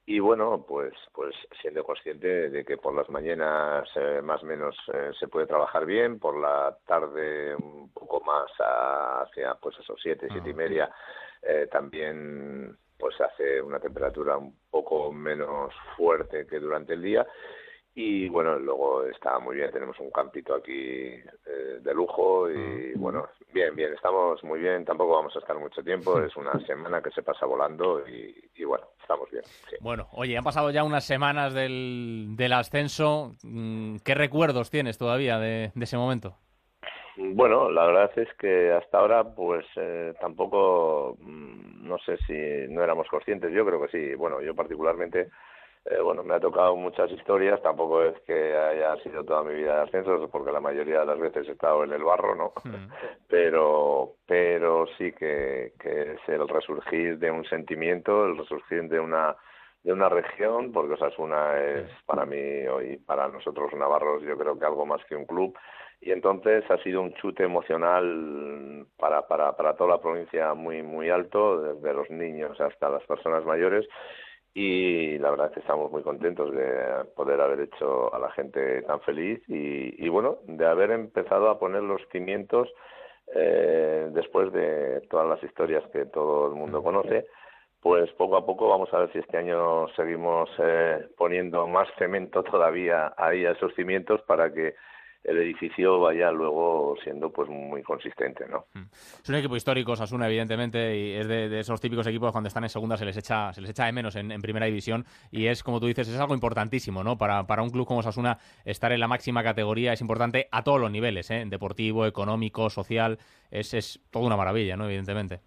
Y 0.06 0.20
bueno, 0.20 0.64
pues, 0.68 0.94
pues 1.12 1.34
siendo 1.60 1.82
consciente 1.82 2.50
de 2.50 2.64
que 2.64 2.76
por 2.76 2.94
las 2.94 3.10
mañanas 3.10 3.88
eh, 3.96 4.20
más 4.22 4.40
o 4.44 4.46
menos 4.46 4.76
eh, 4.92 5.10
se 5.18 5.26
puede 5.26 5.48
trabajar 5.48 5.84
bien, 5.84 6.20
por 6.20 6.38
la 6.38 6.78
tarde 6.86 7.56
un 7.56 7.90
poco 7.92 8.20
más 8.20 8.48
hacia 8.56 9.56
pues 9.56 9.76
esos 9.80 9.98
siete, 10.00 10.28
siete 10.30 10.50
y 10.50 10.54
media, 10.54 10.88
eh, 11.42 11.66
también 11.72 12.78
pues 12.96 13.20
hace 13.20 13.60
una 13.62 13.80
temperatura 13.80 14.36
un 14.36 14.54
poco 14.70 15.10
menos 15.10 15.74
fuerte 15.96 16.46
que 16.46 16.60
durante 16.60 16.92
el 16.92 17.02
día 17.02 17.26
y 17.94 18.28
bueno 18.28 18.58
luego 18.58 19.04
está 19.04 19.38
muy 19.38 19.56
bien 19.56 19.70
tenemos 19.70 19.98
un 20.00 20.10
campito 20.10 20.54
aquí 20.54 20.72
eh, 20.72 21.78
de 21.80 21.94
lujo 21.94 22.50
y 22.50 22.92
bueno 22.94 23.28
bien 23.52 23.74
bien 23.76 23.92
estamos 23.94 24.42
muy 24.42 24.58
bien 24.60 24.84
tampoco 24.84 25.12
vamos 25.14 25.36
a 25.36 25.38
estar 25.38 25.56
mucho 25.58 25.82
tiempo 25.82 26.20
es 26.20 26.34
una 26.36 26.58
semana 26.66 27.00
que 27.00 27.10
se 27.10 27.22
pasa 27.22 27.46
volando 27.46 28.06
y, 28.08 28.34
y 28.56 28.64
bueno 28.64 28.86
estamos 29.00 29.30
bien 29.30 29.44
sí. 29.44 29.76
Bueno, 29.80 30.08
oye, 30.12 30.36
han 30.36 30.44
pasado 30.44 30.70
ya 30.70 30.82
unas 30.82 31.04
semanas 31.04 31.52
del, 31.52 32.28
del 32.36 32.52
ascenso. 32.54 33.32
Mm, 33.42 33.96
¿Qué 34.04 34.14
recuerdos 34.14 34.70
tienes 34.70 34.96
todavía 34.96 35.38
de, 35.38 35.72
de 35.74 35.84
ese 35.84 35.98
momento? 35.98 36.36
Bueno, 37.16 37.70
la 37.70 37.86
verdad 37.86 38.10
es 38.16 38.28
que 38.38 38.72
hasta 38.72 38.98
ahora, 38.98 39.22
pues 39.22 39.64
eh, 39.76 40.14
tampoco, 40.20 41.16
mm, 41.20 41.86
no 41.86 41.98
sé 41.98 42.16
si 42.26 42.72
no 42.72 42.82
éramos 42.82 43.06
conscientes. 43.08 43.52
Yo 43.52 43.64
creo 43.64 43.80
que 43.82 43.88
sí. 43.88 44.14
Bueno, 44.14 44.40
yo 44.40 44.54
particularmente, 44.54 45.28
eh, 45.86 46.00
bueno, 46.00 46.22
me 46.24 46.34
ha 46.34 46.40
tocado 46.40 46.76
muchas 46.76 47.10
historias. 47.10 47.60
Tampoco 47.62 48.02
es 48.02 48.18
que 48.22 48.56
haya 48.56 48.96
sido 49.02 49.24
toda 49.24 49.42
mi 49.42 49.54
vida 49.54 49.76
de 49.76 49.82
ascensos, 49.82 50.30
porque 50.30 50.52
la 50.52 50.60
mayoría 50.60 51.00
de 51.00 51.06
las 51.06 51.18
veces 51.18 51.48
he 51.48 51.52
estado 51.52 51.84
en 51.84 51.92
el 51.92 52.02
barro, 52.02 52.34
¿no? 52.34 52.52
Pero, 53.28 54.12
pero 54.26 54.86
sí 54.96 55.10
que, 55.12 55.72
que 55.80 56.12
es 56.12 56.28
el 56.28 56.46
resurgir 56.46 57.18
de 57.18 57.30
un 57.30 57.44
sentimiento, 57.46 58.26
el 58.26 58.38
resurgir 58.38 58.88
de 58.88 59.00
una 59.00 59.34
de 59.82 59.92
una 59.92 60.08
región, 60.08 60.72
porque 60.72 60.94
Osasuna 60.94 61.58
es 61.60 61.90
para 62.06 62.24
mí 62.24 62.66
hoy, 62.66 62.96
para 62.96 63.28
nosotros 63.28 63.70
navarros, 63.74 64.22
yo 64.22 64.36
creo 64.38 64.58
que 64.58 64.64
algo 64.64 64.86
más 64.86 65.04
que 65.04 65.14
un 65.14 65.26
club. 65.26 65.54
Y 66.00 66.10
entonces 66.10 66.64
ha 66.70 66.78
sido 66.78 67.02
un 67.02 67.12
chute 67.14 67.44
emocional 67.44 68.86
para, 68.96 69.26
para, 69.28 69.54
para 69.56 69.76
toda 69.76 69.96
la 69.96 70.00
provincia 70.00 70.54
muy, 70.54 70.82
muy 70.82 71.10
alto, 71.10 71.60
desde 71.60 71.92
los 71.92 72.08
niños 72.08 72.58
hasta 72.60 72.88
las 72.88 73.04
personas 73.04 73.44
mayores. 73.44 73.86
Y 74.54 75.18
la 75.18 75.30
verdad 75.30 75.48
es 75.48 75.54
que 75.54 75.60
estamos 75.60 75.90
muy 75.90 76.02
contentos 76.02 76.52
de 76.54 77.04
poder 77.16 77.40
haber 77.40 77.60
hecho 77.60 78.14
a 78.14 78.18
la 78.20 78.30
gente 78.30 78.82
tan 78.82 79.00
feliz 79.00 79.42
y, 79.48 80.04
y 80.04 80.08
bueno, 80.08 80.38
de 80.44 80.64
haber 80.64 80.92
empezado 80.92 81.50
a 81.50 81.58
poner 81.58 81.82
los 81.82 82.00
cimientos 82.12 82.68
eh, 83.34 84.08
después 84.12 84.52
de 84.52 85.00
todas 85.10 85.26
las 85.26 85.42
historias 85.42 85.82
que 85.92 86.06
todo 86.06 86.48
el 86.48 86.54
mundo 86.54 86.82
conoce 86.82 87.26
pues 87.84 88.10
poco 88.12 88.38
a 88.38 88.46
poco 88.46 88.66
vamos 88.66 88.88
a 88.94 88.98
ver 89.00 89.12
si 89.12 89.18
este 89.18 89.36
año 89.36 89.86
seguimos 89.88 90.48
eh, 90.58 91.06
poniendo 91.18 91.66
más 91.66 91.86
cemento 91.98 92.42
todavía 92.42 93.12
ahí 93.18 93.44
a 93.44 93.50
esos 93.50 93.74
cimientos 93.74 94.22
para 94.22 94.50
que 94.50 94.74
el 95.24 95.38
edificio 95.38 95.98
vaya 96.00 96.30
luego 96.30 96.96
siendo 97.02 97.30
pues 97.30 97.48
muy 97.48 97.82
consistente, 97.82 98.46
¿no? 98.46 98.66
Es 99.22 99.28
un 99.28 99.34
equipo 99.36 99.56
histórico, 99.56 99.92
Osasuna, 99.92 100.26
evidentemente, 100.26 100.96
y 100.96 101.12
es 101.14 101.26
de, 101.26 101.48
de 101.48 101.60
esos 101.60 101.80
típicos 101.80 102.06
equipos 102.06 102.30
cuando 102.30 102.48
están 102.48 102.64
en 102.64 102.68
segunda 102.68 102.96
se 102.96 103.06
les 103.06 103.16
echa, 103.16 103.52
se 103.52 103.60
les 103.60 103.70
echa 103.70 103.86
de 103.86 103.92
menos 103.92 104.16
en, 104.16 104.30
en 104.30 104.42
primera 104.42 104.66
división 104.66 105.04
y 105.30 105.46
es, 105.46 105.62
como 105.62 105.80
tú 105.80 105.86
dices, 105.86 106.08
es 106.08 106.20
algo 106.20 106.34
importantísimo, 106.34 107.02
¿no? 107.02 107.16
Para, 107.16 107.46
para 107.46 107.62
un 107.62 107.70
club 107.70 107.86
como 107.86 108.00
Osasuna 108.00 108.38
estar 108.64 108.92
en 108.92 109.00
la 109.00 109.08
máxima 109.08 109.42
categoría 109.42 109.92
es 109.92 110.00
importante 110.00 110.48
a 110.52 110.62
todos 110.62 110.80
los 110.80 110.90
niveles, 110.90 111.30
¿eh? 111.30 111.44
Deportivo, 111.46 112.06
económico, 112.06 112.68
social, 112.68 113.18
es, 113.50 113.72
es 113.74 114.00
toda 114.10 114.26
una 114.26 114.36
maravilla, 114.36 114.76
¿no? 114.76 114.84
Evidentemente. 114.84 115.40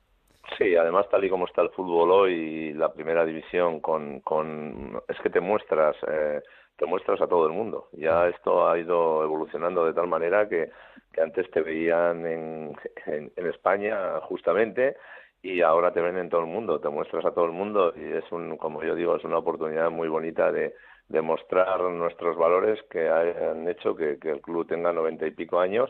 Sí, 0.57 0.75
además 0.75 1.07
tal 1.09 1.23
y 1.25 1.29
como 1.29 1.45
está 1.45 1.61
el 1.61 1.69
fútbol 1.69 2.09
hoy, 2.11 2.73
la 2.73 2.91
primera 2.93 3.25
división 3.25 3.79
con, 3.81 4.21
con 4.21 5.01
es 5.07 5.19
que 5.19 5.29
te 5.29 5.41
muestras, 5.41 5.95
eh, 6.07 6.41
te 6.77 6.85
muestras 6.85 7.19
a 7.21 7.27
todo 7.27 7.47
el 7.47 7.53
mundo. 7.53 7.89
Ya 7.93 8.27
esto 8.27 8.67
ha 8.67 8.77
ido 8.77 9.23
evolucionando 9.23 9.85
de 9.85 9.93
tal 9.93 10.07
manera 10.07 10.47
que, 10.47 10.69
que 11.11 11.21
antes 11.21 11.49
te 11.51 11.61
veían 11.61 12.25
en, 12.25 12.75
en, 13.05 13.31
en 13.35 13.47
España 13.47 14.19
justamente 14.21 14.95
y 15.41 15.61
ahora 15.61 15.91
te 15.91 16.01
ven 16.01 16.17
en 16.17 16.29
todo 16.29 16.41
el 16.41 16.47
mundo, 16.47 16.79
te 16.79 16.89
muestras 16.89 17.25
a 17.25 17.31
todo 17.31 17.45
el 17.45 17.51
mundo 17.51 17.93
y 17.95 18.03
es 18.13 18.31
un, 18.31 18.57
como 18.57 18.83
yo 18.83 18.95
digo, 18.95 19.15
es 19.15 19.23
una 19.23 19.37
oportunidad 19.37 19.89
muy 19.89 20.07
bonita 20.07 20.51
de 20.51 20.73
demostrar 21.09 21.79
nuestros 21.81 22.35
valores 22.35 22.81
que 22.89 23.07
han 23.07 23.67
hecho 23.69 23.95
que, 23.95 24.19
que 24.19 24.29
el 24.29 24.41
club 24.41 24.67
tenga 24.67 24.91
noventa 24.91 25.25
y 25.25 25.31
pico 25.31 25.59
años 25.59 25.89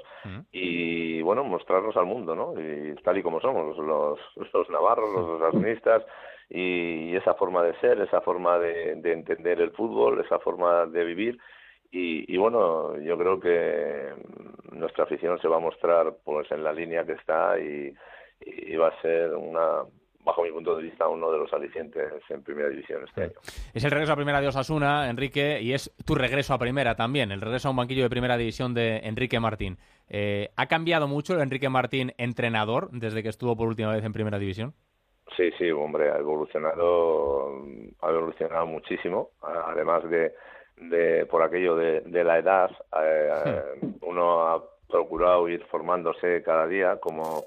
y 0.52 1.22
bueno 1.24 1.44
mostrarnos 1.44 1.98
al 1.98 2.06
mundo 2.06 2.36
no 2.36 2.54
y 2.62 2.94
tal 3.02 3.18
y 3.18 3.24
como 3.24 3.42
somos 3.42 3.76
los 3.78 4.20
los 4.54 4.70
navarros 4.70 5.12
los 5.12 5.30
osasunistas 5.42 6.04
y 6.50 7.16
esa 7.16 7.34
forma 7.34 7.64
de 7.64 7.78
ser 7.80 8.00
esa 8.02 8.22
forma 8.22 8.58
de, 8.60 8.96
de 8.96 9.14
entender 9.14 9.60
el 9.60 9.72
fútbol 9.72 10.22
esa 10.24 10.40
forma 10.40 10.86
de 10.86 11.04
vivir 11.04 11.38
y, 11.92 12.34
y 12.34 12.38
bueno 12.38 12.98
yo 13.00 13.18
creo 13.18 13.40
que 13.40 14.14
nuestra 14.72 15.04
afición 15.04 15.40
se 15.40 15.48
va 15.48 15.58
a 15.58 15.62
mostrar 15.62 16.18
pues 16.24 16.50
en 16.52 16.64
la 16.64 16.72
línea 16.72 17.06
que 17.06 17.14
está 17.14 17.60
y, 17.60 17.94
y 18.46 18.76
va 18.76 18.90
a 18.90 19.02
ser 19.02 19.34
una 19.36 19.84
bajo 20.28 20.44
mi 20.44 20.52
punto 20.52 20.76
de 20.76 20.84
vista, 20.84 21.08
uno 21.08 21.32
de 21.32 21.38
los 21.38 21.52
alicientes 21.54 22.12
en 22.30 22.44
Primera 22.44 22.68
División 22.68 23.02
este 23.08 23.24
año. 23.24 23.34
Es 23.74 23.84
el 23.86 23.92
regreso 23.92 24.12
a 24.12 24.18
Primera 24.18 24.42
de 24.42 24.48
Osasuna, 24.50 25.10
Enrique, 25.10 25.62
y 25.62 25.72
es 25.72 25.96
tu 26.06 26.16
regreso 26.16 26.54
a 26.54 26.60
Primera 26.60 26.96
también, 26.96 27.32
el 27.32 27.40
regreso 27.40 27.70
a 27.70 27.72
un 27.72 27.78
banquillo 27.78 28.04
de 28.04 28.10
Primera 28.10 28.36
División 28.36 28.74
de 28.74 28.98
Enrique 29.04 29.40
Martín. 29.40 29.78
Eh, 30.10 30.50
¿Ha 30.58 30.66
cambiado 30.68 31.08
mucho 31.08 31.34
el 31.34 31.40
Enrique 31.40 31.70
Martín 31.70 32.14
entrenador 32.18 32.90
desde 32.92 33.24
que 33.24 33.30
estuvo 33.30 33.56
por 33.56 33.70
última 33.70 33.94
vez 33.94 34.04
en 34.04 34.12
Primera 34.12 34.38
División? 34.38 34.74
Sí, 35.36 35.52
sí, 35.58 35.70
hombre, 35.72 36.10
ha 36.10 36.18
evolucionado, 36.18 37.64
ha 38.02 38.10
evolucionado 38.10 38.66
muchísimo. 38.66 39.32
Además 39.42 40.10
de, 40.10 40.34
de 40.78 41.26
por 41.26 41.44
aquello 41.44 41.76
de, 41.76 42.02
de 42.02 42.24
la 42.24 42.40
edad, 42.40 42.72
eh, 43.02 43.80
uno 44.02 44.48
ha 44.48 44.64
procurado 44.90 45.50
ir 45.50 45.64
formándose 45.66 46.42
cada 46.44 46.66
día, 46.66 46.98
como, 46.98 47.44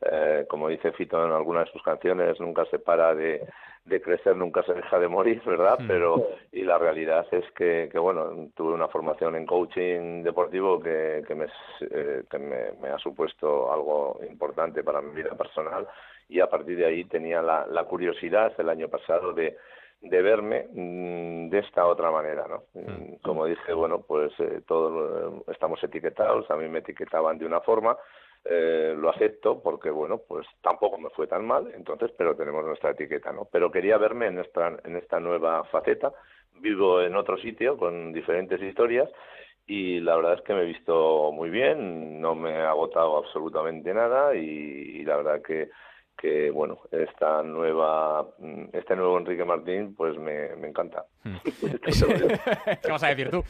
eh, 0.00 0.46
como 0.48 0.68
dice 0.68 0.92
Fito 0.92 1.24
en 1.24 1.32
algunas 1.32 1.66
de 1.66 1.72
sus 1.72 1.82
canciones, 1.82 2.40
nunca 2.40 2.64
se 2.66 2.78
para 2.78 3.14
de, 3.14 3.46
de 3.84 4.00
crecer, 4.00 4.36
nunca 4.36 4.62
se 4.62 4.72
deja 4.72 4.98
de 4.98 5.08
morir, 5.08 5.42
¿verdad? 5.44 5.78
Pero, 5.86 6.28
y 6.52 6.62
la 6.62 6.78
realidad 6.78 7.26
es 7.32 7.44
que, 7.52 7.88
que 7.90 7.98
bueno, 7.98 8.48
tuve 8.54 8.72
una 8.72 8.88
formación 8.88 9.34
en 9.34 9.44
coaching 9.44 10.22
deportivo 10.22 10.80
que, 10.80 11.24
que, 11.26 11.34
me, 11.34 11.46
eh, 11.80 12.22
que 12.30 12.38
me, 12.38 12.72
me 12.80 12.88
ha 12.88 12.98
supuesto 12.98 13.72
algo 13.72 14.20
importante 14.30 14.82
para 14.84 15.02
mi 15.02 15.14
vida 15.14 15.34
personal 15.36 15.86
y 16.34 16.40
a 16.40 16.48
partir 16.48 16.76
de 16.76 16.84
ahí 16.86 17.04
tenía 17.04 17.40
la, 17.40 17.64
la 17.68 17.84
curiosidad 17.84 18.52
el 18.58 18.68
año 18.68 18.88
pasado 18.88 19.32
de, 19.32 19.56
de 20.00 20.20
verme 20.20 20.66
mm, 20.68 21.48
de 21.48 21.60
esta 21.60 21.86
otra 21.86 22.10
manera, 22.10 22.44
¿no? 22.48 22.64
Mm, 22.74 23.22
Como 23.22 23.46
dije, 23.46 23.72
bueno, 23.72 24.00
pues 24.00 24.32
eh, 24.40 24.62
todos 24.66 24.92
eh, 25.46 25.52
estamos 25.52 25.80
etiquetados, 25.84 26.50
a 26.50 26.56
mí 26.56 26.68
me 26.68 26.80
etiquetaban 26.80 27.38
de 27.38 27.46
una 27.46 27.60
forma, 27.60 27.96
eh, 28.44 28.96
lo 28.98 29.10
acepto 29.10 29.62
porque, 29.62 29.90
bueno, 29.90 30.22
pues 30.28 30.44
tampoco 30.60 30.98
me 30.98 31.08
fue 31.10 31.28
tan 31.28 31.46
mal, 31.46 31.70
entonces, 31.72 32.10
pero 32.18 32.34
tenemos 32.34 32.64
nuestra 32.64 32.90
etiqueta, 32.90 33.32
¿no? 33.32 33.46
Pero 33.52 33.70
quería 33.70 33.96
verme 33.96 34.26
en 34.26 34.40
esta, 34.40 34.76
en 34.82 34.96
esta 34.96 35.20
nueva 35.20 35.62
faceta, 35.66 36.12
vivo 36.60 37.00
en 37.00 37.14
otro 37.14 37.36
sitio 37.36 37.76
con 37.76 38.12
diferentes 38.12 38.60
historias 38.60 39.08
y 39.68 40.00
la 40.00 40.16
verdad 40.16 40.34
es 40.34 40.40
que 40.42 40.52
me 40.52 40.62
he 40.62 40.66
visto 40.66 41.30
muy 41.30 41.50
bien, 41.50 42.20
no 42.20 42.34
me 42.34 42.56
ha 42.56 42.70
agotado 42.70 43.18
absolutamente 43.18 43.94
nada 43.94 44.34
y, 44.34 44.40
y 44.40 45.04
la 45.04 45.16
verdad 45.16 45.40
que 45.40 45.70
que 46.16 46.50
bueno 46.50 46.78
esta 46.90 47.42
nueva 47.42 48.22
mm, 48.38 48.64
este 48.72 48.96
nuevo 48.96 49.18
Enrique 49.18 49.44
Martín 49.44 49.94
pues 49.94 50.16
me, 50.18 50.54
me 50.56 50.68
encanta. 50.68 51.04
¿Qué 52.82 52.90
vas 52.90 53.02
a 53.02 53.08
decir 53.08 53.30
tú? 53.30 53.42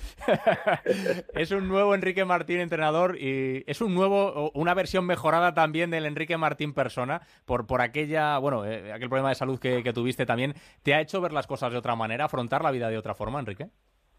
es 1.35 1.51
un 1.51 1.69
nuevo 1.69 1.95
Enrique 1.95 2.25
Martín 2.25 2.61
entrenador 2.61 3.17
y 3.19 3.65
es 3.67 3.81
un 3.81 3.95
nuevo 3.95 4.51
una 4.55 4.75
versión 4.75 5.07
mejorada 5.07 5.55
también 5.55 5.91
del 5.91 6.07
Enrique 6.07 6.37
Martín 6.37 6.75
persona 6.75 7.23
por 7.45 7.67
por 7.67 7.81
aquella 7.81 8.39
bueno 8.39 8.65
eh, 8.65 8.93
aquel 8.93 9.09
problema 9.09 9.29
de 9.31 9.35
salud 9.35 9.59
que, 9.59 9.83
que 9.83 9.93
tuviste 9.93 10.27
también. 10.27 10.55
Te 10.83 10.95
ha 10.95 11.01
hecho 11.01 11.21
ver 11.21 11.33
las 11.33 11.47
cosas 11.47 11.73
de 11.73 11.79
otra 11.79 11.95
manera 11.95 12.25
afrontar 12.25 12.62
la 12.62 12.71
vida 12.71 12.89
de 12.89 12.99
otra 12.99 13.15
forma 13.15 13.41
Enrique 13.41 13.69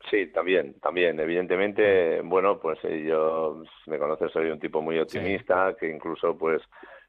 Sí, 0.09 0.27
también, 0.27 0.75
también. 0.81 1.19
Evidentemente, 1.19 2.21
bueno, 2.21 2.59
pues 2.59 2.77
eh, 2.83 3.05
yo 3.07 3.63
me 3.87 3.97
conoces, 3.97 4.31
soy 4.31 4.49
un 4.49 4.59
tipo 4.59 4.81
muy 4.81 4.99
optimista, 4.99 5.75
que 5.79 5.89
incluso, 5.89 6.37
pues, 6.37 6.61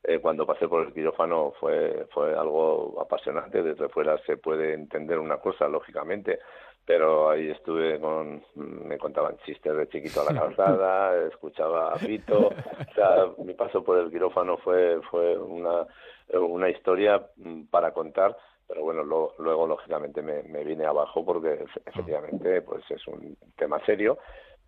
eh, 0.02 0.18
cuando 0.20 0.46
pasé 0.46 0.68
por 0.68 0.86
el 0.86 0.92
quirófano 0.92 1.52
fue, 1.58 2.06
fue 2.10 2.34
algo 2.34 3.00
apasionante. 3.00 3.62
Desde 3.62 3.88
fuera 3.88 4.18
se 4.26 4.36
puede 4.36 4.74
entender 4.74 5.18
una 5.18 5.38
cosa, 5.38 5.68
lógicamente, 5.68 6.38
pero 6.84 7.30
ahí 7.30 7.50
estuve 7.50 7.98
con, 8.00 8.42
me 8.54 8.98
contaban 8.98 9.36
chistes 9.44 9.76
de 9.76 9.88
chiquito 9.88 10.20
a 10.20 10.32
la 10.32 10.40
calzada, 10.40 11.26
escuchaba 11.26 11.92
a 11.92 11.96
Pito. 11.96 12.48
O 12.48 12.94
sea, 12.94 13.26
mi 13.38 13.54
paso 13.54 13.82
por 13.82 13.98
el 13.98 14.10
quirófano 14.10 14.56
fue, 14.58 15.00
fue 15.10 15.36
una, 15.36 15.86
una 16.34 16.68
historia 16.70 17.26
mm, 17.36 17.64
para 17.64 17.92
contar 17.92 18.36
pero 18.68 18.82
bueno, 18.82 19.04
lo, 19.04 19.34
luego 19.38 19.66
lógicamente 19.66 20.22
me, 20.22 20.42
me 20.42 20.64
vine 20.64 20.86
abajo 20.86 21.24
porque 21.24 21.64
efectivamente 21.84 22.62
pues 22.62 22.82
es 22.90 23.06
un 23.06 23.36
tema 23.56 23.78
serio 23.86 24.18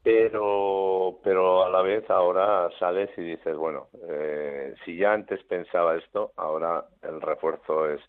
pero 0.08 1.18
pero 1.22 1.66
a 1.66 1.68
la 1.68 1.82
vez 1.82 2.08
ahora 2.08 2.70
sales 2.78 3.10
y 3.18 3.20
dices 3.20 3.54
bueno 3.54 3.88
eh, 4.08 4.74
si 4.82 4.96
ya 4.96 5.12
antes 5.12 5.44
pensaba 5.44 5.96
esto 5.96 6.32
ahora 6.36 6.86
el 7.02 7.20
refuerzo 7.20 7.90
es 7.90 8.00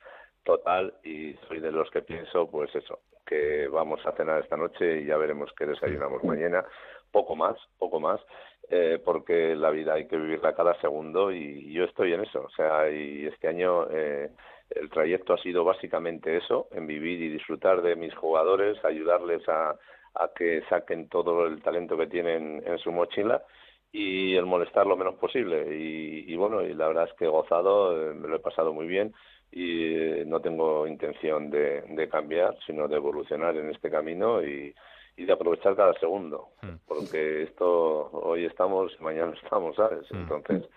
total 0.46 0.94
y 1.04 1.34
soy 1.50 1.60
de 1.60 1.74
los 1.74 1.92
que 1.92 2.02
pienso 2.02 2.50
pues 2.50 2.74
eso 2.74 3.00
que 3.26 3.68
vamos 3.68 4.00
a 4.06 4.14
cenar 4.14 4.42
esta 4.42 4.56
noche 4.56 5.02
y 5.02 5.08
ya 5.08 5.18
veremos 5.18 5.52
qué 5.58 5.66
desayunamos 5.66 6.24
mañana 6.24 6.64
poco 7.12 7.36
más 7.36 7.58
poco 7.78 8.00
más 8.00 8.22
eh, 8.70 9.02
porque 9.04 9.56
la 9.58 9.70
vida 9.70 9.96
hay 9.96 10.08
que 10.08 10.16
vivirla 10.16 10.56
cada 10.56 10.80
segundo 10.80 11.34
y 11.34 11.74
yo 11.74 11.86
estoy 11.86 12.14
en 12.14 12.22
eso. 12.22 12.44
O 12.44 12.50
sea 12.52 12.88
y 12.90 13.26
este 13.26 13.48
año 13.48 13.90
eh, 13.90 14.30
el 14.70 14.90
trayecto 14.92 15.34
ha 15.34 15.38
sido 15.40 15.64
básicamente 15.64 16.38
eso 16.38 16.68
en 16.72 16.86
vivir 16.86 17.20
y 17.20 17.30
disfrutar 17.30 17.82
de 17.82 17.96
mis 17.96 18.14
jugadores 18.14 18.78
ayudarles 18.86 19.42
a 19.50 19.76
a 20.16 20.30
que 20.36 20.62
saquen 20.70 21.10
todo 21.10 21.46
el 21.46 21.62
talento 21.62 21.98
que 21.98 22.08
tienen 22.08 22.64
en 22.66 22.78
su 22.80 22.92
mochila 22.92 23.44
y 23.92 24.36
el 24.36 24.46
molestar 24.46 24.86
lo 24.86 24.98
menos 24.98 25.16
posible. 25.16 25.76
Y, 25.76 26.36
bueno, 26.36 26.62
y 26.62 26.74
la 26.74 26.88
verdad 26.88 27.10
es 27.10 27.14
que 27.16 27.26
he 27.26 27.30
gozado, 27.30 28.12
eh, 28.12 28.14
me 28.14 28.28
lo 28.28 28.36
he 28.36 28.40
pasado 28.40 28.74
muy 28.74 28.88
bien 28.88 29.14
y 29.52 29.96
eh, 29.96 30.24
no 30.28 30.40
tengo 30.42 30.86
intención 30.86 31.50
de, 31.50 31.82
de, 31.82 32.08
cambiar, 32.08 32.56
sino 32.68 32.88
de 32.88 32.98
evolucionar 32.98 33.58
en 33.58 33.72
este 33.72 33.90
camino 33.90 34.44
y, 34.44 34.74
y 35.18 35.26
de 35.26 35.34
aprovechar 35.34 35.76
cada 35.76 35.94
segundo, 36.00 36.50
Hmm. 36.62 36.76
porque 36.88 37.44
esto 37.44 38.10
hoy 38.12 38.46
estamos, 38.46 38.96
mañana 39.02 39.34
estamos, 39.44 39.76
¿sabes? 39.76 40.06
Entonces, 40.12 40.70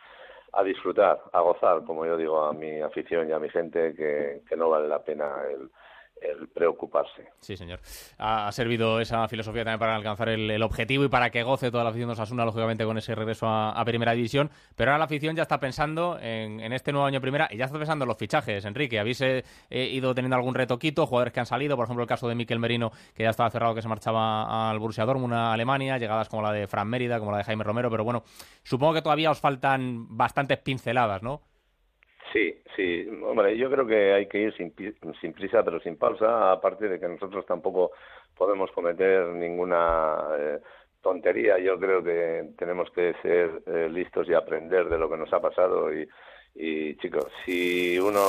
a 0.52 0.62
disfrutar, 0.62 1.20
a 1.32 1.40
gozar, 1.40 1.84
como 1.84 2.04
yo 2.06 2.16
digo 2.16 2.44
a 2.44 2.52
mi 2.52 2.80
afición 2.80 3.28
y 3.28 3.32
a 3.32 3.38
mi 3.38 3.48
gente, 3.50 3.94
que, 3.94 4.42
que 4.48 4.56
no 4.56 4.68
vale 4.68 4.88
la 4.88 5.02
pena 5.02 5.26
el, 5.50 5.70
el 6.22 6.48
preocuparse. 6.48 7.28
Sí, 7.40 7.56
señor. 7.56 7.80
Ha, 8.18 8.48
ha 8.48 8.52
servido 8.52 9.00
esa 9.00 9.26
filosofía 9.28 9.64
también 9.64 9.78
para 9.78 9.96
alcanzar 9.96 10.28
el, 10.28 10.62
objetivo 10.62 11.04
y 11.04 11.08
para 11.08 11.30
que 11.30 11.42
goce 11.42 11.70
toda 11.70 11.84
la 11.84 11.90
afición 11.90 12.08
de 12.08 12.12
Osasuna, 12.12 12.44
lógicamente, 12.44 12.84
con 12.84 12.98
ese 12.98 13.14
regreso 13.14 13.46
a, 13.48 13.82
Primera 13.84 14.12
División. 14.12 14.50
Pero 14.76 14.90
ahora 14.90 14.98
la 14.98 15.04
afición 15.06 15.36
ya 15.36 15.42
está 15.42 15.58
pensando 15.58 16.18
en, 16.20 16.60
en, 16.60 16.72
este 16.72 16.92
nuevo 16.92 17.06
año 17.06 17.20
Primera 17.20 17.48
y 17.50 17.56
ya 17.56 17.66
está 17.66 17.78
pensando 17.78 18.04
en 18.04 18.08
los 18.08 18.16
fichajes, 18.16 18.64
Enrique. 18.64 18.98
¿Habéis 18.98 19.20
eh, 19.20 19.42
ido 19.70 20.14
teniendo 20.14 20.36
algún 20.36 20.54
retoquito? 20.54 21.06
Jugadores 21.06 21.32
que 21.32 21.40
han 21.40 21.46
salido, 21.46 21.76
por 21.76 21.84
ejemplo, 21.84 22.02
el 22.02 22.08
caso 22.08 22.28
de 22.28 22.34
Miquel 22.34 22.58
Merino, 22.58 22.92
que 23.14 23.24
ya 23.24 23.30
estaba 23.30 23.50
cerrado, 23.50 23.74
que 23.74 23.82
se 23.82 23.88
marchaba 23.88 24.70
al 24.70 24.78
Borussia 24.78 25.04
Dortmund, 25.04 25.34
a 25.34 25.52
Alemania, 25.52 25.98
llegadas 25.98 26.28
como 26.28 26.42
la 26.42 26.52
de 26.52 26.66
Fran 26.66 26.88
Mérida, 26.88 27.18
como 27.18 27.32
la 27.32 27.38
de 27.38 27.44
Jaime 27.44 27.64
Romero, 27.64 27.90
pero 27.90 28.04
bueno, 28.04 28.22
supongo 28.62 28.94
que 28.94 29.02
todavía 29.02 29.30
os 29.30 29.40
faltan 29.40 30.06
bastantes 30.16 30.58
pinceladas, 30.58 31.22
¿no? 31.22 31.42
Sí, 32.32 32.62
sí. 32.76 33.06
Hombre, 33.22 33.56
yo 33.58 33.70
creo 33.70 33.86
que 33.86 34.12
hay 34.14 34.26
que 34.26 34.38
ir 34.38 34.56
sin, 34.56 34.74
sin 35.20 35.32
prisa, 35.34 35.62
pero 35.62 35.80
sin 35.80 35.96
pausa, 35.96 36.52
aparte 36.52 36.88
de 36.88 36.98
que 36.98 37.08
nosotros 37.08 37.44
tampoco 37.44 37.92
podemos 38.36 38.70
cometer 38.72 39.26
ninguna 39.26 40.28
eh, 40.38 40.58
tontería. 41.02 41.58
Yo 41.58 41.78
creo 41.78 42.02
que 42.02 42.50
tenemos 42.56 42.90
que 42.92 43.14
ser 43.20 43.62
eh, 43.66 43.88
listos 43.90 44.28
y 44.28 44.34
aprender 44.34 44.88
de 44.88 44.98
lo 44.98 45.10
que 45.10 45.18
nos 45.18 45.32
ha 45.32 45.40
pasado 45.40 45.92
y, 45.92 46.08
y 46.54 46.96
chicos, 46.96 47.26
si 47.44 47.98
uno 47.98 48.20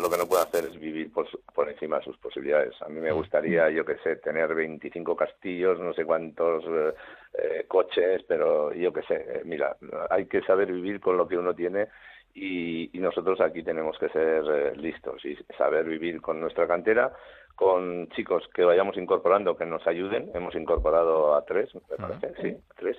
lo 0.00 0.10
que 0.10 0.18
no 0.18 0.26
puede 0.26 0.42
hacer 0.42 0.64
es 0.64 0.78
vivir 0.78 1.12
por, 1.12 1.26
por 1.54 1.68
encima 1.68 1.98
de 1.98 2.04
sus 2.04 2.16
posibilidades. 2.18 2.80
A 2.82 2.88
mí 2.88 3.00
me 3.00 3.12
gustaría, 3.12 3.70
yo 3.70 3.84
qué 3.84 3.96
sé, 4.04 4.16
tener 4.16 4.54
25 4.54 5.16
castillos, 5.16 5.80
no 5.80 5.92
sé 5.94 6.04
cuántos 6.04 6.64
eh, 6.64 6.94
eh, 7.34 7.64
coches, 7.66 8.22
pero 8.28 8.72
yo 8.72 8.92
qué 8.92 9.02
sé, 9.02 9.42
mira, 9.44 9.76
hay 10.10 10.26
que 10.26 10.42
saber 10.42 10.72
vivir 10.72 11.00
con 11.00 11.16
lo 11.16 11.26
que 11.26 11.38
uno 11.38 11.54
tiene 11.54 11.88
y, 12.34 12.96
y 12.96 13.00
nosotros 13.00 13.40
aquí 13.40 13.62
tenemos 13.62 13.98
que 13.98 14.08
ser 14.10 14.44
eh, 14.48 14.76
listos 14.76 15.24
y 15.24 15.36
saber 15.56 15.84
vivir 15.84 16.20
con 16.20 16.40
nuestra 16.40 16.66
cantera, 16.66 17.12
con 17.54 18.08
chicos 18.10 18.48
que 18.54 18.64
vayamos 18.64 18.96
incorporando 18.96 19.56
que 19.56 19.66
nos 19.66 19.84
ayuden. 19.86 20.30
Hemos 20.34 20.54
incorporado 20.54 21.34
a 21.34 21.44
tres, 21.44 21.74
me 21.74 21.96
parece, 21.96 22.32
sí, 22.40 22.56
a 22.70 22.74
tres, 22.74 22.96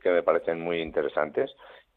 que 0.00 0.10
me 0.10 0.22
parecen 0.22 0.60
muy 0.60 0.80
interesantes. 0.80 1.50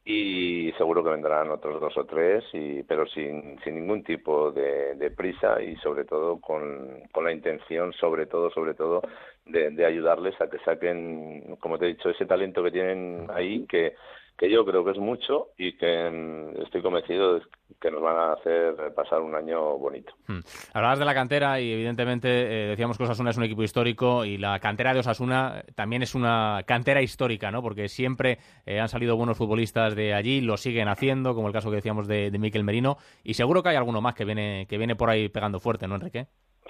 Y 0.06 0.72
seguro 0.78 1.04
que 1.04 1.12
vendrán 1.12 1.52
otros 1.52 1.80
dos 1.80 1.96
o 1.98 2.06
tres, 2.06 2.44
y, 2.54 2.82
pero 2.84 3.06
sin, 3.06 3.60
sin 3.64 3.76
ningún 3.76 4.04
tipo 4.04 4.52
de, 4.52 4.96
de 4.96 5.12
prisa 5.12 5.62
y 5.62 5.76
sobre 5.76 6.06
todo 6.06 6.40
con, 6.40 7.04
con, 7.12 7.26
la 7.26 7.32
intención, 7.32 7.94
sobre 7.94 8.26
todo, 8.26 8.50
sobre 8.50 8.74
todo, 8.74 9.04
de, 9.46 9.70
de 9.70 9.86
ayudarles 9.86 10.40
a 10.42 10.50
que 10.50 10.58
saquen, 10.60 11.58
como 11.60 11.78
te 11.78 11.86
he 11.86 11.90
dicho, 11.90 12.10
ese 12.10 12.26
talento 12.26 12.64
que 12.64 12.72
tienen 12.72 13.28
ahí, 13.30 13.68
que 13.68 13.94
que 14.40 14.50
yo 14.50 14.66
creo 14.66 14.86
que 14.86 14.92
es 14.92 14.98
mucho 14.98 15.50
y 15.58 15.74
que 15.74 16.10
mm, 16.10 16.62
estoy 16.62 16.82
convencido 16.82 17.36
de 17.36 17.42
que 17.80 17.92
nos 17.92 18.02
van 18.02 18.16
a 18.16 18.34
hacer 18.34 18.74
pasar 18.96 19.20
un 19.22 19.36
año 19.36 19.78
bonito. 19.78 20.14
Hmm. 20.28 20.40
Hablabas 20.74 20.98
de 21.00 21.06
la 21.06 21.14
cantera 21.14 21.60
y 21.60 21.74
evidentemente 21.74 22.30
eh, 22.30 22.68
decíamos 22.70 22.98
que 22.98 23.04
Osasuna 23.04 23.32
es 23.32 23.38
un 23.38 23.44
equipo 23.44 23.64
histórico 23.64 24.24
y 24.24 24.38
la 24.38 24.58
cantera 24.60 24.94
de 24.94 25.02
Osasuna 25.02 25.64
también 25.76 26.04
es 26.04 26.16
una 26.16 26.62
cantera 26.66 27.02
histórica, 27.02 27.52
¿no? 27.52 27.62
Porque 27.62 27.90
siempre 27.90 28.38
eh, 28.66 28.80
han 28.80 28.88
salido 28.88 29.18
buenos 29.18 29.38
futbolistas 29.38 29.94
de 29.94 30.14
allí, 30.14 30.40
lo 30.40 30.56
siguen 30.56 30.88
haciendo, 30.88 31.36
como 31.36 31.48
el 31.48 31.54
caso 31.54 31.70
que 31.70 31.76
decíamos 31.76 32.08
de, 32.08 32.32
de 32.32 32.40
Miquel 32.40 32.64
Merino, 32.64 32.96
y 33.24 33.34
seguro 33.34 33.62
que 33.62 33.70
hay 33.70 33.76
alguno 33.76 34.00
más 34.00 34.16
que 34.16 34.24
viene, 34.24 34.68
que 34.70 34.78
viene 34.78 34.96
por 34.96 35.10
ahí 35.10 35.28
pegando 35.28 35.60
fuerte, 35.60 35.86
¿no, 35.86 35.96
Enrique? 35.96 36.28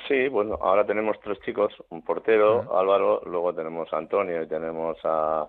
Sí, 0.07 0.27
bueno, 0.27 0.57
ahora 0.59 0.85
tenemos 0.87 1.19
tres 1.23 1.39
chicos, 1.45 1.71
un 1.89 2.01
portero, 2.03 2.61
uh 2.61 2.63
-huh. 2.63 2.79
Álvaro, 2.79 3.21
luego 3.25 3.53
tenemos 3.53 3.91
a 3.93 3.97
Antonio 3.97 4.41
y 4.41 4.47
tenemos 4.47 4.97
a 5.03 5.45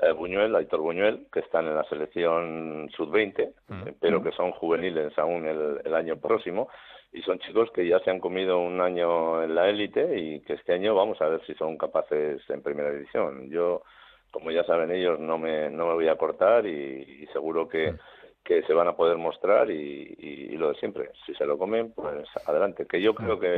eh, 0.00 0.12
Buñuel, 0.12 0.54
Aitor 0.56 0.80
Buñuel, 0.80 1.26
que 1.32 1.40
están 1.40 1.66
en 1.66 1.76
la 1.76 1.84
selección 1.84 2.88
sub-20, 2.96 3.48
uh 3.68 3.72
-huh. 3.72 3.94
pero 4.00 4.22
que 4.22 4.32
son 4.32 4.52
juveniles 4.52 5.16
aún 5.18 5.46
el, 5.46 5.80
el, 5.84 5.94
año 5.94 6.16
próximo, 6.16 6.68
y 7.12 7.20
son 7.22 7.38
chicos 7.40 7.70
que 7.72 7.86
ya 7.86 7.98
se 8.00 8.10
han 8.10 8.20
comido 8.20 8.58
un 8.58 8.80
año 8.80 9.42
en 9.42 9.54
la 9.54 9.68
élite 9.68 10.18
y 10.18 10.40
que 10.40 10.54
este 10.54 10.72
año 10.72 10.94
vamos 10.94 11.20
a 11.20 11.28
ver 11.28 11.44
si 11.46 11.54
son 11.54 11.76
capaces 11.76 12.40
en 12.48 12.62
primera 12.62 12.90
división. 12.90 13.50
Yo, 13.50 13.82
como 14.30 14.50
ya 14.50 14.64
saben 14.64 14.90
ellos, 14.90 15.20
no 15.20 15.36
me, 15.36 15.68
no 15.70 15.88
me 15.88 15.94
voy 15.94 16.08
a 16.08 16.16
cortar 16.16 16.64
y, 16.66 17.22
y 17.22 17.26
seguro 17.32 17.68
que, 17.68 17.92
-huh. 17.92 17.98
Que 18.44 18.62
se 18.62 18.72
van 18.72 18.88
a 18.88 18.96
poder 18.96 19.18
mostrar 19.18 19.70
y, 19.70 20.14
y, 20.18 20.56
lo 20.56 20.68
de 20.68 20.74
siempre. 20.74 21.10
Si 21.24 21.34
se 21.34 21.46
lo 21.46 21.56
comen, 21.56 21.92
pues 21.92 22.26
adelante. 22.46 22.86
Que 22.86 23.00
yo 23.00 23.14
creo 23.14 23.38
que 23.38 23.48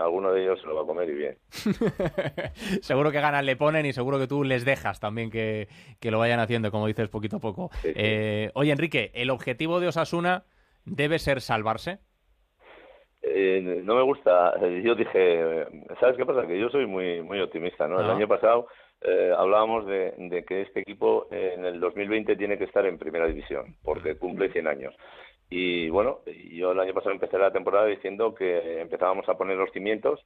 alguno 0.00 0.32
de 0.32 0.42
ellos 0.42 0.60
se 0.60 0.66
lo 0.66 0.74
va 0.74 0.82
a 0.82 0.86
comer 0.86 1.08
y 1.10 1.14
bien. 1.14 1.38
seguro 2.82 3.12
que 3.12 3.20
ganas 3.20 3.44
le 3.44 3.56
ponen 3.56 3.86
y 3.86 3.92
seguro 3.92 4.18
que 4.18 4.26
tú 4.26 4.42
les 4.42 4.64
dejas 4.64 4.98
también 4.98 5.30
que, 5.30 5.68
que 6.00 6.10
lo 6.10 6.18
vayan 6.18 6.40
haciendo, 6.40 6.70
como 6.70 6.88
dices, 6.88 7.08
poquito 7.08 7.36
a 7.36 7.40
poco. 7.40 7.70
Eh, 7.84 8.50
oye, 8.54 8.72
Enrique, 8.72 9.12
¿el 9.14 9.30
objetivo 9.30 9.78
de 9.78 9.88
Osasuna 9.88 10.44
debe 10.84 11.18
ser 11.20 11.40
salvarse? 11.40 12.00
Eh, 13.22 13.80
no 13.84 13.94
me 13.94 14.02
gusta. 14.02 14.54
Yo 14.82 14.96
dije, 14.96 15.66
¿sabes 16.00 16.16
qué 16.16 16.26
pasa? 16.26 16.46
Que 16.46 16.58
yo 16.58 16.68
soy 16.70 16.86
muy 16.86 17.22
muy 17.22 17.40
optimista, 17.40 17.86
¿no? 17.86 18.00
El 18.00 18.10
año 18.10 18.26
pasado 18.26 18.66
eh, 19.04 19.32
hablábamos 19.36 19.86
de, 19.86 20.44
que 20.46 20.62
este 20.62 20.80
equipo 20.80 21.26
en 21.30 21.64
el 21.64 21.80
2020 21.80 22.36
tiene 22.36 22.58
que 22.58 22.64
estar 22.64 22.86
en 22.86 22.98
primera 22.98 23.26
división, 23.26 23.76
porque 23.82 24.16
cumple 24.16 24.52
100 24.52 24.66
años. 24.66 24.94
Y 25.50 25.88
bueno, 25.90 26.20
yo 26.50 26.72
el 26.72 26.80
año 26.80 26.94
pasado 26.94 27.12
empecé 27.12 27.38
la 27.38 27.52
temporada 27.52 27.86
diciendo 27.86 28.34
que 28.34 28.80
empezábamos 28.80 29.28
a 29.28 29.36
poner 29.36 29.56
los 29.56 29.70
cimientos 29.72 30.20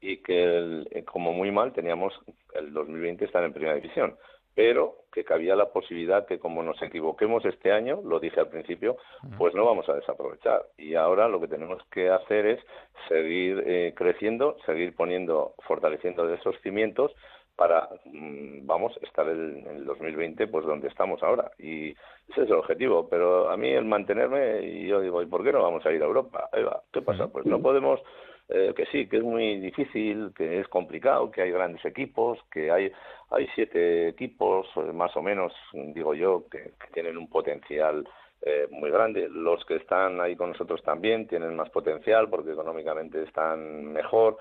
y 0.00 0.18
que 0.18 0.84
eh, 0.90 1.04
como 1.04 1.32
muy 1.32 1.50
mal 1.50 1.72
teníamos 1.72 2.18
el 2.54 2.72
2020 2.72 3.24
estar 3.24 3.44
en 3.44 3.52
primera 3.52 3.74
división 3.74 4.16
pero 4.54 5.04
que 5.12 5.24
cabía 5.24 5.56
la 5.56 5.70
posibilidad 5.72 6.26
que 6.26 6.38
como 6.38 6.62
nos 6.62 6.80
equivoquemos 6.82 7.44
este 7.44 7.72
año, 7.72 8.00
lo 8.04 8.20
dije 8.20 8.40
al 8.40 8.48
principio, 8.48 8.96
pues 9.38 9.54
no 9.54 9.64
vamos 9.64 9.88
a 9.88 9.94
desaprovechar. 9.94 10.66
Y 10.76 10.94
ahora 10.94 11.28
lo 11.28 11.40
que 11.40 11.48
tenemos 11.48 11.82
que 11.90 12.10
hacer 12.10 12.46
es 12.46 12.60
seguir 13.08 13.62
eh, 13.66 13.94
creciendo, 13.96 14.56
seguir 14.66 14.94
poniendo, 14.94 15.54
fortaleciendo 15.66 16.32
esos 16.32 16.60
cimientos 16.60 17.12
para, 17.60 17.90
mm, 18.06 18.64
vamos, 18.66 18.98
estar 19.02 19.28
en 19.28 19.66
el 19.66 19.84
2020 19.84 20.46
pues 20.46 20.64
donde 20.64 20.88
estamos 20.88 21.22
ahora. 21.22 21.50
Y 21.58 21.90
ese 21.90 22.44
es 22.44 22.48
el 22.48 22.54
objetivo. 22.54 23.06
Pero 23.06 23.50
a 23.50 23.56
mí 23.58 23.68
el 23.68 23.84
mantenerme, 23.84 24.62
y 24.62 24.86
yo 24.86 24.98
digo, 25.02 25.20
¿y 25.20 25.26
por 25.26 25.44
qué 25.44 25.52
no 25.52 25.62
vamos 25.62 25.84
a 25.84 25.92
ir 25.92 26.02
a 26.02 26.06
Europa? 26.06 26.48
Eva, 26.54 26.80
¿qué 26.90 27.02
pasa? 27.02 27.28
Pues 27.28 27.44
no 27.44 27.60
podemos 27.60 28.00
eh, 28.48 28.72
que 28.74 28.86
sí, 28.86 29.06
que 29.10 29.18
es 29.18 29.22
muy 29.22 29.60
difícil, 29.60 30.32
que 30.34 30.60
es 30.60 30.68
complicado, 30.68 31.30
que 31.30 31.42
hay 31.42 31.50
grandes 31.50 31.84
equipos, 31.84 32.38
que 32.50 32.70
hay, 32.70 32.90
hay 33.28 33.46
siete 33.54 34.08
equipos, 34.08 34.66
eh, 34.76 34.92
más 34.94 35.14
o 35.18 35.20
menos, 35.20 35.52
digo 35.74 36.14
yo, 36.14 36.44
que, 36.50 36.72
tienen 36.94 37.18
un 37.18 37.28
potencial 37.28 38.08
eh, 38.40 38.68
muy 38.70 38.90
grande. 38.90 39.28
Los 39.28 39.62
que 39.66 39.76
están 39.76 40.18
ahí 40.18 40.34
con 40.34 40.52
nosotros 40.52 40.82
también 40.82 41.28
tienen 41.28 41.54
más 41.54 41.68
potencial 41.68 42.30
porque 42.30 42.52
económicamente 42.52 43.22
están 43.22 43.92
mejor, 43.92 44.38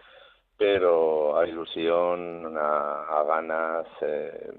pero 0.60 1.40
a 1.40 1.48
ilusión, 1.48 2.54
a, 2.58 3.24
ganas, 3.26 3.88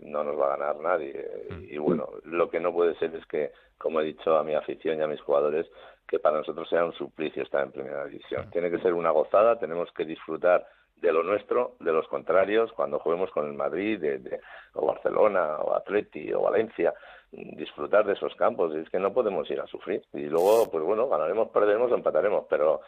no 0.03 0.25
nos 0.25 0.41
va 0.41 0.47
a 0.47 0.57
ganar 0.57 0.81
nadie. 0.81 1.31
Y 1.69 1.77
bueno, 1.77 2.09
lo 2.25 2.49
que 2.49 2.59
no 2.59 2.73
puede 2.73 2.95
ser 2.95 3.15
es 3.15 3.27
que, 3.27 3.53
como 3.77 4.01
he 4.01 4.05
dicho 4.05 4.35
a 4.39 4.43
mi 4.43 4.55
afición 4.55 4.99
y 4.99 5.03
a 5.03 5.07
mis 5.07 5.21
jugadores, 5.21 5.67
que 6.09 6.19
para 6.19 6.39
nosotros 6.39 6.67
sea 6.71 6.87
un 6.87 6.95
suplicio 6.95 7.43
estar 7.43 7.63
en 7.65 7.73
primera 7.73 8.07
división. 8.07 8.51
Tiene 8.51 8.71
que 8.71 8.79
ser 8.79 8.95
una 8.95 9.11
gozada, 9.11 9.59
tenemos 9.59 9.93
que 9.93 10.07
disfrutar 10.07 10.67
de 10.97 11.13
lo 11.13 11.23
nuestro, 11.23 11.77
de 11.81 11.93
los 11.93 12.09
contrarios, 12.09 12.73
cuando 12.73 12.99
juguemos 12.99 13.31
con 13.31 13.47
el 13.47 13.53
Madrid, 13.53 14.01
de, 14.01 14.41
o 14.73 14.87
Barcelona, 14.87 15.59
o 15.59 15.75
Atleti, 15.75 16.33
o 16.33 16.41
Valencia, 16.41 16.95
disfrutar 17.31 18.07
de 18.07 18.15
esos 18.15 18.35
campos. 18.37 18.75
Y 18.75 18.79
es 18.79 18.89
que 18.89 18.99
no 18.99 19.13
podemos 19.13 19.51
ir 19.51 19.61
a 19.61 19.67
sufrir. 19.67 20.03
Y 20.15 20.25
luego, 20.25 20.71
pues 20.71 20.83
bueno, 20.83 21.09
ganaremos, 21.09 21.51
perderemos, 21.51 21.93
empataremos, 21.93 22.47
pero 22.49 22.81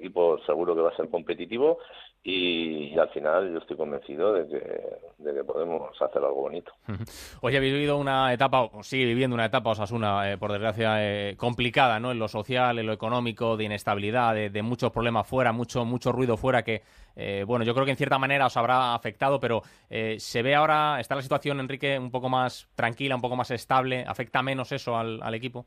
equipo 0.00 0.38
seguro 0.44 0.74
que 0.74 0.82
va 0.82 0.90
a 0.90 0.96
ser 0.96 1.08
competitivo 1.08 1.78
y, 2.22 2.98
al 2.98 3.08
final 3.10 3.50
yo 3.52 3.58
estoy 3.58 3.76
convencido 3.78 4.34
de 4.34 4.46
que, 4.46 4.98
de 5.18 5.34
que 5.34 5.44
podemos 5.44 5.90
hacer 6.00 6.22
algo 6.22 6.42
bonito. 6.42 6.72
Hoy 7.40 7.56
habéis 7.56 7.72
vivido 7.72 7.96
una 7.96 8.32
etapa, 8.32 8.62
o 8.62 8.82
sigue 8.82 9.06
viviendo 9.06 9.34
una 9.34 9.46
etapa, 9.46 9.70
Osasuna, 9.70 10.30
eh, 10.30 10.36
por 10.36 10.52
desgracia, 10.52 10.96
eh, 10.98 11.36
complicada, 11.36 11.98
¿no? 11.98 12.12
En 12.12 12.18
lo 12.18 12.28
social, 12.28 12.78
en 12.78 12.86
lo 12.86 12.92
económico, 12.92 13.56
de 13.56 13.64
inestabilidad, 13.64 14.34
de, 14.34 14.62
muchos 14.62 14.92
problemas 14.92 15.26
fuera, 15.26 15.52
mucho, 15.52 15.84
mucho 15.86 16.12
ruido 16.12 16.36
fuera 16.36 16.62
que, 16.62 16.82
eh, 17.16 17.44
bueno, 17.46 17.64
yo 17.64 17.72
creo 17.72 17.86
que 17.86 17.92
en 17.92 17.96
cierta 17.96 18.18
manera 18.18 18.46
os 18.46 18.56
habrá 18.56 18.94
afectado, 18.94 19.40
pero 19.40 19.62
se 19.88 20.42
ve 20.42 20.54
ahora, 20.54 21.00
está 21.00 21.14
la 21.14 21.22
situación, 21.22 21.58
Enrique, 21.58 21.98
un 21.98 22.10
poco 22.10 22.28
más 22.28 22.68
tranquila, 22.74 23.16
un 23.16 23.22
poco 23.22 23.36
más 23.36 23.50
estable, 23.50 24.04
¿afecta 24.06 24.42
menos 24.42 24.72
eso 24.72 24.96
al, 24.96 25.22
al 25.22 25.34
equipo? 25.34 25.66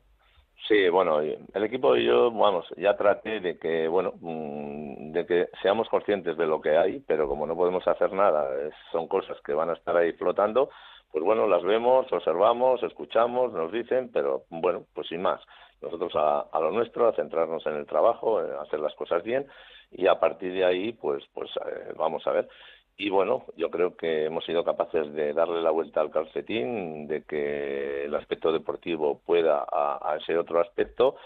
Sí, 0.66 0.88
bueno, 0.88 1.20
el 1.20 1.62
equipo 1.62 1.94
y 1.94 2.06
yo, 2.06 2.30
vamos, 2.30 2.66
ya 2.78 2.96
traté 2.96 3.40
de 3.40 3.58
que, 3.58 3.86
bueno, 3.86 4.14
mm, 4.18 5.12
de 5.12 5.26
que 5.26 5.48
seamos 5.60 5.88
conscientes 5.90 6.38
de 6.38 6.46
lo 6.46 6.60
que 6.60 6.76
hay, 6.78 7.00
pero 7.00 7.28
como 7.28 7.46
no 7.46 7.54
podemos 7.54 7.86
hacer 7.86 8.12
nada, 8.12 8.48
son 8.90 9.06
cosas 9.06 9.36
que 9.44 9.52
van 9.52 9.68
a 9.68 9.74
estar 9.74 9.94
ahí 9.94 10.12
flotando, 10.12 10.70
pues 11.12 11.22
bueno, 11.22 11.46
las 11.46 11.62
vemos, 11.62 12.10
observamos, 12.10 12.82
escuchamos, 12.82 13.52
nos 13.52 13.70
dicen, 13.72 14.10
pero 14.12 14.44
bueno, 14.48 14.86
pues 14.94 15.06
sin 15.08 15.20
más. 15.22 15.40
Nosotros 15.82 16.12
a, 16.16 16.58
lo 16.60 16.70
nuestro, 16.70 17.08
a 17.08 17.14
centrarnos 17.14 17.64
en 17.66 17.76
el 17.76 17.86
trabajo, 17.86 18.38
a 18.38 18.62
hacer 18.62 18.80
las 18.80 18.94
cosas 18.94 19.22
bien 19.22 19.46
y 19.90 20.06
a 20.06 20.18
partir 20.18 20.52
de 20.52 20.64
ahí, 20.64 20.92
pues, 20.94 21.22
pues 21.34 21.50
eh, 21.56 21.92
vamos 21.96 22.26
a 22.26 22.32
ver. 22.32 22.48
Y 22.96 23.10
bueno, 23.10 23.46
yo 23.56 23.70
creo 23.70 23.96
que 23.96 24.26
hemos 24.26 24.44
sido 24.44 24.62
capaces 24.64 25.12
de 25.14 25.32
darle 25.32 25.60
la 25.60 25.70
vuelta 25.70 26.00
al 26.00 26.10
calcetín, 26.10 27.08
de 27.08 27.22
que 27.24 28.04
el 28.04 28.14
aspecto 28.14 28.52
deportivo 28.52 29.20
pueda 29.26 29.66
a, 29.70 30.16
ese 30.20 30.38
otro 30.38 30.60
aspecto 30.60 31.16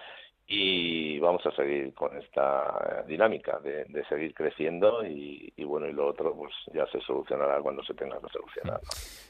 y 0.51 1.19
vamos 1.19 1.45
a 1.45 1.51
seguir 1.51 1.93
con 1.93 2.17
esta 2.17 3.05
dinámica 3.07 3.59
de, 3.59 3.85
seguir 4.09 4.33
creciendo 4.33 5.05
y, 5.05 5.53
bueno 5.63 5.87
y 5.87 5.93
lo 5.93 6.07
otro 6.07 6.35
pues 6.35 6.55
ya 6.73 6.87
se 6.87 7.01
solucionará 7.03 7.61
cuando 7.61 7.83
se 7.83 7.93
tenga 7.93 8.19
que 8.19 8.29
solucionar. 8.33 8.81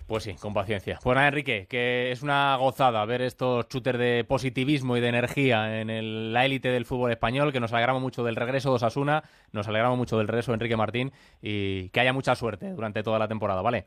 Pues 0.07 0.23
sí, 0.23 0.37
con 0.41 0.55
paciencia. 0.55 1.01
Pues 1.03 1.17
nada, 1.17 1.27
Enrique, 1.27 1.67
que 1.69 2.13
es 2.13 2.23
una 2.23 2.57
gozada 2.57 3.05
ver 3.05 3.23
estos 3.23 3.69
shooters 3.69 3.99
de 3.99 4.25
positivismo 4.29 4.97
y 4.97 5.01
de 5.01 5.09
energía 5.09 5.81
en 5.81 6.33
la 6.33 6.47
élite 6.47 6.69
del 6.69 6.87
fútbol 6.87 7.11
español, 7.11 7.53
que 7.53 7.59
nos 7.59 7.73
alegramos 7.73 8.01
mucho 8.01 8.23
del 8.23 8.37
regreso 8.37 8.71
de 8.71 8.77
Osasuna, 8.77 9.25
nos 9.53 9.67
alegramos 9.67 9.99
mucho 9.99 10.19
del 10.19 10.29
regreso 10.29 10.53
de 10.53 10.55
Enrique 10.55 10.77
Martín 10.77 11.11
y 11.43 11.89
que 11.91 11.99
haya 11.99 12.13
mucha 12.13 12.37
suerte 12.37 12.71
durante 12.71 13.03
toda 13.03 13.19
la 13.19 13.27
temporada, 13.27 13.61
¿vale? 13.61 13.87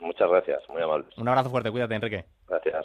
Muchas 0.00 0.28
gracias, 0.28 0.62
muy 0.68 0.82
amable. 0.82 1.06
Un 1.16 1.26
abrazo 1.26 1.48
fuerte, 1.48 1.70
cuídate, 1.70 1.94
Enrique. 1.94 2.26
Gracias. 2.46 2.84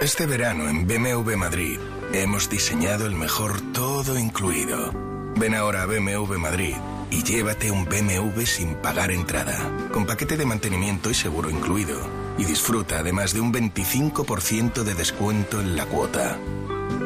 Este 0.00 0.24
verano 0.24 0.66
en 0.66 0.86
BMW 0.86 1.36
Madrid 1.36 1.78
hemos 2.14 2.48
diseñado 2.48 3.04
el 3.04 3.14
mejor 3.14 3.60
todo 3.74 4.18
incluido. 4.18 4.94
Ven 5.36 5.54
ahora 5.54 5.82
a 5.82 5.86
BMW 5.86 6.38
Madrid 6.38 6.74
y 7.10 7.22
llévate 7.22 7.70
un 7.70 7.84
BMW 7.84 8.40
sin 8.46 8.76
pagar 8.76 9.10
entrada, 9.10 9.58
con 9.92 10.06
paquete 10.06 10.38
de 10.38 10.46
mantenimiento 10.46 11.10
y 11.10 11.14
seguro 11.14 11.50
incluido. 11.50 12.00
Y 12.38 12.46
disfruta 12.46 13.00
además 13.00 13.34
de 13.34 13.42
un 13.42 13.52
25% 13.52 14.84
de 14.84 14.94
descuento 14.94 15.60
en 15.60 15.76
la 15.76 15.84
cuota. 15.84 16.38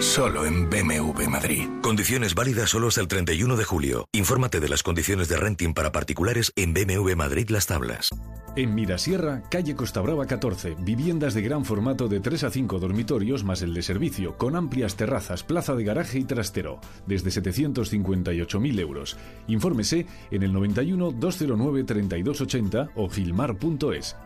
Solo 0.01 0.47
en 0.47 0.69
BMW 0.69 1.29
Madrid. 1.29 1.69
Condiciones 1.83 2.35
válidas 2.35 2.71
solo 2.71 2.89
hasta 2.89 3.01
el 3.01 3.09
31 3.09 3.57
de 3.57 3.65
julio. 3.65 4.07
Infórmate 4.13 4.61
de 4.61 4.69
las 4.69 4.83
condiciones 4.83 5.29
de 5.29 5.37
renting 5.37 5.75
para 5.75 5.93
particulares 5.93 6.53
en 6.57 6.75
BMW 6.75 7.15
Madrid 7.17 7.49
Las 7.51 7.67
Tablas. 7.67 8.11
En 8.57 8.75
Mirasierra, 8.75 9.43
calle 9.51 9.75
Costa 9.75 10.01
Brava 10.01 10.27
14, 10.27 10.77
viviendas 10.79 11.35
de 11.35 11.43
gran 11.43 11.65
formato 11.65 12.07
de 12.07 12.21
3 12.21 12.45
a 12.45 12.51
5 12.51 12.79
dormitorios 12.79 13.43
más 13.43 13.63
el 13.63 13.75
de 13.75 13.83
servicio, 13.83 14.37
con 14.37 14.55
amplias 14.55 14.95
terrazas, 14.95 15.43
plaza 15.43 15.75
de 15.75 15.83
garaje 15.83 16.21
y 16.21 16.25
trastero, 16.25 16.81
desde 17.07 17.31
758.000 17.31 18.81
euros. 18.81 19.17
Infórmese 19.49 20.07
en 20.31 20.45
el 20.45 20.53
91 20.53 21.11
209 21.11 21.85
3280 21.85 22.91
o 22.95 23.09
gilmar.es. 23.09 24.17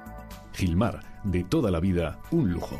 Gilmar, 0.52 1.22
de 1.24 1.44
toda 1.44 1.70
la 1.70 1.80
vida, 1.80 2.20
un 2.30 2.52
lujo. 2.52 2.78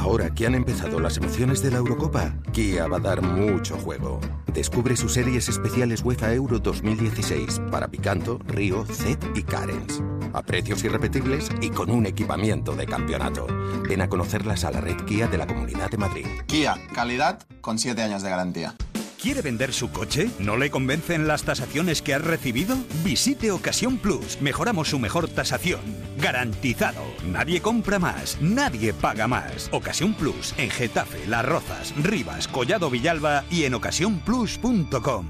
Ahora 0.00 0.34
que 0.34 0.46
han 0.46 0.54
empezado 0.54 0.98
las 0.98 1.18
emociones 1.18 1.62
de 1.62 1.70
la 1.70 1.76
Eurocopa, 1.76 2.32
Kia 2.52 2.86
va 2.86 2.96
a 2.96 3.00
dar 3.00 3.20
mucho 3.20 3.76
juego. 3.76 4.18
Descubre 4.54 4.96
sus 4.96 5.12
series 5.12 5.50
especiales 5.50 6.02
UEFA 6.02 6.32
Euro 6.32 6.58
2016 6.58 7.60
para 7.70 7.88
Picanto, 7.88 8.38
Río, 8.46 8.86
Zed 8.86 9.18
y 9.34 9.42
Carens. 9.42 10.02
A 10.32 10.40
precios 10.40 10.82
irrepetibles 10.84 11.50
y 11.60 11.68
con 11.68 11.90
un 11.90 12.06
equipamiento 12.06 12.74
de 12.74 12.86
campeonato. 12.86 13.46
Ven 13.86 14.00
a 14.00 14.08
conocerlas 14.08 14.64
a 14.64 14.70
la 14.70 14.80
red 14.80 14.96
Kia 15.04 15.26
de 15.26 15.36
la 15.36 15.46
Comunidad 15.46 15.90
de 15.90 15.98
Madrid. 15.98 16.26
Kia, 16.46 16.78
calidad 16.94 17.38
con 17.60 17.78
7 17.78 18.00
años 18.00 18.22
de 18.22 18.30
garantía. 18.30 18.74
¿Quiere 19.20 19.42
vender 19.42 19.74
su 19.74 19.90
coche? 19.90 20.30
¿No 20.38 20.56
le 20.56 20.70
convencen 20.70 21.28
las 21.28 21.42
tasaciones 21.42 22.00
que 22.00 22.14
ha 22.14 22.18
recibido? 22.18 22.74
Visite 23.04 23.50
Ocasión 23.50 23.98
Plus. 23.98 24.40
Mejoramos 24.40 24.88
su 24.88 24.98
mejor 24.98 25.28
tasación. 25.28 25.80
Garantizado. 26.16 27.02
Nadie 27.30 27.60
compra 27.60 27.98
más. 27.98 28.38
Nadie 28.40 28.94
paga 28.94 29.28
más. 29.28 29.68
Ocasión 29.72 30.14
Plus. 30.14 30.54
En 30.56 30.70
Getafe, 30.70 31.26
Las 31.26 31.44
Rozas, 31.44 31.92
Rivas, 32.02 32.48
Collado 32.48 32.88
Villalba 32.88 33.44
y 33.50 33.64
en 33.64 33.74
ocasiónplus.com. 33.74 35.26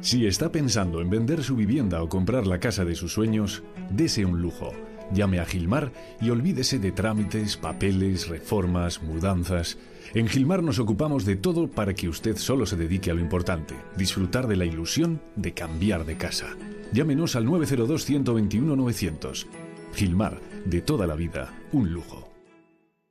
Si 0.00 0.26
está 0.26 0.50
pensando 0.50 1.00
en 1.00 1.10
vender 1.10 1.44
su 1.44 1.54
vivienda 1.54 2.02
o 2.02 2.08
comprar 2.08 2.48
la 2.48 2.58
casa 2.58 2.84
de 2.84 2.96
sus 2.96 3.12
sueños, 3.12 3.62
dese 3.90 4.24
un 4.24 4.42
lujo. 4.42 4.72
Llame 5.12 5.38
a 5.38 5.44
Gilmar 5.44 5.92
y 6.20 6.30
olvídese 6.30 6.80
de 6.80 6.90
trámites, 6.90 7.56
papeles, 7.56 8.26
reformas, 8.26 9.00
mudanzas. 9.00 9.78
En 10.14 10.28
Gilmar 10.28 10.62
nos 10.62 10.78
ocupamos 10.78 11.24
de 11.24 11.36
todo 11.36 11.68
para 11.68 11.94
que 11.94 12.08
usted 12.08 12.36
solo 12.36 12.66
se 12.66 12.76
dedique 12.76 13.10
a 13.10 13.14
lo 13.14 13.20
importante, 13.20 13.74
disfrutar 13.96 14.46
de 14.46 14.56
la 14.56 14.64
ilusión 14.64 15.20
de 15.36 15.52
cambiar 15.52 16.04
de 16.04 16.16
casa. 16.16 16.56
Llámenos 16.92 17.36
al 17.36 17.46
902-121-900. 17.46 19.46
Gilmar, 19.94 20.40
de 20.64 20.80
toda 20.80 21.06
la 21.06 21.14
vida, 21.14 21.54
un 21.72 21.92
lujo. 21.92 22.32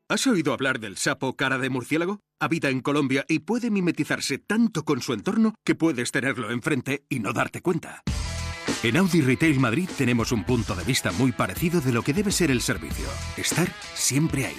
¿Has 0.08 0.28
oído 0.28 0.54
hablar 0.54 0.80
del 0.80 0.98
sapo 0.98 1.36
cara 1.36 1.58
de 1.58 1.70
murciélago? 1.70 2.20
Habita 2.40 2.70
en 2.70 2.82
Colombia 2.82 3.26
y 3.28 3.40
puede 3.40 3.72
mimetizarse 3.72 4.38
tanto 4.38 4.84
con 4.84 5.02
su 5.02 5.14
entorno 5.14 5.56
que 5.64 5.74
puedes 5.74 6.12
tenerlo 6.12 6.52
enfrente 6.52 7.06
y 7.10 7.20
no 7.20 7.34
darte 7.34 7.62
cuenta. 7.62 8.04
En 8.84 8.98
Audi 8.98 9.22
Retail 9.22 9.60
Madrid 9.60 9.90
tenemos 9.98 10.32
un 10.32 10.44
punto 10.44 10.76
de 10.76 10.84
vista 10.84 11.12
muy 11.12 11.32
parecido 11.32 11.82
de 11.82 11.92
lo 11.92 12.04
que 12.04 12.14
debe 12.14 12.32
ser 12.32 12.52
el 12.52 12.62
servicio. 12.62 13.08
Estar 13.36 13.68
siempre 13.96 14.46
ahí. 14.46 14.58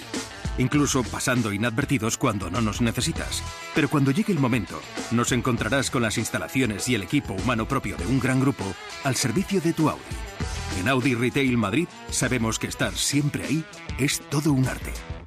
Incluso 0.57 1.03
pasando 1.03 1.53
inadvertidos 1.53 2.17
cuando 2.17 2.49
no 2.49 2.61
nos 2.61 2.81
necesitas. 2.81 3.43
Pero 3.75 3.89
cuando 3.89 4.11
llegue 4.11 4.33
el 4.33 4.39
momento, 4.39 4.81
nos 5.11 5.31
encontrarás 5.31 5.91
con 5.91 6.01
las 6.01 6.17
instalaciones 6.17 6.87
y 6.89 6.95
el 6.95 7.03
equipo 7.03 7.33
humano 7.33 7.67
propio 7.67 7.97
de 7.97 8.05
un 8.05 8.19
gran 8.19 8.39
grupo 8.39 8.65
al 9.03 9.15
servicio 9.15 9.61
de 9.61 9.73
tu 9.73 9.89
Audi. 9.89 10.01
En 10.79 10.87
Audi 10.87 11.15
Retail 11.15 11.57
Madrid 11.57 11.87
sabemos 12.09 12.59
que 12.59 12.67
estar 12.67 12.93
siempre 12.93 13.45
ahí 13.45 13.65
es 13.99 14.21
todo 14.29 14.53
un 14.53 14.67
arte. 14.67 14.93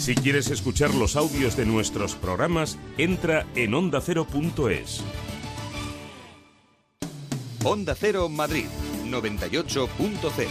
Si 0.00 0.14
quieres 0.14 0.50
escuchar 0.50 0.94
los 0.94 1.14
audios 1.14 1.58
de 1.58 1.66
nuestros 1.66 2.14
programas, 2.14 2.78
entra 2.96 3.46
en 3.54 3.74
ondacero.es. 3.74 5.02
Onda 7.62 7.94
Cero 7.94 8.30
Madrid 8.30 8.64
98.0. 9.04 10.46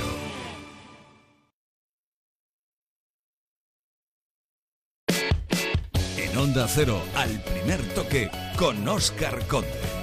En 6.20 6.38
Onda 6.38 6.68
Cero, 6.68 7.02
al 7.16 7.44
primer 7.44 7.82
toque, 7.96 8.30
con 8.56 8.88
Oscar 8.88 9.48
Conde. 9.48 9.99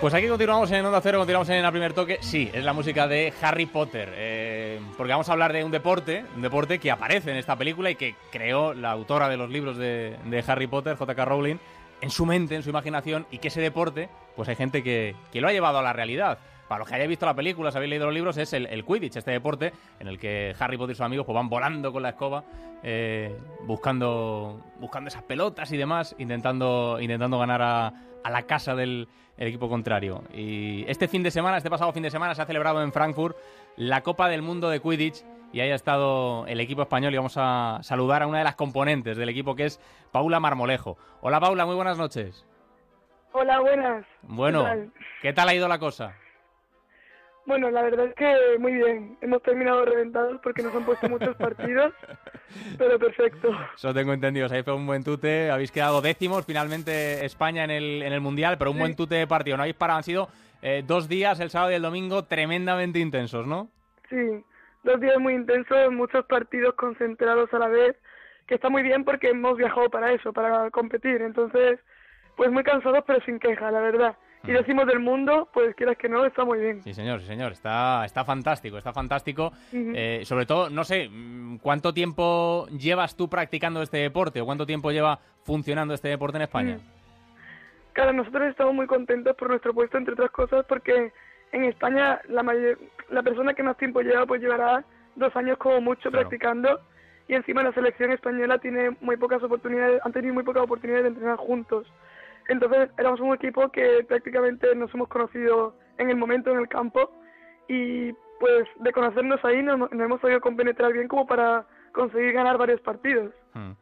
Pues 0.00 0.14
aquí 0.14 0.28
continuamos 0.28 0.70
en 0.70 0.86
Onda 0.86 1.00
Cero, 1.00 1.18
continuamos 1.18 1.48
en 1.48 1.64
el 1.64 1.70
primer 1.72 1.92
toque. 1.92 2.18
Sí, 2.20 2.48
es 2.52 2.62
la 2.62 2.72
música 2.72 3.08
de 3.08 3.32
Harry 3.42 3.66
Potter. 3.66 4.12
eh, 4.14 4.80
porque 4.96 5.12
vamos 5.12 5.28
a 5.28 5.32
hablar 5.32 5.52
de 5.52 5.64
un 5.64 5.72
deporte, 5.72 6.24
un 6.36 6.42
deporte 6.42 6.78
que 6.78 6.92
aparece 6.92 7.32
en 7.32 7.36
esta 7.36 7.56
película 7.56 7.90
y 7.90 7.96
que 7.96 8.14
creó 8.30 8.74
la 8.74 8.92
autora 8.92 9.28
de 9.28 9.36
los 9.36 9.50
libros 9.50 9.76
de, 9.76 10.16
de 10.24 10.44
Harry 10.46 10.68
Potter, 10.68 10.96
J.K. 10.96 11.24
Rowling, 11.24 11.56
en 12.00 12.10
su 12.10 12.26
mente, 12.26 12.54
en 12.54 12.62
su 12.62 12.70
imaginación, 12.70 13.26
y 13.32 13.38
que 13.38 13.48
ese 13.48 13.60
deporte, 13.60 14.08
pues 14.36 14.48
hay 14.48 14.54
gente 14.54 14.84
que, 14.84 15.16
que 15.32 15.40
lo 15.40 15.48
ha 15.48 15.52
llevado 15.52 15.78
a 15.78 15.82
la 15.82 15.92
realidad. 15.92 16.38
Para 16.68 16.80
los 16.80 16.88
que 16.88 16.94
hayáis 16.94 17.08
visto 17.08 17.26
la 17.26 17.34
película, 17.34 17.70
si 17.70 17.78
habéis 17.78 17.90
leído 17.90 18.06
los 18.06 18.14
libros, 18.14 18.36
es 18.36 18.52
el, 18.52 18.66
el 18.66 18.84
Quidditch, 18.84 19.16
este 19.16 19.30
deporte 19.30 19.72
en 19.98 20.08
el 20.08 20.18
que 20.18 20.54
Harry 20.58 20.76
Potter 20.76 20.92
y 20.92 20.96
sus 20.96 21.04
amigos 21.04 21.24
pues, 21.24 21.34
van 21.34 21.48
volando 21.48 21.92
con 21.92 22.02
la 22.02 22.10
escoba, 22.10 22.44
eh, 22.82 23.36
buscando, 23.62 24.60
buscando 24.78 25.08
esas 25.08 25.22
pelotas 25.22 25.72
y 25.72 25.76
demás, 25.76 26.14
intentando, 26.18 26.98
intentando 27.00 27.38
ganar 27.38 27.62
a, 27.62 27.92
a 28.22 28.30
la 28.30 28.42
casa 28.42 28.74
del 28.74 29.08
el 29.38 29.48
equipo 29.48 29.68
contrario. 29.68 30.24
Y 30.34 30.84
este 30.88 31.08
fin 31.08 31.22
de 31.22 31.30
semana, 31.30 31.56
este 31.56 31.70
pasado 31.70 31.92
fin 31.92 32.02
de 32.02 32.10
semana, 32.10 32.34
se 32.34 32.42
ha 32.42 32.46
celebrado 32.46 32.82
en 32.82 32.92
Frankfurt 32.92 33.36
la 33.76 34.02
Copa 34.02 34.28
del 34.28 34.42
Mundo 34.42 34.68
de 34.68 34.80
Quidditch 34.80 35.24
y 35.52 35.60
ahí 35.60 35.70
ha 35.70 35.76
estado 35.76 36.44
el 36.46 36.60
equipo 36.60 36.82
español 36.82 37.14
y 37.14 37.16
vamos 37.16 37.36
a 37.36 37.78
saludar 37.82 38.22
a 38.22 38.26
una 38.26 38.38
de 38.38 38.44
las 38.44 38.56
componentes 38.56 39.16
del 39.16 39.28
equipo 39.28 39.54
que 39.54 39.66
es 39.66 39.80
Paula 40.10 40.40
Marmolejo. 40.40 40.98
Hola 41.20 41.40
Paula, 41.40 41.64
muy 41.64 41.76
buenas 41.76 41.96
noches. 41.96 42.44
Hola, 43.32 43.60
buenas. 43.60 44.04
Bueno, 44.22 44.64
¿Qué 44.64 44.68
tal? 44.68 44.92
¿qué 45.22 45.32
tal 45.32 45.48
ha 45.48 45.54
ido 45.54 45.68
la 45.68 45.78
cosa? 45.78 46.14
Bueno, 47.48 47.70
la 47.70 47.80
verdad 47.80 48.06
es 48.08 48.14
que 48.14 48.58
muy 48.58 48.72
bien. 48.72 49.16
Hemos 49.22 49.42
terminado 49.42 49.82
reventados 49.86 50.38
porque 50.42 50.62
nos 50.62 50.74
han 50.74 50.84
puesto 50.84 51.08
muchos 51.08 51.34
partidos, 51.38 51.94
pero 52.76 52.98
perfecto. 52.98 53.48
Eso 53.74 53.94
tengo 53.94 54.12
entendido, 54.12 54.46
ahí 54.50 54.62
fue 54.62 54.74
un 54.74 54.86
buen 54.86 55.02
tute, 55.02 55.50
habéis 55.50 55.72
quedado 55.72 56.02
décimos, 56.02 56.44
finalmente 56.44 57.24
España 57.24 57.64
en 57.64 57.70
el, 57.70 58.02
en 58.02 58.12
el 58.12 58.20
Mundial, 58.20 58.58
pero 58.58 58.70
un 58.70 58.76
Sí. 58.76 58.80
buen 58.80 58.96
tute 58.96 59.14
de 59.14 59.26
partido, 59.26 59.56
no 59.56 59.62
habéis 59.62 59.76
parado, 59.76 59.96
han 59.96 60.04
sido 60.04 60.28
eh, 60.60 60.82
dos 60.86 61.08
días, 61.08 61.40
el 61.40 61.48
sábado 61.48 61.72
y 61.72 61.76
el 61.76 61.82
domingo, 61.82 62.24
tremendamente 62.26 62.98
intensos, 62.98 63.46
¿no? 63.46 63.70
Sí, 64.10 64.44
dos 64.84 65.00
días 65.00 65.16
muy 65.18 65.32
intensos, 65.32 65.90
muchos 65.90 66.26
partidos 66.26 66.74
concentrados 66.74 67.52
a 67.54 67.58
la 67.60 67.68
vez, 67.68 67.96
que 68.46 68.56
está 68.56 68.68
muy 68.68 68.82
bien 68.82 69.04
porque 69.04 69.30
hemos 69.30 69.56
viajado 69.56 69.88
para 69.88 70.12
eso, 70.12 70.34
para 70.34 70.70
competir. 70.70 71.22
Entonces, 71.22 71.80
pues 72.36 72.50
muy 72.50 72.62
cansados, 72.62 73.04
pero 73.06 73.24
sin 73.24 73.38
queja, 73.38 73.70
la 73.70 73.80
verdad. 73.80 74.16
Y 74.44 74.52
decimos 74.52 74.86
del 74.86 75.00
mundo, 75.00 75.48
pues 75.52 75.74
quieras 75.74 75.96
que 75.98 76.08
no, 76.08 76.24
está 76.24 76.44
muy 76.44 76.58
bien. 76.58 76.82
Sí, 76.82 76.94
señor, 76.94 77.20
sí, 77.20 77.26
señor. 77.26 77.52
Está, 77.52 78.04
está 78.04 78.24
fantástico, 78.24 78.78
está 78.78 78.92
fantástico. 78.92 79.52
Eh, 79.72 80.22
sobre 80.24 80.46
todo, 80.46 80.70
no 80.70 80.84
sé, 80.84 81.08
mm, 81.08 81.58
¿cuánto 81.58 81.92
tiempo 81.92 82.66
llevas 82.68 83.16
tú 83.16 83.28
practicando 83.28 83.82
este 83.82 83.98
deporte 83.98 84.40
o 84.40 84.46
cuánto 84.46 84.64
tiempo 84.64 84.90
lleva 84.92 85.18
funcionando 85.42 85.94
este 85.94 86.08
deporte 86.08 86.36
en 86.36 86.42
España? 86.42 86.78
Claro, 87.92 88.12
nosotros 88.12 88.48
estamos 88.48 88.74
muy 88.74 88.86
contentos 88.86 89.34
por 89.36 89.48
nuestro 89.48 89.74
puesto, 89.74 89.98
entre 89.98 90.14
otras 90.14 90.30
cosas, 90.30 90.64
porque 90.68 91.12
en 91.50 91.64
España 91.64 92.20
la 92.28 92.42
mayor, 92.42 92.78
la 93.10 93.22
persona 93.22 93.54
que 93.54 93.62
más 93.62 93.76
tiempo 93.76 94.00
lleva, 94.02 94.24
pues 94.24 94.40
llevará 94.40 94.84
dos 95.16 95.34
años 95.34 95.58
como 95.58 95.80
mucho 95.80 96.10
practicando, 96.10 96.80
y 97.26 97.34
encima 97.34 97.62
la 97.62 97.72
selección 97.72 98.12
española 98.12 98.58
tiene 98.58 98.96
muy 99.00 99.16
pocas 99.16 99.42
oportunidades, 99.42 100.00
han 100.04 100.12
tenido 100.12 100.32
muy 100.32 100.44
pocas 100.44 100.62
oportunidades 100.62 101.04
de 101.04 101.08
entrenar 101.08 101.36
juntos. 101.36 101.86
Entonces 102.48 102.90
éramos 102.98 103.20
un 103.20 103.34
equipo 103.34 103.68
que 103.70 104.04
prácticamente 104.08 104.74
nos 104.74 104.92
hemos 104.94 105.08
conocido 105.08 105.76
en 105.98 106.10
el 106.10 106.16
momento 106.16 106.50
en 106.50 106.58
el 106.58 106.68
campo, 106.68 107.10
y 107.68 108.12
pues 108.40 108.66
de 108.80 108.92
conocernos 108.92 109.44
ahí 109.44 109.62
nos, 109.62 109.78
nos 109.78 109.92
hemos 109.92 110.20
sabido 110.20 110.40
compenetrar 110.40 110.92
bien 110.92 111.08
como 111.08 111.26
para 111.26 111.66
conseguir 111.92 112.32
ganar 112.32 112.56
varios 112.56 112.80
partidos. 112.80 113.32
Hmm. 113.52 113.72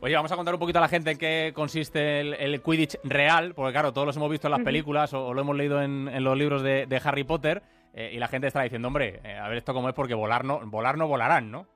Oye, 0.00 0.14
vamos 0.14 0.32
a 0.32 0.36
contar 0.36 0.54
un 0.54 0.60
poquito 0.60 0.78
a 0.78 0.82
la 0.82 0.88
gente 0.88 1.12
en 1.12 1.18
qué 1.18 1.52
consiste 1.54 2.20
el, 2.20 2.34
el 2.34 2.60
Quidditch 2.60 2.98
real, 3.04 3.54
porque 3.54 3.72
claro, 3.72 3.92
todos 3.92 4.06
los 4.06 4.16
hemos 4.16 4.30
visto 4.30 4.48
en 4.48 4.52
las 4.52 4.62
películas 4.62 5.14
o, 5.14 5.26
o 5.26 5.34
lo 5.34 5.40
hemos 5.40 5.56
leído 5.56 5.80
en, 5.80 6.08
en 6.08 6.24
los 6.24 6.36
libros 6.36 6.62
de, 6.62 6.86
de 6.86 7.00
Harry 7.04 7.24
Potter, 7.24 7.62
eh, 7.94 8.10
y 8.12 8.18
la 8.18 8.28
gente 8.28 8.46
está 8.46 8.62
diciendo, 8.62 8.88
hombre, 8.88 9.20
eh, 9.24 9.38
a 9.38 9.48
ver 9.48 9.58
esto 9.58 9.74
cómo 9.74 9.88
es, 9.88 9.94
porque 9.94 10.14
volar 10.14 10.44
no, 10.44 10.60
volar 10.66 10.98
no 10.98 11.06
volarán, 11.08 11.50
¿no? 11.50 11.66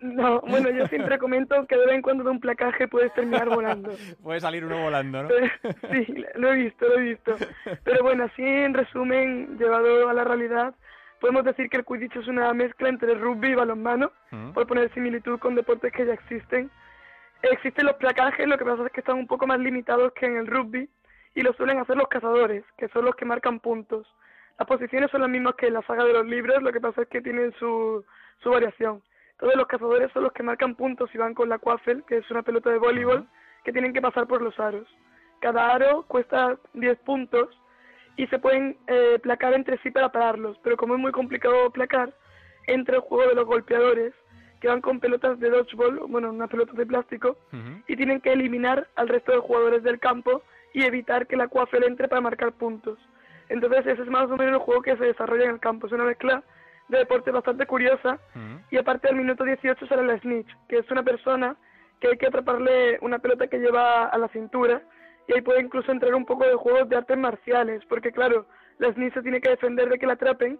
No, 0.00 0.40
bueno, 0.42 0.70
yo 0.70 0.86
siempre 0.86 1.18
comento 1.18 1.66
que 1.66 1.76
de 1.76 1.86
vez 1.86 1.94
en 1.96 2.02
cuando 2.02 2.24
de 2.24 2.30
un 2.30 2.40
placaje 2.40 2.86
puedes 2.88 3.12
terminar 3.14 3.48
volando. 3.48 3.90
Puede 4.22 4.40
salir 4.40 4.64
uno 4.64 4.82
volando, 4.82 5.22
¿no? 5.24 5.28
Sí, 5.90 6.24
lo 6.34 6.52
he 6.52 6.56
visto, 6.56 6.86
lo 6.88 6.98
he 6.98 7.02
visto. 7.02 7.34
Pero 7.84 8.02
bueno, 8.02 8.24
así 8.24 8.42
en 8.42 8.74
resumen, 8.74 9.58
llevado 9.58 10.08
a 10.08 10.12
la 10.14 10.24
realidad, 10.24 10.74
podemos 11.20 11.44
decir 11.44 11.68
que 11.70 11.78
el 11.78 11.84
Quidditch 11.84 12.16
es 12.16 12.28
una 12.28 12.52
mezcla 12.52 12.88
entre 12.88 13.14
rugby 13.14 13.48
y 13.48 13.54
balonmano, 13.54 14.12
Mm. 14.32 14.52
por 14.52 14.66
poner 14.66 14.92
similitud 14.92 15.38
con 15.38 15.54
deportes 15.54 15.92
que 15.92 16.04
ya 16.04 16.12
existen. 16.14 16.68
Existen 17.42 17.86
los 17.86 17.94
placajes, 17.96 18.46
lo 18.48 18.58
que 18.58 18.64
pasa 18.64 18.84
es 18.86 18.92
que 18.92 19.00
están 19.00 19.16
un 19.18 19.26
poco 19.28 19.46
más 19.46 19.60
limitados 19.60 20.12
que 20.14 20.26
en 20.26 20.36
el 20.36 20.46
rugby, 20.48 20.88
y 21.34 21.42
lo 21.42 21.52
suelen 21.52 21.78
hacer 21.78 21.96
los 21.96 22.08
cazadores, 22.08 22.64
que 22.76 22.88
son 22.88 23.04
los 23.04 23.14
que 23.14 23.24
marcan 23.24 23.60
puntos. 23.60 24.06
Las 24.58 24.66
posiciones 24.66 25.10
son 25.10 25.20
las 25.20 25.30
mismas 25.30 25.54
que 25.54 25.66
en 25.68 25.74
la 25.74 25.82
saga 25.82 26.04
de 26.04 26.12
los 26.12 26.26
libros, 26.26 26.60
lo 26.62 26.72
que 26.72 26.80
pasa 26.80 27.02
es 27.02 27.08
que 27.08 27.20
tienen 27.20 27.52
su, 27.58 28.04
su 28.42 28.50
variación. 28.50 29.00
Entonces 29.36 29.58
los 29.58 29.66
cazadores 29.66 30.10
son 30.12 30.22
los 30.22 30.32
que 30.32 30.42
marcan 30.42 30.74
puntos 30.74 31.14
y 31.14 31.18
van 31.18 31.34
con 31.34 31.50
la 31.50 31.58
quaffle, 31.58 32.02
que 32.08 32.16
es 32.16 32.30
una 32.30 32.42
pelota 32.42 32.70
de 32.70 32.78
voleibol, 32.78 33.28
que 33.64 33.72
tienen 33.72 33.92
que 33.92 34.00
pasar 34.00 34.26
por 34.26 34.40
los 34.40 34.58
aros. 34.58 34.88
cada 35.40 35.74
aro 35.74 36.04
cuesta 36.08 36.56
10 36.72 36.98
puntos 37.00 37.48
y 38.16 38.26
se 38.28 38.38
pueden 38.38 38.78
eh, 38.86 39.18
placar 39.22 39.52
entre 39.52 39.76
sí 39.82 39.90
para 39.90 40.10
pararlos, 40.10 40.56
pero 40.62 40.78
como 40.78 40.94
es 40.94 41.00
muy 41.00 41.12
complicado 41.12 41.70
placar, 41.70 42.14
entra 42.66 42.96
el 42.96 43.02
juego 43.02 43.28
de 43.28 43.34
los 43.34 43.44
golpeadores, 43.44 44.14
que 44.62 44.68
van 44.68 44.80
con 44.80 45.00
pelotas 45.00 45.38
de 45.38 45.50
dodgeball, 45.50 46.00
bueno, 46.08 46.30
unas 46.30 46.48
pelotas 46.48 46.76
de 46.76 46.86
plástico, 46.86 47.36
y 47.86 47.94
tienen 47.94 48.22
que 48.22 48.32
eliminar 48.32 48.88
al 48.96 49.08
resto 49.08 49.32
de 49.32 49.38
jugadores 49.38 49.82
del 49.82 50.00
campo 50.00 50.42
y 50.72 50.84
evitar 50.84 51.26
que 51.26 51.36
la 51.36 51.48
Quaffle 51.48 51.86
entre 51.86 52.08
para 52.08 52.22
marcar 52.22 52.52
puntos. 52.52 52.98
Entonces 53.50 53.86
ese 53.86 54.02
es 54.02 54.08
más 54.08 54.30
o 54.30 54.36
menos 54.36 54.54
el 54.54 54.58
juego 54.60 54.80
que 54.80 54.96
se 54.96 55.04
desarrolla 55.04 55.44
en 55.44 55.50
el 55.50 55.60
campo, 55.60 55.86
es 55.86 55.92
una 55.92 56.04
mezcla 56.04 56.42
de 56.88 56.98
deporte 56.98 57.30
bastante 57.30 57.66
curiosa, 57.66 58.18
y 58.70 58.76
aparte 58.76 59.08
al 59.08 59.16
minuto 59.16 59.44
18 59.44 59.86
sale 59.86 60.04
la 60.04 60.18
snitch, 60.18 60.48
que 60.68 60.78
es 60.78 60.90
una 60.90 61.02
persona 61.02 61.56
que 62.00 62.08
hay 62.08 62.16
que 62.18 62.26
atraparle 62.26 62.98
una 63.00 63.18
pelota 63.18 63.46
que 63.46 63.58
lleva 63.58 64.06
a 64.06 64.18
la 64.18 64.28
cintura, 64.28 64.82
y 65.28 65.34
ahí 65.34 65.40
puede 65.40 65.60
incluso 65.60 65.90
entrar 65.90 66.14
un 66.14 66.24
poco 66.24 66.44
de 66.44 66.54
juegos 66.54 66.88
de 66.88 66.96
artes 66.96 67.18
marciales, 67.18 67.84
porque 67.88 68.12
claro, 68.12 68.46
la 68.78 68.92
snitch 68.92 69.14
se 69.14 69.22
tiene 69.22 69.40
que 69.40 69.50
defender 69.50 69.88
de 69.88 69.98
que 69.98 70.06
la 70.06 70.12
atrapen, 70.12 70.58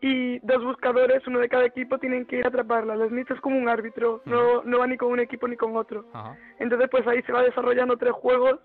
y 0.00 0.38
dos 0.40 0.62
buscadores, 0.64 1.26
uno 1.26 1.40
de 1.40 1.48
cada 1.48 1.64
equipo, 1.64 1.98
tienen 1.98 2.24
que 2.24 2.36
ir 2.36 2.44
a 2.44 2.48
atraparla. 2.48 2.94
La 2.94 3.08
snitch 3.08 3.32
es 3.32 3.40
como 3.40 3.58
un 3.58 3.68
árbitro, 3.68 4.22
no, 4.26 4.62
no 4.62 4.78
va 4.78 4.86
ni 4.86 4.96
con 4.96 5.10
un 5.10 5.18
equipo 5.20 5.48
ni 5.48 5.56
con 5.56 5.76
otro. 5.76 6.04
Entonces 6.58 6.88
pues 6.90 7.06
ahí 7.06 7.20
se 7.22 7.32
va 7.32 7.42
desarrollando 7.42 7.96
tres 7.96 8.12
juegos 8.12 8.60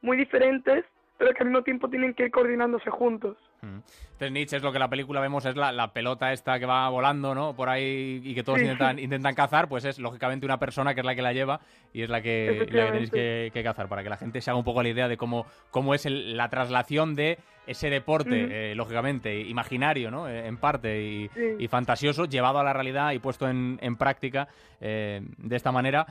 muy 0.00 0.16
diferentes, 0.16 0.84
pero 1.18 1.32
que 1.34 1.42
al 1.42 1.48
mismo 1.48 1.62
tiempo 1.62 1.88
tienen 1.90 2.14
que 2.14 2.24
ir 2.26 2.30
coordinándose 2.30 2.90
juntos. 2.90 3.36
Entonces 3.60 4.30
Nietzsche 4.30 4.56
es 4.56 4.62
lo 4.62 4.70
que 4.72 4.78
la 4.78 4.88
película 4.88 5.20
vemos 5.20 5.44
es 5.44 5.56
la, 5.56 5.72
la 5.72 5.92
pelota 5.92 6.32
esta 6.32 6.60
que 6.60 6.66
va 6.66 6.88
volando, 6.90 7.34
¿no? 7.34 7.56
Por 7.56 7.68
ahí 7.68 8.20
y 8.22 8.32
que 8.34 8.44
todos 8.44 8.60
Sí. 8.60 8.64
intentan, 8.64 8.98
intentan 9.00 9.34
cazar, 9.34 9.68
pues 9.68 9.84
es 9.84 9.98
lógicamente 9.98 10.46
una 10.46 10.58
persona 10.60 10.94
que 10.94 11.00
es 11.00 11.04
la 11.06 11.16
que 11.16 11.22
la 11.22 11.32
lleva 11.32 11.60
y 11.92 12.02
es 12.02 12.08
la 12.08 12.22
que, 12.22 12.66
la 12.70 12.84
que 12.86 12.92
tenéis 12.92 13.10
que, 13.10 13.50
que 13.52 13.62
cazar 13.64 13.88
para 13.88 14.04
que 14.04 14.10
la 14.10 14.16
gente 14.16 14.40
se 14.40 14.50
haga 14.50 14.58
un 14.58 14.64
poco 14.64 14.80
la 14.82 14.90
idea 14.90 15.08
de 15.08 15.16
cómo, 15.16 15.44
cómo 15.72 15.92
es 15.92 16.06
el- 16.06 16.36
la 16.36 16.48
traslación 16.48 17.16
de 17.16 17.38
ese 17.66 17.90
deporte, 17.90 18.70
eh, 18.70 18.74
lógicamente, 18.76 19.40
imaginario, 19.40 20.10
¿no? 20.12 20.28
Eh, 20.28 20.46
en 20.46 20.56
parte 20.56 21.02
y, 21.02 21.28
Sí. 21.34 21.42
y 21.58 21.66
fantasioso, 21.68 22.26
llevado 22.26 22.60
a 22.60 22.64
la 22.64 22.72
realidad 22.72 23.10
y 23.10 23.18
puesto 23.18 23.48
en, 23.48 23.78
en 23.82 23.96
práctica 23.96 24.46
eh, 24.80 25.20
de 25.36 25.56
esta 25.56 25.72
manera. 25.72 26.06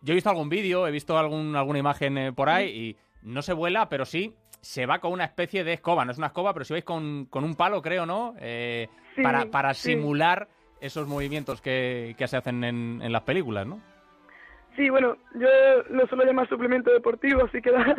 Yo 0.00 0.12
he 0.12 0.14
visto 0.14 0.30
algún 0.30 0.48
vídeo, 0.48 0.86
he 0.86 0.90
visto 0.92 1.18
algún, 1.18 1.56
alguna 1.56 1.78
imagen 1.80 2.16
eh, 2.18 2.32
por 2.32 2.48
ahí 2.48 2.68
y 2.68 2.96
no 3.22 3.42
se 3.42 3.52
vuela, 3.52 3.88
pero 3.88 4.04
sí 4.04 4.34
se 4.64 4.86
va 4.86 4.98
con 4.98 5.12
una 5.12 5.24
especie 5.24 5.62
de 5.64 5.74
escoba. 5.74 6.04
No 6.04 6.12
es 6.12 6.18
una 6.18 6.28
escoba, 6.28 6.52
pero 6.52 6.64
si 6.64 6.72
vais 6.72 6.84
con, 6.84 7.26
con 7.26 7.44
un 7.44 7.54
palo, 7.54 7.80
creo, 7.82 8.06
¿no? 8.06 8.34
Eh, 8.40 8.88
Sí, 9.14 9.22
para 9.22 9.46
para 9.46 9.74
sí. 9.74 9.92
simular 9.92 10.48
esos 10.80 11.06
movimientos 11.06 11.60
que, 11.60 12.16
que 12.18 12.26
se 12.26 12.36
hacen 12.36 12.64
en, 12.64 13.00
en 13.00 13.12
las 13.12 13.22
películas, 13.22 13.64
¿no? 13.66 13.80
Sí, 14.76 14.90
bueno, 14.90 15.16
yo 15.34 15.48
lo 15.90 16.04
suelo 16.08 16.24
llamar 16.24 16.48
suplemento 16.48 16.90
deportivo, 16.92 17.44
así 17.44 17.62
que 17.62 17.70
da 17.70 17.94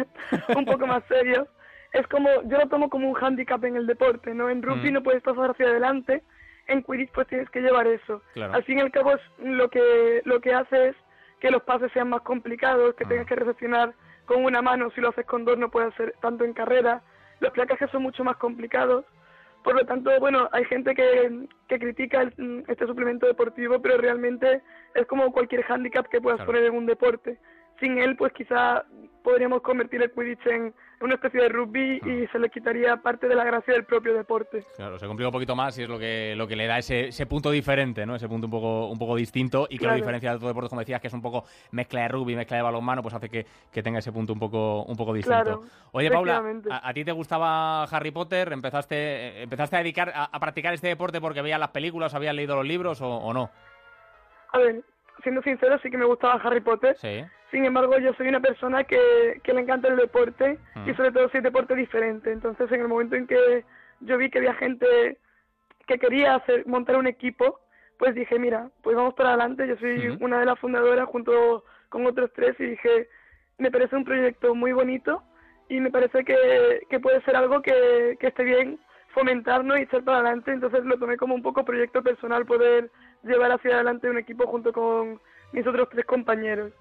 un 0.58 0.66
poco 0.66 0.86
más 0.86 1.04
serio. 1.08 1.48
Es 1.94 2.06
como, 2.08 2.28
yo 2.50 2.58
lo 2.58 2.68
tomo 2.68 2.90
como 2.90 3.08
un 3.08 3.14
hándicap 3.14 3.64
en 3.64 3.78
el 3.78 3.88
deporte, 3.88 4.34
¿no? 4.34 4.50
En 4.50 4.62
rugby 4.62 4.92
Mm. 4.92 4.94
no 4.96 5.04
puedes 5.04 5.24
pasar 5.24 5.52
hacia 5.52 5.68
adelante, 5.68 6.22
en 6.68 6.84
Quidditch 6.84 7.12
pues 7.14 7.28
tienes 7.28 7.50
que 7.50 7.62
llevar 7.62 7.88
eso. 7.88 8.22
Claro. 8.34 8.54
Al 8.54 8.64
fin 8.66 8.80
y 8.80 8.82
al 8.82 8.92
cabo 8.92 9.14
es 9.14 9.22
lo 9.40 9.70
que, 9.70 10.22
lo 10.26 10.42
que 10.42 10.54
hace 10.54 10.90
es 10.90 10.96
que 11.40 11.52
los 11.52 11.64
pases 11.64 11.92
sean 11.94 12.10
más 12.10 12.24
complicados, 12.24 12.94
que 12.96 13.06
tengas 13.06 13.26
que 13.28 13.36
recepcionar 13.36 13.94
con 14.26 14.44
una 14.44 14.62
mano, 14.62 14.90
si 14.92 15.02
lo 15.02 15.10
haces 15.10 15.26
con 15.26 15.46
dos 15.46 15.58
no 15.58 15.70
puedes 15.70 15.94
hacer 15.94 16.14
tanto 16.22 16.44
en 16.44 16.54
carrera. 16.54 17.02
Los 17.40 17.52
placajes 17.52 17.90
son 17.92 18.04
mucho 18.04 18.24
más 18.24 18.38
complicados. 18.38 19.06
Por 19.64 19.76
lo 19.76 19.86
tanto, 19.86 20.12
bueno, 20.20 20.48
hay 20.52 20.64
gente 20.66 20.94
que, 20.94 21.48
que 21.68 21.80
critica 21.80 22.22
el- 22.22 22.64
este 22.68 22.86
suplemento 22.86 23.26
deportivo, 23.26 23.82
pero 23.82 23.98
realmente 23.98 24.62
es 24.94 25.08
como 25.08 25.32
cualquier 25.32 25.64
hándicap 25.64 26.08
que 26.08 26.22
puedas 26.22 26.38
Claro. 26.38 26.52
poner 26.52 26.66
en 26.66 26.76
un 26.76 26.86
deporte. 26.86 27.38
Sin 27.80 27.98
él, 27.98 28.16
pues 28.16 28.32
quizá 28.34 28.86
podríamos 29.24 29.62
convertir 29.62 30.02
el 30.02 30.12
Quidditch 30.12 30.46
en 30.48 30.74
una 31.02 31.16
especie 31.16 31.42
de 31.42 31.50
rugby 31.50 32.00
y 32.06 32.28
se 32.28 32.40
le 32.40 32.50
quitaría 32.50 32.96
parte 32.98 33.28
de 33.28 33.36
la 33.36 33.44
gracia 33.44 33.74
del 33.74 33.84
propio 33.84 34.14
deporte. 34.14 34.64
Claro, 34.78 34.98
se 34.98 35.08
complica 35.08 35.28
un 35.28 35.34
poquito 35.34 35.56
más 35.56 35.78
y 35.78 35.84
es 35.84 35.90
lo 35.90 36.00
que, 36.00 36.36
lo 36.38 36.48
que 36.48 36.56
le 36.56 36.68
da 36.68 36.78
ese, 36.78 37.08
ese 37.08 37.26
punto 37.26 37.52
diferente, 37.52 38.06
¿no? 38.06 38.16
Ese 38.16 38.30
punto 38.30 38.48
un 38.48 38.52
poco, 38.52 38.88
un 38.88 38.98
poco 38.98 39.16
distinto 39.16 39.66
y 39.70 39.78
que 39.78 39.84
lo 39.84 39.90
Claro. 39.90 39.96
diferencia 39.98 40.30
de 40.30 40.36
otros 40.38 40.50
deportes, 40.52 40.70
como 40.70 40.82
decías, 40.82 41.02
que 41.02 41.08
es 41.08 41.14
un 41.14 41.22
poco 41.22 41.44
mezcla 41.72 42.02
de 42.04 42.08
rugby, 42.08 42.36
mezcla 42.36 42.56
de 42.58 42.64
balonmano, 42.64 43.02
pues 43.02 43.14
hace 43.16 43.28
que, 43.30 43.46
que 43.72 43.84
tenga 43.84 44.00
ese 44.00 44.12
punto 44.14 44.32
un 44.32 44.40
poco, 44.40 44.84
un 44.84 44.96
poco 44.96 45.14
distinto. 45.14 45.44
Claro, 45.44 45.62
Oye, 45.92 46.10
Paula, 46.12 46.42
a, 46.70 46.88
a 46.90 46.94
ti 46.94 47.04
te 47.04 47.12
gustaba 47.12 47.84
Harry 47.86 48.12
Potter? 48.12 48.54
¿Empezaste, 48.54 49.42
empezaste 49.44 49.76
a 49.76 49.80
dedicar 49.80 50.14
a, 50.16 50.26
a 50.26 50.40
practicar 50.40 50.74
este 50.74 50.88
deporte 50.88 51.20
porque 51.20 51.42
veías 51.42 51.60
las 51.60 51.70
películas, 51.72 52.14
habías 52.14 52.36
leído 52.36 52.56
los 52.56 52.66
libros 52.66 53.02
o, 53.02 53.10
o 53.10 53.34
no? 53.34 53.50
A 54.54 54.60
ver, 54.60 54.82
siendo 55.24 55.42
sincero, 55.42 55.78
sí 55.84 55.90
que 55.90 55.98
me 55.98 56.06
gustaba 56.06 56.36
Harry 56.36 56.62
Potter. 56.62 56.96
Sí. 56.98 57.24
Sin 57.52 57.64
embargo, 57.66 57.98
yo 58.00 58.14
soy 58.14 58.28
una 58.28 58.40
persona 58.40 58.84
que, 58.84 59.40
que 59.44 59.54
le 59.54 59.62
encanta 59.62 59.88
el 59.88 59.98
deporte 59.98 60.58
y 60.86 60.92
Mm. 60.92 60.96
sobre 60.96 61.12
todo 61.12 61.30
si 61.30 61.38
es 61.38 61.44
deporte 61.44 61.76
diferente. 61.76 62.32
Entonces, 62.32 62.72
en 62.72 62.82
el 62.82 62.88
momento 62.88 63.16
en 63.16 63.28
que 63.28 63.64
yo 64.02 64.18
vi 64.18 64.30
que 64.30 64.40
había 64.40 64.56
gente 64.56 65.18
que 65.88 66.00
quería 66.00 66.36
hacer 66.36 66.66
montar 66.66 66.98
un 66.98 67.08
equipo, 67.08 67.60
pues 67.98 68.14
dije, 68.16 68.40
mira, 68.40 68.70
pues 68.82 68.96
vamos 68.96 69.14
para 69.14 69.30
adelante. 69.30 69.68
Yo 69.68 69.78
soy 69.78 70.18
una 70.20 70.40
de 70.40 70.46
las 70.46 70.60
fundadoras 70.60 71.08
junto 71.08 71.64
con 71.90 72.06
otros 72.06 72.32
tres 72.34 72.60
y 72.60 72.66
dije, 72.66 73.08
me 73.58 73.72
parece 73.72 73.96
un 73.96 74.04
proyecto 74.04 74.54
muy 74.56 74.74
bonito 74.74 75.24
y 75.70 75.80
me 75.80 75.92
parece 75.92 76.26
que, 76.26 76.82
que 76.90 77.00
puede 77.00 77.22
ser 77.22 77.36
algo 77.38 77.62
que, 77.62 78.18
que 78.20 78.28
esté 78.28 78.44
bien 78.44 78.80
fomentarnos 79.14 79.78
y 79.78 79.84
echar 79.84 80.04
para 80.04 80.18
adelante. 80.18 80.52
Entonces 80.52 80.84
lo 80.84 80.98
tomé 80.98 81.16
como 81.16 81.36
un 81.36 81.42
poco 81.42 81.64
proyecto 81.64 82.04
personal 82.04 82.46
poder 82.46 82.90
llevar 83.24 83.52
hacia 83.54 83.76
adelante 83.76 84.10
un 84.10 84.18
equipo 84.18 84.46
junto 84.48 84.74
con 84.74 85.22
mis 85.54 85.66
otros 85.66 85.88
tres 85.90 86.06
compañeros. 86.06 86.74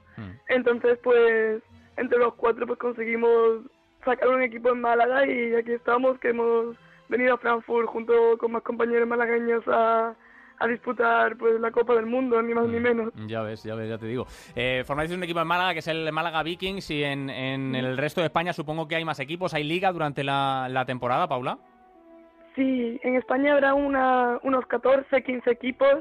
Entonces, 0.49 0.99
pues, 1.03 1.63
entre 1.97 2.19
los 2.19 2.35
cuatro, 2.35 2.67
pues 2.67 2.79
conseguimos 2.79 3.63
sacar 4.05 4.29
un 4.29 4.43
equipo 4.43 4.71
en 4.71 4.81
Málaga 4.81 5.27
y 5.27 5.55
aquí 5.55 5.73
estamos, 5.73 6.19
que 6.19 6.31
hemos 6.31 6.77
venido 7.09 7.35
a 7.35 7.39
Frankfurt 7.39 7.89
junto 7.89 8.37
con 8.39 8.53
más 8.53 8.63
compañeros 8.63 9.09
malagueños 9.09 9.63
a, 9.69 10.15
a 10.59 10.67
disputar 10.67 11.37
pues 11.37 11.61
la 11.61 11.71
Copa 11.71 11.95
del 11.95 12.07
Mundo, 12.07 12.41
ni 12.43 12.55
más 12.55 12.67
ni 12.69 12.81
menos. 12.81 13.13
Ya 13.27 13.43
ves, 13.43 13.63
ya 13.63 13.75
ves, 13.75 13.89
ya 13.89 13.99
te 13.99 14.07
digo. 14.07 14.27
Eh, 14.55 14.83
formáis 14.87 15.11
un 15.13 15.23
equipo 15.23 15.41
en 15.41 15.47
Málaga 15.47 15.73
que 15.73 15.79
es 15.81 15.89
el 15.89 16.11
Málaga 16.13 16.43
Vikings 16.43 16.91
y 16.91 17.05
en, 17.05 17.31
en 17.31 17.75
el 17.75 17.97
resto 17.97 18.21
de 18.21 18.27
España 18.27 18.53
supongo 18.53 18.89
que 18.89 18.97
hay 18.97 19.05
más 19.05 19.21
equipos. 19.21 19.55
¿Hay 19.55 19.65
liga 19.65 19.93
durante 19.93 20.25
la, 20.25 20.69
la 20.71 20.85
temporada, 20.85 21.29
Paula? 21.29 21.59
Sí, 22.55 23.01
en 23.03 23.17
España 23.17 23.53
habrá 23.53 23.75
una, 23.75 24.39
unos 24.45 24.65
14, 24.67 25.23
15 25.25 25.51
equipos, 25.51 25.97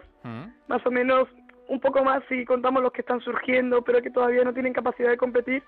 más 0.67 0.85
o 0.85 0.91
menos 0.91 1.27
un 1.67 1.79
poco 1.79 2.03
más 2.03 2.23
si 2.29 2.45
contamos 2.45 2.83
los 2.83 2.91
que 2.91 3.01
están 3.01 3.21
surgiendo, 3.21 3.81
pero 3.83 4.01
que 4.01 4.09
todavía 4.11 4.43
no 4.43 4.53
tienen 4.53 4.73
capacidad 4.73 5.09
de 5.09 5.17
competir. 5.17 5.63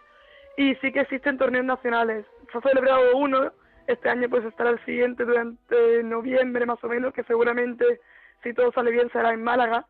Y 0.58 0.76
sí 0.76 0.92
que 0.92 1.02
existen 1.02 1.38
torneos 1.38 1.66
nacionales. 1.66 2.26
Se 2.52 2.58
ha 2.58 2.62
celebrado 2.62 3.18
uno, 3.18 3.52
este 3.88 4.10
año 4.10 4.30
pues 4.30 4.46
estará 4.46 4.70
el 4.72 4.84
siguiente 4.86 5.26
durante 5.26 6.04
noviembre 6.04 6.66
más 6.66 6.82
o 6.84 6.88
menos, 6.88 7.14
que 7.14 7.24
seguramente 7.24 8.00
si 8.44 8.54
todo 8.54 8.72
sale 8.72 8.92
bien 8.92 9.10
será 9.12 9.34
en 9.34 9.44
Málaga. 9.44 9.86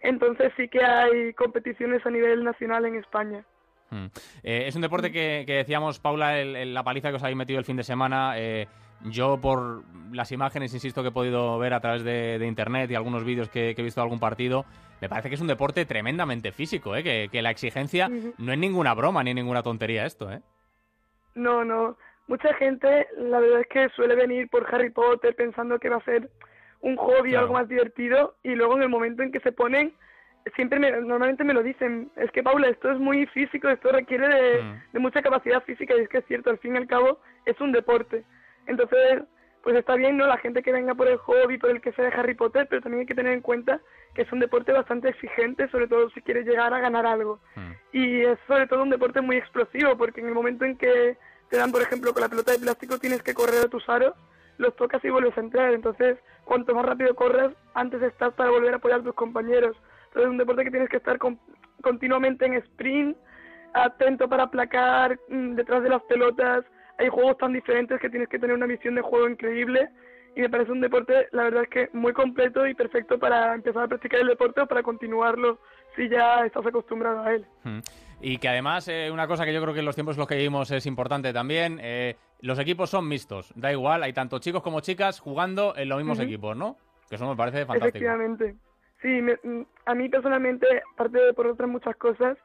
Entonces 0.00 0.52
sí 0.56 0.68
que 0.68 0.82
hay 0.84 1.32
competiciones 1.34 2.04
a 2.06 2.10
nivel 2.10 2.44
nacional 2.44 2.84
en 2.86 2.96
España. 2.96 3.44
Mm. 3.90 4.06
Eh, 4.42 4.64
es 4.66 4.76
un 4.76 4.82
deporte 4.82 5.10
que, 5.10 5.44
que 5.46 5.54
decíamos, 5.54 5.98
Paula, 5.98 6.38
el- 6.38 6.56
el- 6.56 6.74
la 6.74 6.82
paliza 6.84 7.10
que 7.10 7.16
os 7.16 7.22
habéis 7.22 7.38
metido 7.38 7.58
el 7.58 7.64
fin 7.64 7.76
de 7.76 7.84
semana. 7.84 8.34
eh, 8.36 8.66
yo, 9.04 9.40
por 9.40 9.82
las 10.12 10.32
imágenes, 10.32 10.74
insisto, 10.74 11.02
que 11.02 11.08
he 11.08 11.12
podido 11.12 11.58
ver 11.58 11.74
a 11.74 11.80
través 11.80 12.02
de, 12.02 12.38
de 12.38 12.46
internet 12.46 12.90
y 12.90 12.94
algunos 12.94 13.24
vídeos 13.24 13.48
que, 13.48 13.74
que 13.74 13.82
he 13.82 13.84
visto 13.84 14.00
de 14.00 14.04
algún 14.04 14.20
partido, 14.20 14.64
me 15.00 15.08
parece 15.08 15.28
que 15.28 15.36
es 15.36 15.40
un 15.40 15.46
deporte 15.46 15.84
tremendamente 15.84 16.52
físico, 16.52 16.96
¿eh? 16.96 17.02
que, 17.02 17.28
que 17.30 17.42
la 17.42 17.50
exigencia 17.50 18.08
no 18.38 18.52
es 18.52 18.58
ninguna 18.58 18.94
broma 18.94 19.22
ni 19.22 19.34
ninguna 19.34 19.62
tontería 19.62 20.06
esto. 20.06 20.32
¿eh? 20.32 20.40
No, 21.34 21.64
no. 21.64 21.96
Mucha 22.26 22.52
gente, 22.54 23.06
la 23.16 23.40
verdad 23.40 23.60
es 23.60 23.68
que 23.68 23.88
suele 23.90 24.14
venir 24.14 24.48
por 24.48 24.66
Harry 24.74 24.90
Potter 24.90 25.34
pensando 25.34 25.78
que 25.78 25.88
va 25.88 25.96
a 25.96 26.04
ser 26.04 26.28
un 26.80 26.96
hobby 26.96 27.34
o 27.34 27.38
algo 27.40 27.54
más 27.54 27.68
divertido 27.68 28.36
y 28.42 28.54
luego 28.54 28.76
en 28.76 28.82
el 28.82 28.88
momento 28.88 29.22
en 29.22 29.32
que 29.32 29.40
se 29.40 29.52
ponen, 29.52 29.94
siempre 30.54 30.78
me, 30.78 30.90
normalmente 30.90 31.44
me 31.44 31.54
lo 31.54 31.62
dicen, 31.62 32.10
es 32.16 32.30
que 32.32 32.42
Paula, 32.42 32.68
esto 32.68 32.90
es 32.90 32.98
muy 32.98 33.26
físico, 33.26 33.68
esto 33.68 33.90
requiere 33.92 34.28
de, 34.28 34.80
de 34.92 34.98
mucha 34.98 35.22
capacidad 35.22 35.62
física 35.62 35.94
y 35.96 36.00
es 36.00 36.08
que 36.08 36.18
es 36.18 36.26
cierto, 36.26 36.50
al 36.50 36.58
fin 36.58 36.74
y 36.74 36.78
al 36.78 36.86
cabo 36.86 37.20
es 37.46 37.58
un 37.60 37.72
deporte. 37.72 38.24
Entonces, 38.68 39.24
pues 39.64 39.74
está 39.76 39.96
bien, 39.96 40.16
¿no? 40.16 40.26
La 40.26 40.38
gente 40.38 40.62
que 40.62 40.70
venga 40.72 40.94
por 40.94 41.08
el 41.08 41.16
hobby, 41.18 41.58
por 41.58 41.70
el 41.70 41.80
que 41.80 41.92
sea 41.92 42.04
de 42.04 42.12
Harry 42.14 42.34
Potter, 42.34 42.66
pero 42.70 42.80
también 42.80 43.00
hay 43.00 43.06
que 43.06 43.14
tener 43.16 43.32
en 43.32 43.40
cuenta 43.42 43.80
que 44.14 44.22
es 44.22 44.32
un 44.32 44.38
deporte 44.38 44.72
bastante 44.72 45.08
exigente, 45.08 45.68
sobre 45.68 45.88
todo 45.88 46.08
si 46.10 46.22
quieres 46.22 46.46
llegar 46.46 46.72
a 46.72 46.78
ganar 46.80 47.04
algo. 47.06 47.40
Y 47.92 48.20
es 48.20 48.38
sobre 48.46 48.66
todo 48.68 48.82
un 48.84 48.90
deporte 48.90 49.20
muy 49.20 49.36
explosivo, 49.36 49.96
porque 49.98 50.20
en 50.20 50.28
el 50.28 50.34
momento 50.34 50.64
en 50.64 50.76
que 50.78 51.18
te 51.50 51.56
dan, 51.56 51.72
por 51.72 51.82
ejemplo, 51.82 52.12
con 52.12 52.22
la 52.22 52.28
pelota 52.28 52.52
de 52.52 52.58
plástico 52.60 52.98
tienes 52.98 53.22
que 53.22 53.34
correr 53.34 53.64
a 53.64 53.68
tus 53.68 53.86
aros, 53.88 54.14
los 54.58 54.74
tocas 54.76 55.04
y 55.04 55.10
vuelves 55.10 55.36
a 55.36 55.40
entrar. 55.40 55.72
Entonces, 55.74 56.18
cuanto 56.44 56.74
más 56.74 56.84
rápido 56.86 57.14
corras, 57.14 57.52
antes 57.74 58.00
estás 58.02 58.32
para 58.34 58.50
volver 58.50 58.74
a 58.74 58.76
apoyar 58.76 59.00
a 59.00 59.02
tus 59.02 59.14
compañeros. 59.14 59.76
Entonces, 60.08 60.22
es 60.24 60.28
un 60.30 60.38
deporte 60.38 60.64
que 60.64 60.70
tienes 60.70 60.88
que 60.88 60.96
estar 60.98 61.18
con- 61.18 61.38
continuamente 61.82 62.46
en 62.46 62.54
sprint, 62.54 63.16
atento 63.74 64.28
para 64.28 64.44
aplacar 64.44 65.18
mm, 65.28 65.54
detrás 65.54 65.82
de 65.82 65.88
las 65.90 66.02
pelotas. 66.02 66.64
Hay 66.98 67.08
juegos 67.08 67.38
tan 67.38 67.52
diferentes 67.52 68.00
que 68.00 68.10
tienes 68.10 68.28
que 68.28 68.38
tener 68.38 68.56
una 68.56 68.66
visión 68.66 68.94
de 68.94 69.02
juego 69.02 69.28
increíble. 69.28 69.88
Y 70.36 70.40
me 70.40 70.50
parece 70.50 70.70
un 70.70 70.80
deporte, 70.80 71.28
la 71.32 71.44
verdad 71.44 71.62
es 71.64 71.68
que 71.68 71.88
muy 71.94 72.12
completo 72.12 72.66
y 72.66 72.74
perfecto 72.74 73.18
para 73.18 73.54
empezar 73.54 73.84
a 73.84 73.88
practicar 73.88 74.20
el 74.20 74.28
deporte 74.28 74.60
o 74.60 74.66
para 74.66 74.82
continuarlo 74.82 75.58
si 75.96 76.08
ya 76.08 76.44
estás 76.44 76.64
acostumbrado 76.66 77.22
a 77.22 77.32
él. 77.34 77.46
Mm. 77.64 77.78
Y 78.20 78.38
que 78.38 78.48
además, 78.48 78.86
eh, 78.88 79.10
una 79.12 79.26
cosa 79.26 79.44
que 79.44 79.52
yo 79.52 79.60
creo 79.62 79.72
que 79.74 79.80
en 79.80 79.86
los 79.86 79.94
tiempos 79.96 80.16
en 80.16 80.20
los 80.20 80.28
que 80.28 80.36
vivimos 80.36 80.70
es 80.70 80.86
importante 80.86 81.32
también, 81.32 81.78
eh, 81.82 82.16
los 82.40 82.58
equipos 82.58 82.90
son 82.90 83.08
mixtos, 83.08 83.52
da 83.56 83.72
igual, 83.72 84.02
hay 84.02 84.12
tanto 84.12 84.38
chicos 84.38 84.62
como 84.62 84.80
chicas 84.80 85.18
jugando 85.18 85.74
en 85.76 85.88
los 85.88 85.98
mismos 85.98 86.18
Ujú. 86.18 86.26
equipos, 86.26 86.56
¿no? 86.56 86.76
Que 87.08 87.16
eso 87.16 87.28
me 87.28 87.34
parece 87.36 87.64
fantástico. 87.66 87.88
Efectivamente. 87.98 88.54
Sí, 89.02 89.08
me- 89.08 89.38
mm, 89.42 89.66
a 89.86 89.94
mí 89.94 90.08
personalmente, 90.08 90.66
aparte 90.94 91.18
de 91.18 91.32
por 91.32 91.46
otras 91.46 91.68
muchas 91.68 91.96
cosas, 91.96 92.36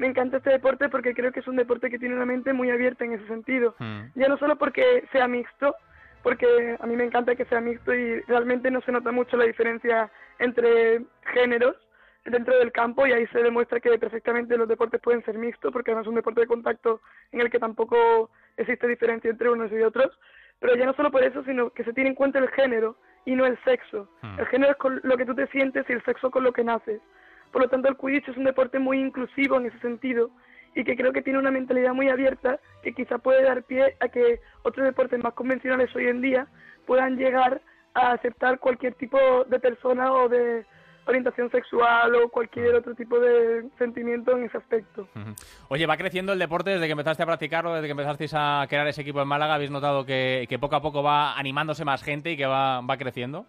me 0.00 0.06
encanta 0.06 0.38
este 0.38 0.50
deporte 0.50 0.88
porque 0.88 1.14
creo 1.14 1.30
que 1.30 1.40
es 1.40 1.46
un 1.46 1.56
deporte 1.56 1.90
que 1.90 1.98
tiene 1.98 2.14
una 2.14 2.24
mente 2.24 2.54
muy 2.54 2.70
abierta 2.70 3.04
en 3.04 3.12
ese 3.12 3.26
sentido. 3.26 3.74
Mm. 3.78 4.00
Ya 4.14 4.28
no 4.28 4.38
solo 4.38 4.56
porque 4.56 5.04
sea 5.12 5.28
mixto, 5.28 5.76
porque 6.22 6.76
a 6.80 6.86
mí 6.86 6.96
me 6.96 7.04
encanta 7.04 7.36
que 7.36 7.44
sea 7.44 7.60
mixto 7.60 7.92
y 7.92 8.20
realmente 8.22 8.70
no 8.70 8.80
se 8.80 8.92
nota 8.92 9.12
mucho 9.12 9.36
la 9.36 9.44
diferencia 9.44 10.10
entre 10.38 11.02
géneros 11.34 11.76
dentro 12.24 12.58
del 12.58 12.72
campo 12.72 13.06
y 13.06 13.12
ahí 13.12 13.26
se 13.26 13.42
demuestra 13.42 13.78
que 13.78 13.98
perfectamente 13.98 14.56
los 14.56 14.68
deportes 14.68 15.02
pueden 15.02 15.22
ser 15.24 15.36
mixtos 15.36 15.70
porque 15.70 15.90
además 15.90 16.06
es 16.06 16.08
un 16.08 16.14
deporte 16.14 16.40
de 16.40 16.46
contacto 16.46 17.02
en 17.32 17.42
el 17.42 17.50
que 17.50 17.58
tampoco 17.58 18.30
existe 18.56 18.88
diferencia 18.88 19.30
entre 19.30 19.50
unos 19.50 19.70
y 19.70 19.82
otros. 19.82 20.18
Pero 20.60 20.76
ya 20.76 20.86
no 20.86 20.94
solo 20.94 21.10
por 21.10 21.22
eso, 21.22 21.44
sino 21.44 21.70
que 21.70 21.84
se 21.84 21.92
tiene 21.92 22.08
en 22.08 22.16
cuenta 22.16 22.38
el 22.38 22.48
género 22.48 22.96
y 23.26 23.36
no 23.36 23.44
el 23.44 23.62
sexo. 23.64 24.08
El 24.38 24.46
género 24.46 24.72
es 24.72 24.78
con 24.78 24.98
lo 25.02 25.16
que 25.18 25.26
tú 25.26 25.34
te 25.34 25.46
sientes 25.48 25.84
y 25.88 25.92
el 25.92 26.02
sexo 26.04 26.30
con 26.30 26.42
lo 26.42 26.52
que 26.52 26.64
naces. 26.64 27.02
Por 27.52 27.62
lo 27.62 27.68
tanto, 27.68 27.88
el 27.88 27.96
Quidditch 27.96 28.28
es 28.28 28.36
un 28.36 28.44
deporte 28.44 28.78
muy 28.78 28.98
inclusivo 29.00 29.56
en 29.56 29.66
ese 29.66 29.78
sentido 29.80 30.30
y 30.74 30.84
que 30.84 30.96
creo 30.96 31.12
que 31.12 31.22
tiene 31.22 31.38
una 31.38 31.50
mentalidad 31.50 31.92
muy 31.92 32.08
abierta 32.08 32.60
que 32.82 32.92
quizá 32.92 33.18
puede 33.18 33.42
dar 33.42 33.64
pie 33.64 33.96
a 34.00 34.08
que 34.08 34.40
otros 34.62 34.86
deportes 34.86 35.22
más 35.22 35.34
convencionales 35.34 35.94
hoy 35.96 36.06
en 36.06 36.20
día 36.20 36.46
puedan 36.86 37.16
llegar 37.16 37.60
a 37.94 38.12
aceptar 38.12 38.58
cualquier 38.60 38.94
tipo 38.94 39.18
de 39.44 39.58
persona 39.58 40.12
o 40.12 40.28
de 40.28 40.64
orientación 41.06 41.50
sexual 41.50 42.14
o 42.14 42.28
cualquier 42.28 42.74
otro 42.74 42.94
tipo 42.94 43.18
de 43.18 43.64
sentimiento 43.78 44.36
en 44.36 44.44
ese 44.44 44.58
aspecto. 44.58 45.08
Oye, 45.68 45.86
va 45.86 45.96
creciendo 45.96 46.32
el 46.32 46.38
deporte 46.38 46.70
desde 46.70 46.86
que 46.86 46.92
empezaste 46.92 47.22
a 47.22 47.26
practicarlo, 47.26 47.74
desde 47.74 47.88
que 47.88 47.92
empezasteis 47.92 48.32
a 48.34 48.64
crear 48.68 48.86
ese 48.86 49.02
equipo 49.02 49.20
en 49.20 49.26
Málaga. 49.26 49.54
¿Habéis 49.54 49.72
notado 49.72 50.06
que, 50.06 50.46
que 50.48 50.58
poco 50.58 50.76
a 50.76 50.82
poco 50.82 51.02
va 51.02 51.36
animándose 51.36 51.84
más 51.84 52.04
gente 52.04 52.30
y 52.30 52.36
que 52.36 52.46
va, 52.46 52.80
va 52.80 52.96
creciendo? 52.96 53.46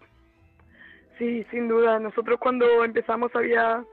Sí, 1.18 1.46
sin 1.50 1.68
duda. 1.68 2.00
Nosotros 2.00 2.38
cuando 2.40 2.84
empezamos 2.84 3.30
había 3.36 3.84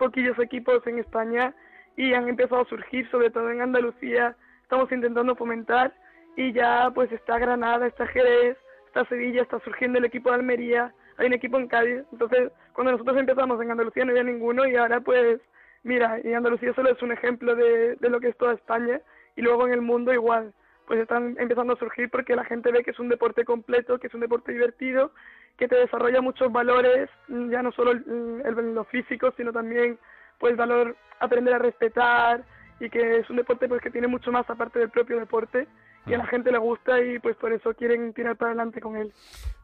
poquillos 0.00 0.38
equipos 0.38 0.84
en 0.86 0.98
España 0.98 1.54
y 1.94 2.14
han 2.14 2.26
empezado 2.26 2.62
a 2.62 2.68
surgir, 2.68 3.08
sobre 3.10 3.30
todo 3.30 3.50
en 3.50 3.60
Andalucía. 3.60 4.34
Estamos 4.62 4.90
intentando 4.90 5.36
fomentar 5.36 5.92
y 6.36 6.52
ya 6.52 6.90
pues 6.94 7.12
está 7.12 7.38
Granada, 7.38 7.86
está 7.86 8.06
Jerez, 8.06 8.56
está 8.86 9.04
Sevilla, 9.04 9.42
está 9.42 9.60
surgiendo 9.60 9.98
el 9.98 10.06
equipo 10.06 10.30
de 10.30 10.36
Almería, 10.36 10.94
hay 11.18 11.26
un 11.26 11.34
equipo 11.34 11.58
en 11.58 11.68
Cádiz. 11.68 12.02
Entonces, 12.12 12.50
cuando 12.72 12.92
nosotros 12.92 13.18
empezamos 13.18 13.60
en 13.60 13.70
Andalucía 13.70 14.04
no 14.06 14.12
había 14.12 14.24
ninguno 14.24 14.66
y 14.66 14.74
ahora 14.74 15.00
pues, 15.00 15.38
mira, 15.82 16.18
y 16.24 16.32
Andalucía 16.32 16.72
solo 16.72 16.90
es 16.90 17.02
un 17.02 17.12
ejemplo 17.12 17.54
de, 17.54 17.96
de 17.96 18.08
lo 18.08 18.20
que 18.20 18.28
es 18.28 18.36
toda 18.38 18.54
España 18.54 19.02
y 19.36 19.42
luego 19.42 19.66
en 19.66 19.74
el 19.74 19.82
mundo 19.82 20.14
igual. 20.14 20.54
Pues 20.86 20.98
están 21.00 21.36
empezando 21.38 21.74
a 21.74 21.78
surgir 21.78 22.08
porque 22.10 22.34
la 22.34 22.44
gente 22.44 22.72
ve 22.72 22.82
que 22.82 22.92
es 22.92 22.98
un 22.98 23.10
deporte 23.10 23.44
completo, 23.44 23.98
que 23.98 24.06
es 24.06 24.14
un 24.14 24.20
deporte 24.20 24.52
divertido, 24.52 25.12
que 25.56 25.68
te 25.68 25.76
desarrolla 25.76 26.20
muchos 26.20 26.50
valores, 26.52 27.08
ya 27.28 27.62
no 27.62 27.70
solo 27.72 27.92
el, 27.92 28.42
el- 28.44 28.74
lo 28.74 28.84
físico, 28.84 29.32
sino 29.36 29.52
también 29.52 29.98
pues 30.38 30.56
valor 30.56 30.96
aprender 31.18 31.54
a 31.54 31.58
respetar 31.58 32.42
y 32.80 32.88
que 32.88 33.18
es 33.18 33.28
un 33.28 33.36
deporte 33.36 33.68
pues 33.68 33.82
que 33.82 33.90
tiene 33.90 34.06
mucho 34.06 34.32
más 34.32 34.48
aparte 34.48 34.78
del 34.78 34.88
propio 34.90 35.18
deporte 35.18 35.66
y 36.06 36.14
a 36.14 36.18
la 36.18 36.26
gente 36.26 36.50
le 36.50 36.58
gusta 36.58 37.00
y 37.00 37.18
pues 37.18 37.36
por 37.36 37.52
eso 37.52 37.74
quieren 37.74 38.12
tirar 38.12 38.36
para 38.36 38.52
adelante 38.52 38.80
con 38.80 38.96
él. 38.96 39.12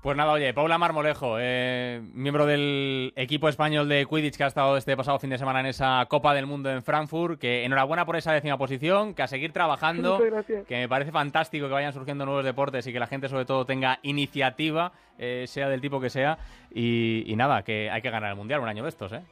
Pues 0.02 0.16
nada, 0.16 0.32
oye, 0.32 0.54
Paula 0.54 0.78
Marmolejo, 0.78 1.36
eh, 1.40 2.00
miembro 2.12 2.46
del 2.46 3.12
equipo 3.16 3.48
español 3.48 3.88
de 3.88 4.06
Quidditch 4.06 4.36
que 4.36 4.44
ha 4.44 4.46
estado 4.46 4.76
este 4.76 4.96
pasado 4.96 5.18
fin 5.18 5.30
de 5.30 5.38
semana 5.38 5.60
en 5.60 5.66
esa 5.66 6.04
Copa 6.08 6.34
del 6.34 6.46
Mundo 6.46 6.70
en 6.70 6.82
Frankfurt, 6.82 7.40
que 7.40 7.64
enhorabuena 7.64 8.06
por 8.06 8.16
esa 8.16 8.32
décima 8.32 8.56
posición, 8.56 9.14
que 9.14 9.22
a 9.22 9.26
seguir 9.26 9.52
trabajando, 9.52 10.18
que 10.68 10.76
me 10.76 10.88
parece 10.88 11.10
fantástico 11.10 11.66
que 11.66 11.72
vayan 11.72 11.92
surgiendo 11.92 12.24
nuevos 12.24 12.44
deportes 12.44 12.86
y 12.86 12.92
que 12.92 13.00
la 13.00 13.08
gente 13.08 13.28
sobre 13.28 13.46
todo 13.46 13.64
tenga 13.64 13.98
iniciativa, 14.02 14.92
eh, 15.18 15.46
sea 15.48 15.68
del 15.68 15.80
tipo 15.80 16.00
que 16.00 16.10
sea, 16.10 16.38
y, 16.72 17.24
y 17.26 17.34
nada, 17.34 17.62
que 17.62 17.90
hay 17.90 18.02
que 18.02 18.10
ganar 18.10 18.30
el 18.30 18.36
Mundial 18.36 18.60
un 18.60 18.68
año 18.68 18.84
de 18.84 18.90
estos, 18.90 19.12
¿eh? 19.12 19.22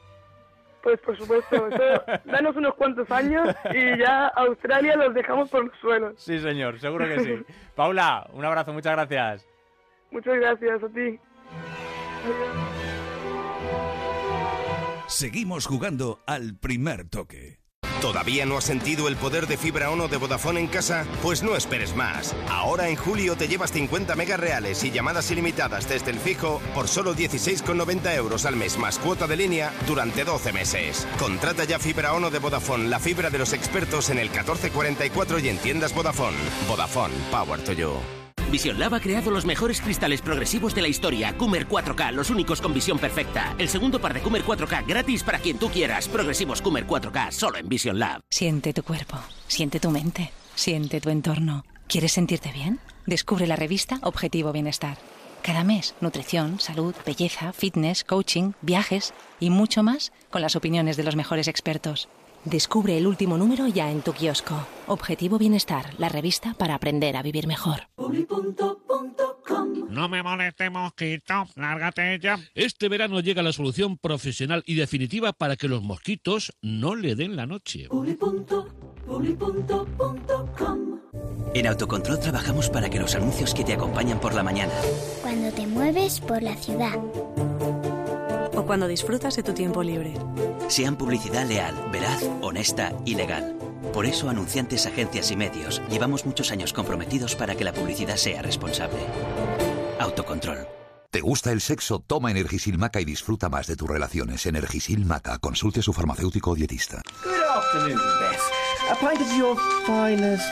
Pues 0.85 1.01
por 1.01 1.17
supuesto, 1.17 1.69
eso, 1.69 2.05
danos 2.27 2.55
unos 2.57 2.75
cuantos 2.75 3.11
años 3.11 3.49
y 3.73 3.99
ya 3.99 4.27
Australia 4.29 4.95
los 4.97 5.15
dejamos 5.15 5.49
por 5.49 5.65
los 5.65 5.77
suelos. 5.79 6.15
Sí, 6.19 6.39
señor, 6.39 6.79
seguro 6.79 7.09
que 7.09 7.21
sí. 7.21 7.43
Paula, 7.75 8.29
un 8.35 8.45
abrazo, 8.45 8.75
muchas 8.75 8.93
gracias. 8.93 9.49
Muchas 10.11 10.35
gracias 10.35 10.83
a 10.83 10.89
ti. 10.91 11.19
Seguimos 15.07 15.67
jugando 15.67 16.21
al 16.27 16.59
primer 16.61 17.09
toque. 17.09 17.64
¿Todavía 18.05 18.45
no 18.45 18.59
has 18.59 18.65
sentido 18.65 19.09
el 19.09 19.17
poder 19.17 19.47
de 19.47 19.57
fibra 19.57 19.91
ONO 19.91 20.09
de 20.09 20.19
Vodafone 20.19 20.61
en 20.61 20.67
casa? 20.67 21.07
Pues 21.23 21.43
no 21.43 21.57
esperes 21.57 21.97
más. 21.97 22.37
Ahora 22.51 22.91
en 22.91 22.97
julio 22.97 23.35
te 23.35 23.49
llevas 23.49 23.73
50 23.73 24.15
megas 24.15 24.39
reales 24.39 24.85
y 24.85 24.91
llamadas 24.91 25.31
ilimitadas 25.31 25.89
desde 25.89 26.11
el 26.11 26.19
fijo 26.19 26.61
por 26.75 26.87
solo 26.87 27.15
16,90 27.17 28.15
euros 28.15 28.45
al 28.45 28.57
mes 28.57 28.77
más 28.77 28.99
cuota 28.99 29.27
de 29.27 29.39
línea 29.39 29.73
durante 29.87 30.23
12 30.23 30.53
meses. 30.53 31.09
Contrata 31.19 31.65
ya 31.65 31.79
fibra 31.79 32.13
ONO 32.13 32.29
de 32.29 32.41
Vodafone, 32.41 32.91
la 32.91 33.01
fibra 33.01 33.31
de 33.31 33.39
los 33.39 33.55
expertos 33.55 34.11
en 34.11 34.19
el 34.19 34.29
1444 34.29 35.39
y 35.39 35.49
en 35.49 35.57
tiendas 35.57 35.95
Vodafone. 35.95 36.37
Vodafone, 36.69 37.15
power 37.31 37.59
to 37.65 37.73
you. 37.73 38.24
Vision 38.55 38.79
Lab 38.79 38.95
ha 38.95 39.01
creado 39.01 39.33
los 39.33 39.45
mejores 39.45 39.81
cristales 39.81 40.23
progresivos 40.23 40.77
de 40.77 40.83
la 40.83 40.87
historia. 40.87 41.37
Coomer 41.37 41.67
4K, 41.67 42.13
los 42.13 42.31
únicos 42.31 42.61
con 42.61 42.73
visión 42.73 43.01
perfecta. 43.01 43.53
El 43.59 43.69
segundo 43.69 44.01
par 44.01 44.15
de 44.15 44.21
Coomer 44.21 44.45
4K 44.45 44.87
gratis 44.87 45.25
para 45.25 45.41
quien 45.41 45.59
tú 45.59 45.71
quieras. 45.71 46.07
Progresivos 46.07 46.63
Coomer 46.63 46.87
4K 46.87 47.33
solo 47.33 47.59
en 47.59 47.69
Vision 47.69 47.99
Lab. 47.99 48.21
Siente 48.31 48.73
tu 48.73 48.85
cuerpo, 48.85 49.19
siente 49.49 49.81
tu 49.81 49.91
mente, 49.91 50.31
siente 50.55 51.01
tu 51.01 51.11
entorno. 51.11 51.65
¿Quieres 51.89 52.13
sentirte 52.13 52.53
bien? 52.53 52.79
Descubre 53.07 53.49
la 53.49 53.57
revista 53.57 53.99
Objetivo 54.03 54.53
Bienestar. 54.53 54.99
Cada 55.43 55.65
mes, 55.65 55.97
nutrición, 56.01 56.61
salud, 56.61 56.95
belleza, 57.05 57.53
fitness, 57.53 58.05
coaching, 58.05 58.53
viajes 58.63 59.15
y 59.41 59.51
mucho 59.51 59.83
más 59.83 60.13
con 60.31 60.43
las 60.43 60.55
opiniones 60.55 60.97
de 60.97 61.03
los 61.03 61.17
mejores 61.17 61.49
expertos. 61.49 62.09
Descubre 62.45 62.99
el 62.99 63.07
último 63.07 63.39
número 63.39 63.67
ya 63.69 63.91
en 63.91 64.03
tu 64.03 64.13
kiosco. 64.13 64.67
Objetivo 64.87 65.39
Bienestar, 65.39 65.95
la 65.99 66.11
revista 66.11 66.55
para 66.55 66.75
aprender 66.75 67.17
a 67.17 67.23
vivir 67.23 67.47
mejor. 67.47 67.89
No 69.89 70.09
me 70.09 70.23
moleste, 70.23 70.69
mosquito. 70.71 71.47
Lárgate 71.57 72.19
ya. 72.19 72.39
Este 72.55 72.89
verano 72.89 73.21
llega 73.21 73.43
la 73.43 73.53
solución 73.53 73.97
profesional 73.97 74.63
y 74.67 74.75
definitiva 74.75 75.33
para 75.33 75.57
que 75.57 75.69
los 75.69 75.83
mosquitos 75.83 76.53
no 76.61 76.95
le 76.95 77.15
den 77.15 77.37
la 77.37 77.47
noche. 77.47 77.89
En 81.55 81.67
Autocontrol 81.67 82.19
trabajamos 82.19 82.69
para 82.69 82.91
que 82.91 82.99
los 82.99 83.15
anuncios 83.15 83.55
que 83.55 83.65
te 83.65 83.75
acompañan 83.75 84.21
por 84.21 84.35
la 84.35 84.43
mañana, 84.43 84.73
Cuando 85.23 85.53
te 85.53 85.67
mueves 85.67 86.21
por 86.21 86.43
la 86.43 86.57
ciudad. 86.57 86.99
O 88.65 88.67
cuando 88.67 88.89
disfrutas 88.89 89.37
de 89.37 89.43
tu 89.43 89.53
tiempo 89.53 89.83
libre. 89.83 90.15
sean 90.69 90.97
publicidad 90.97 91.47
leal, 91.47 91.75
veraz, 91.93 92.25
honesta 92.41 92.95
y 93.05 93.15
legal. 93.15 93.59
Por 93.93 94.07
eso, 94.07 94.31
anunciantes, 94.31 94.87
agencias 94.87 95.31
y 95.31 95.37
medios, 95.37 95.83
llevamos 95.91 96.25
muchos 96.25 96.51
años 96.51 96.73
comprometidos 96.73 97.37
para 97.37 97.55
que 97.55 97.65
la 97.65 97.75
publicidad 97.75 98.17
sea 98.17 98.41
responsable. 98.41 99.01
Autocontrol. 100.01 100.67
¿Te 101.11 101.21
gusta 101.21 101.53
el 101.53 101.61
sexo? 101.61 101.99
Toma 102.01 102.31
Energisil 102.31 102.79
Maca 102.79 103.03
y 103.03 103.05
disfruta 103.05 103.51
más 103.51 103.67
de 103.67 103.77
tus 103.77 103.87
relaciones. 103.87 104.47
Energisil 104.47 105.05
Maca. 105.05 105.37
Consulte 105.39 105.81
a 105.81 105.83
su 105.83 105.93
farmacéutico 105.93 106.53
o 106.53 106.55
dietista. 106.55 107.03
Good 107.23 107.35
afternoon, 107.57 108.01
Beth. 108.19 108.91
A 108.91 108.95
pint 108.99 109.21
of 109.21 109.39
your 109.39 109.59
finest. 109.85 110.49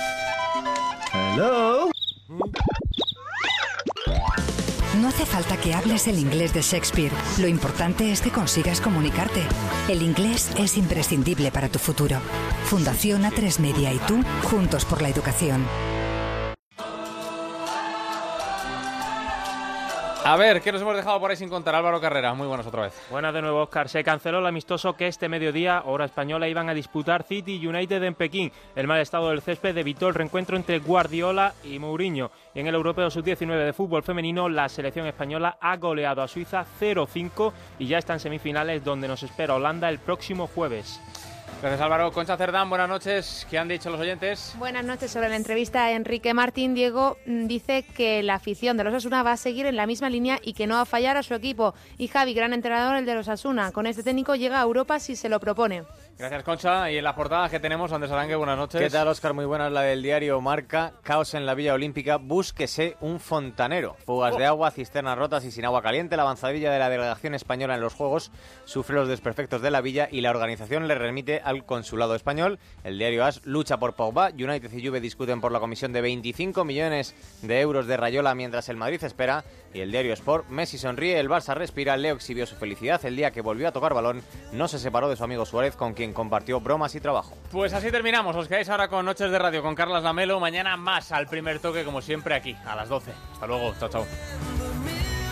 Hello? 1.14 1.88
No 5.00 5.08
hace 5.08 5.24
falta 5.24 5.56
que 5.56 5.72
hables 5.72 6.06
el 6.06 6.18
inglés 6.18 6.52
de 6.52 6.60
Shakespeare. 6.60 7.12
Lo 7.38 7.48
importante 7.48 8.12
es 8.12 8.20
que 8.20 8.30
consigas 8.30 8.80
comunicarte. 8.80 9.42
El 9.88 10.02
inglés 10.02 10.50
es 10.58 10.76
imprescindible 10.76 11.50
para 11.50 11.70
tu 11.70 11.78
futuro. 11.78 12.20
Fundación 12.66 13.22
A3 13.22 13.58
Media 13.58 13.92
y 13.92 13.98
tú, 14.00 14.22
juntos 14.50 14.84
por 14.84 15.00
la 15.00 15.08
educación. 15.08 15.64
A 20.24 20.36
ver, 20.36 20.60
¿qué 20.60 20.70
nos 20.70 20.80
hemos 20.80 20.94
dejado 20.94 21.18
por 21.18 21.30
ahí 21.32 21.36
sin 21.36 21.48
contar? 21.48 21.74
Álvaro 21.74 22.00
Carrera, 22.00 22.32
muy 22.32 22.46
buenos 22.46 22.64
otra 22.64 22.82
vez. 22.82 23.08
Buenas 23.10 23.34
de 23.34 23.42
nuevo, 23.42 23.60
Oscar. 23.60 23.88
Se 23.88 24.04
canceló 24.04 24.38
el 24.38 24.46
amistoso 24.46 24.94
que 24.94 25.08
este 25.08 25.28
mediodía, 25.28 25.82
hora 25.84 26.04
española, 26.04 26.46
iban 26.46 26.68
a 26.68 26.74
disputar 26.74 27.24
City 27.24 27.66
United 27.66 28.00
en 28.04 28.14
Pekín. 28.14 28.52
El 28.76 28.86
mal 28.86 29.00
estado 29.00 29.30
del 29.30 29.42
césped 29.42 29.76
evitó 29.76 30.06
el 30.06 30.14
reencuentro 30.14 30.56
entre 30.56 30.78
Guardiola 30.78 31.54
y 31.64 31.80
Mourinho. 31.80 32.30
Y 32.54 32.60
en 32.60 32.68
el 32.68 32.74
Europeo 32.76 33.10
Sub-19 33.10 33.64
de 33.64 33.72
fútbol 33.72 34.04
femenino, 34.04 34.48
la 34.48 34.68
selección 34.68 35.08
española 35.08 35.58
ha 35.60 35.76
goleado 35.76 36.22
a 36.22 36.28
Suiza 36.28 36.64
0-5 36.80 37.52
y 37.80 37.88
ya 37.88 37.98
está 37.98 38.12
en 38.12 38.20
semifinales 38.20 38.84
donde 38.84 39.08
nos 39.08 39.24
espera 39.24 39.56
Holanda 39.56 39.88
el 39.88 39.98
próximo 39.98 40.46
jueves. 40.46 41.00
Gracias 41.60 41.80
Álvaro. 41.80 42.10
Concha 42.12 42.36
Cerdán, 42.36 42.68
buenas 42.68 42.88
noches. 42.88 43.46
¿Qué 43.48 43.58
han 43.58 43.68
dicho 43.68 43.90
los 43.90 44.00
oyentes? 44.00 44.54
Buenas 44.58 44.84
noches. 44.84 45.10
Sobre 45.10 45.28
la 45.28 45.36
entrevista 45.36 45.90
Enrique 45.92 46.34
Martín, 46.34 46.74
Diego 46.74 47.18
mm, 47.26 47.46
dice 47.46 47.84
que 47.84 48.22
la 48.22 48.34
afición 48.34 48.76
de 48.76 48.84
los 48.84 48.94
Asuna 48.94 49.22
va 49.22 49.32
a 49.32 49.36
seguir 49.36 49.66
en 49.66 49.76
la 49.76 49.86
misma 49.86 50.10
línea 50.10 50.38
y 50.42 50.54
que 50.54 50.66
no 50.66 50.74
va 50.74 50.82
a 50.82 50.86
fallar 50.86 51.16
a 51.16 51.22
su 51.22 51.34
equipo. 51.34 51.74
Y 51.98 52.08
Javi, 52.08 52.34
gran 52.34 52.52
entrenador, 52.52 52.96
el 52.96 53.06
de 53.06 53.14
los 53.14 53.28
Asuna. 53.28 53.70
Con 53.72 53.86
este 53.86 54.02
técnico 54.02 54.34
llega 54.34 54.58
a 54.58 54.62
Europa 54.62 54.98
si 54.98 55.14
se 55.14 55.28
lo 55.28 55.38
propone. 55.38 55.84
Gracias, 56.18 56.44
Concha. 56.44 56.90
Y 56.90 56.98
en 56.98 57.04
las 57.04 57.14
portadas 57.14 57.50
que 57.50 57.58
tenemos, 57.58 57.90
Andrés 57.90 58.12
Arangue, 58.12 58.36
buenas 58.36 58.56
noches. 58.56 58.80
¿Qué 58.80 58.90
tal, 58.90 59.08
Oscar? 59.08 59.34
Muy 59.34 59.44
buenas. 59.44 59.72
La 59.72 59.82
del 59.82 60.02
diario 60.02 60.40
Marca. 60.40 60.92
Caos 61.02 61.34
en 61.34 61.46
la 61.46 61.54
Villa 61.54 61.74
Olímpica. 61.74 62.18
Búsquese 62.18 62.96
un 63.00 63.18
fontanero. 63.18 63.96
Fugas 64.04 64.36
de 64.36 64.46
agua, 64.46 64.70
cisternas 64.70 65.18
rotas 65.18 65.44
y 65.44 65.50
sin 65.50 65.64
agua 65.64 65.82
caliente. 65.82 66.16
La 66.16 66.22
avanzadilla 66.22 66.70
de 66.70 66.78
la 66.78 66.88
delegación 66.90 67.34
española 67.34 67.74
en 67.74 67.80
los 67.80 67.94
Juegos 67.94 68.30
sufre 68.64 68.94
los 68.94 69.08
desperfectos 69.08 69.62
de 69.62 69.70
la 69.72 69.80
villa 69.80 70.08
y 70.12 70.20
la 70.20 70.30
organización 70.30 70.86
le 70.86 70.94
remite 70.94 71.40
al 71.42 71.64
consulado 71.64 72.14
español. 72.14 72.60
El 72.84 72.98
diario 72.98 73.24
AS 73.24 73.44
lucha 73.44 73.78
por 73.78 73.94
Pogba. 73.94 74.28
United 74.28 74.72
y 74.72 74.86
Juve 74.86 75.00
discuten 75.00 75.40
por 75.40 75.50
la 75.50 75.60
comisión 75.60 75.92
de 75.92 76.02
25 76.02 76.64
millones 76.64 77.16
de 77.42 77.60
euros 77.60 77.86
de 77.86 77.96
Rayola 77.96 78.34
mientras 78.34 78.68
el 78.68 78.76
Madrid 78.76 79.02
espera. 79.02 79.44
Y 79.74 79.80
el 79.80 79.90
diario 79.90 80.12
Sport, 80.12 80.48
Messi 80.50 80.76
sonríe, 80.76 81.18
el 81.18 81.30
Barça 81.30 81.54
respira, 81.54 81.96
Leo 81.96 82.14
exhibió 82.14 82.46
su 82.46 82.56
felicidad 82.56 83.02
el 83.06 83.16
día 83.16 83.30
que 83.30 83.40
volvió 83.40 83.68
a 83.68 83.72
tocar 83.72 83.94
balón, 83.94 84.22
no 84.52 84.68
se 84.68 84.78
separó 84.78 85.08
de 85.08 85.16
su 85.16 85.24
amigo 85.24 85.46
Suárez 85.46 85.76
con 85.76 85.94
quien 86.02 86.12
compartió 86.12 86.60
bromas 86.60 86.96
y 86.96 87.00
trabajo. 87.00 87.36
Pues 87.52 87.72
así 87.72 87.92
terminamos, 87.92 88.34
os 88.34 88.48
quedáis 88.48 88.68
ahora 88.68 88.88
con 88.88 89.06
Noches 89.06 89.30
de 89.30 89.38
Radio 89.38 89.62
con 89.62 89.76
Carlas 89.76 90.02
Lamelo, 90.02 90.40
mañana 90.40 90.76
más 90.76 91.12
al 91.12 91.28
primer 91.28 91.60
toque 91.60 91.84
como 91.84 92.02
siempre 92.02 92.34
aquí, 92.34 92.56
a 92.66 92.74
las 92.74 92.88
12. 92.88 93.12
Hasta 93.34 93.46
luego, 93.46 93.72
chao 93.78 93.88
chao. 93.88 94.06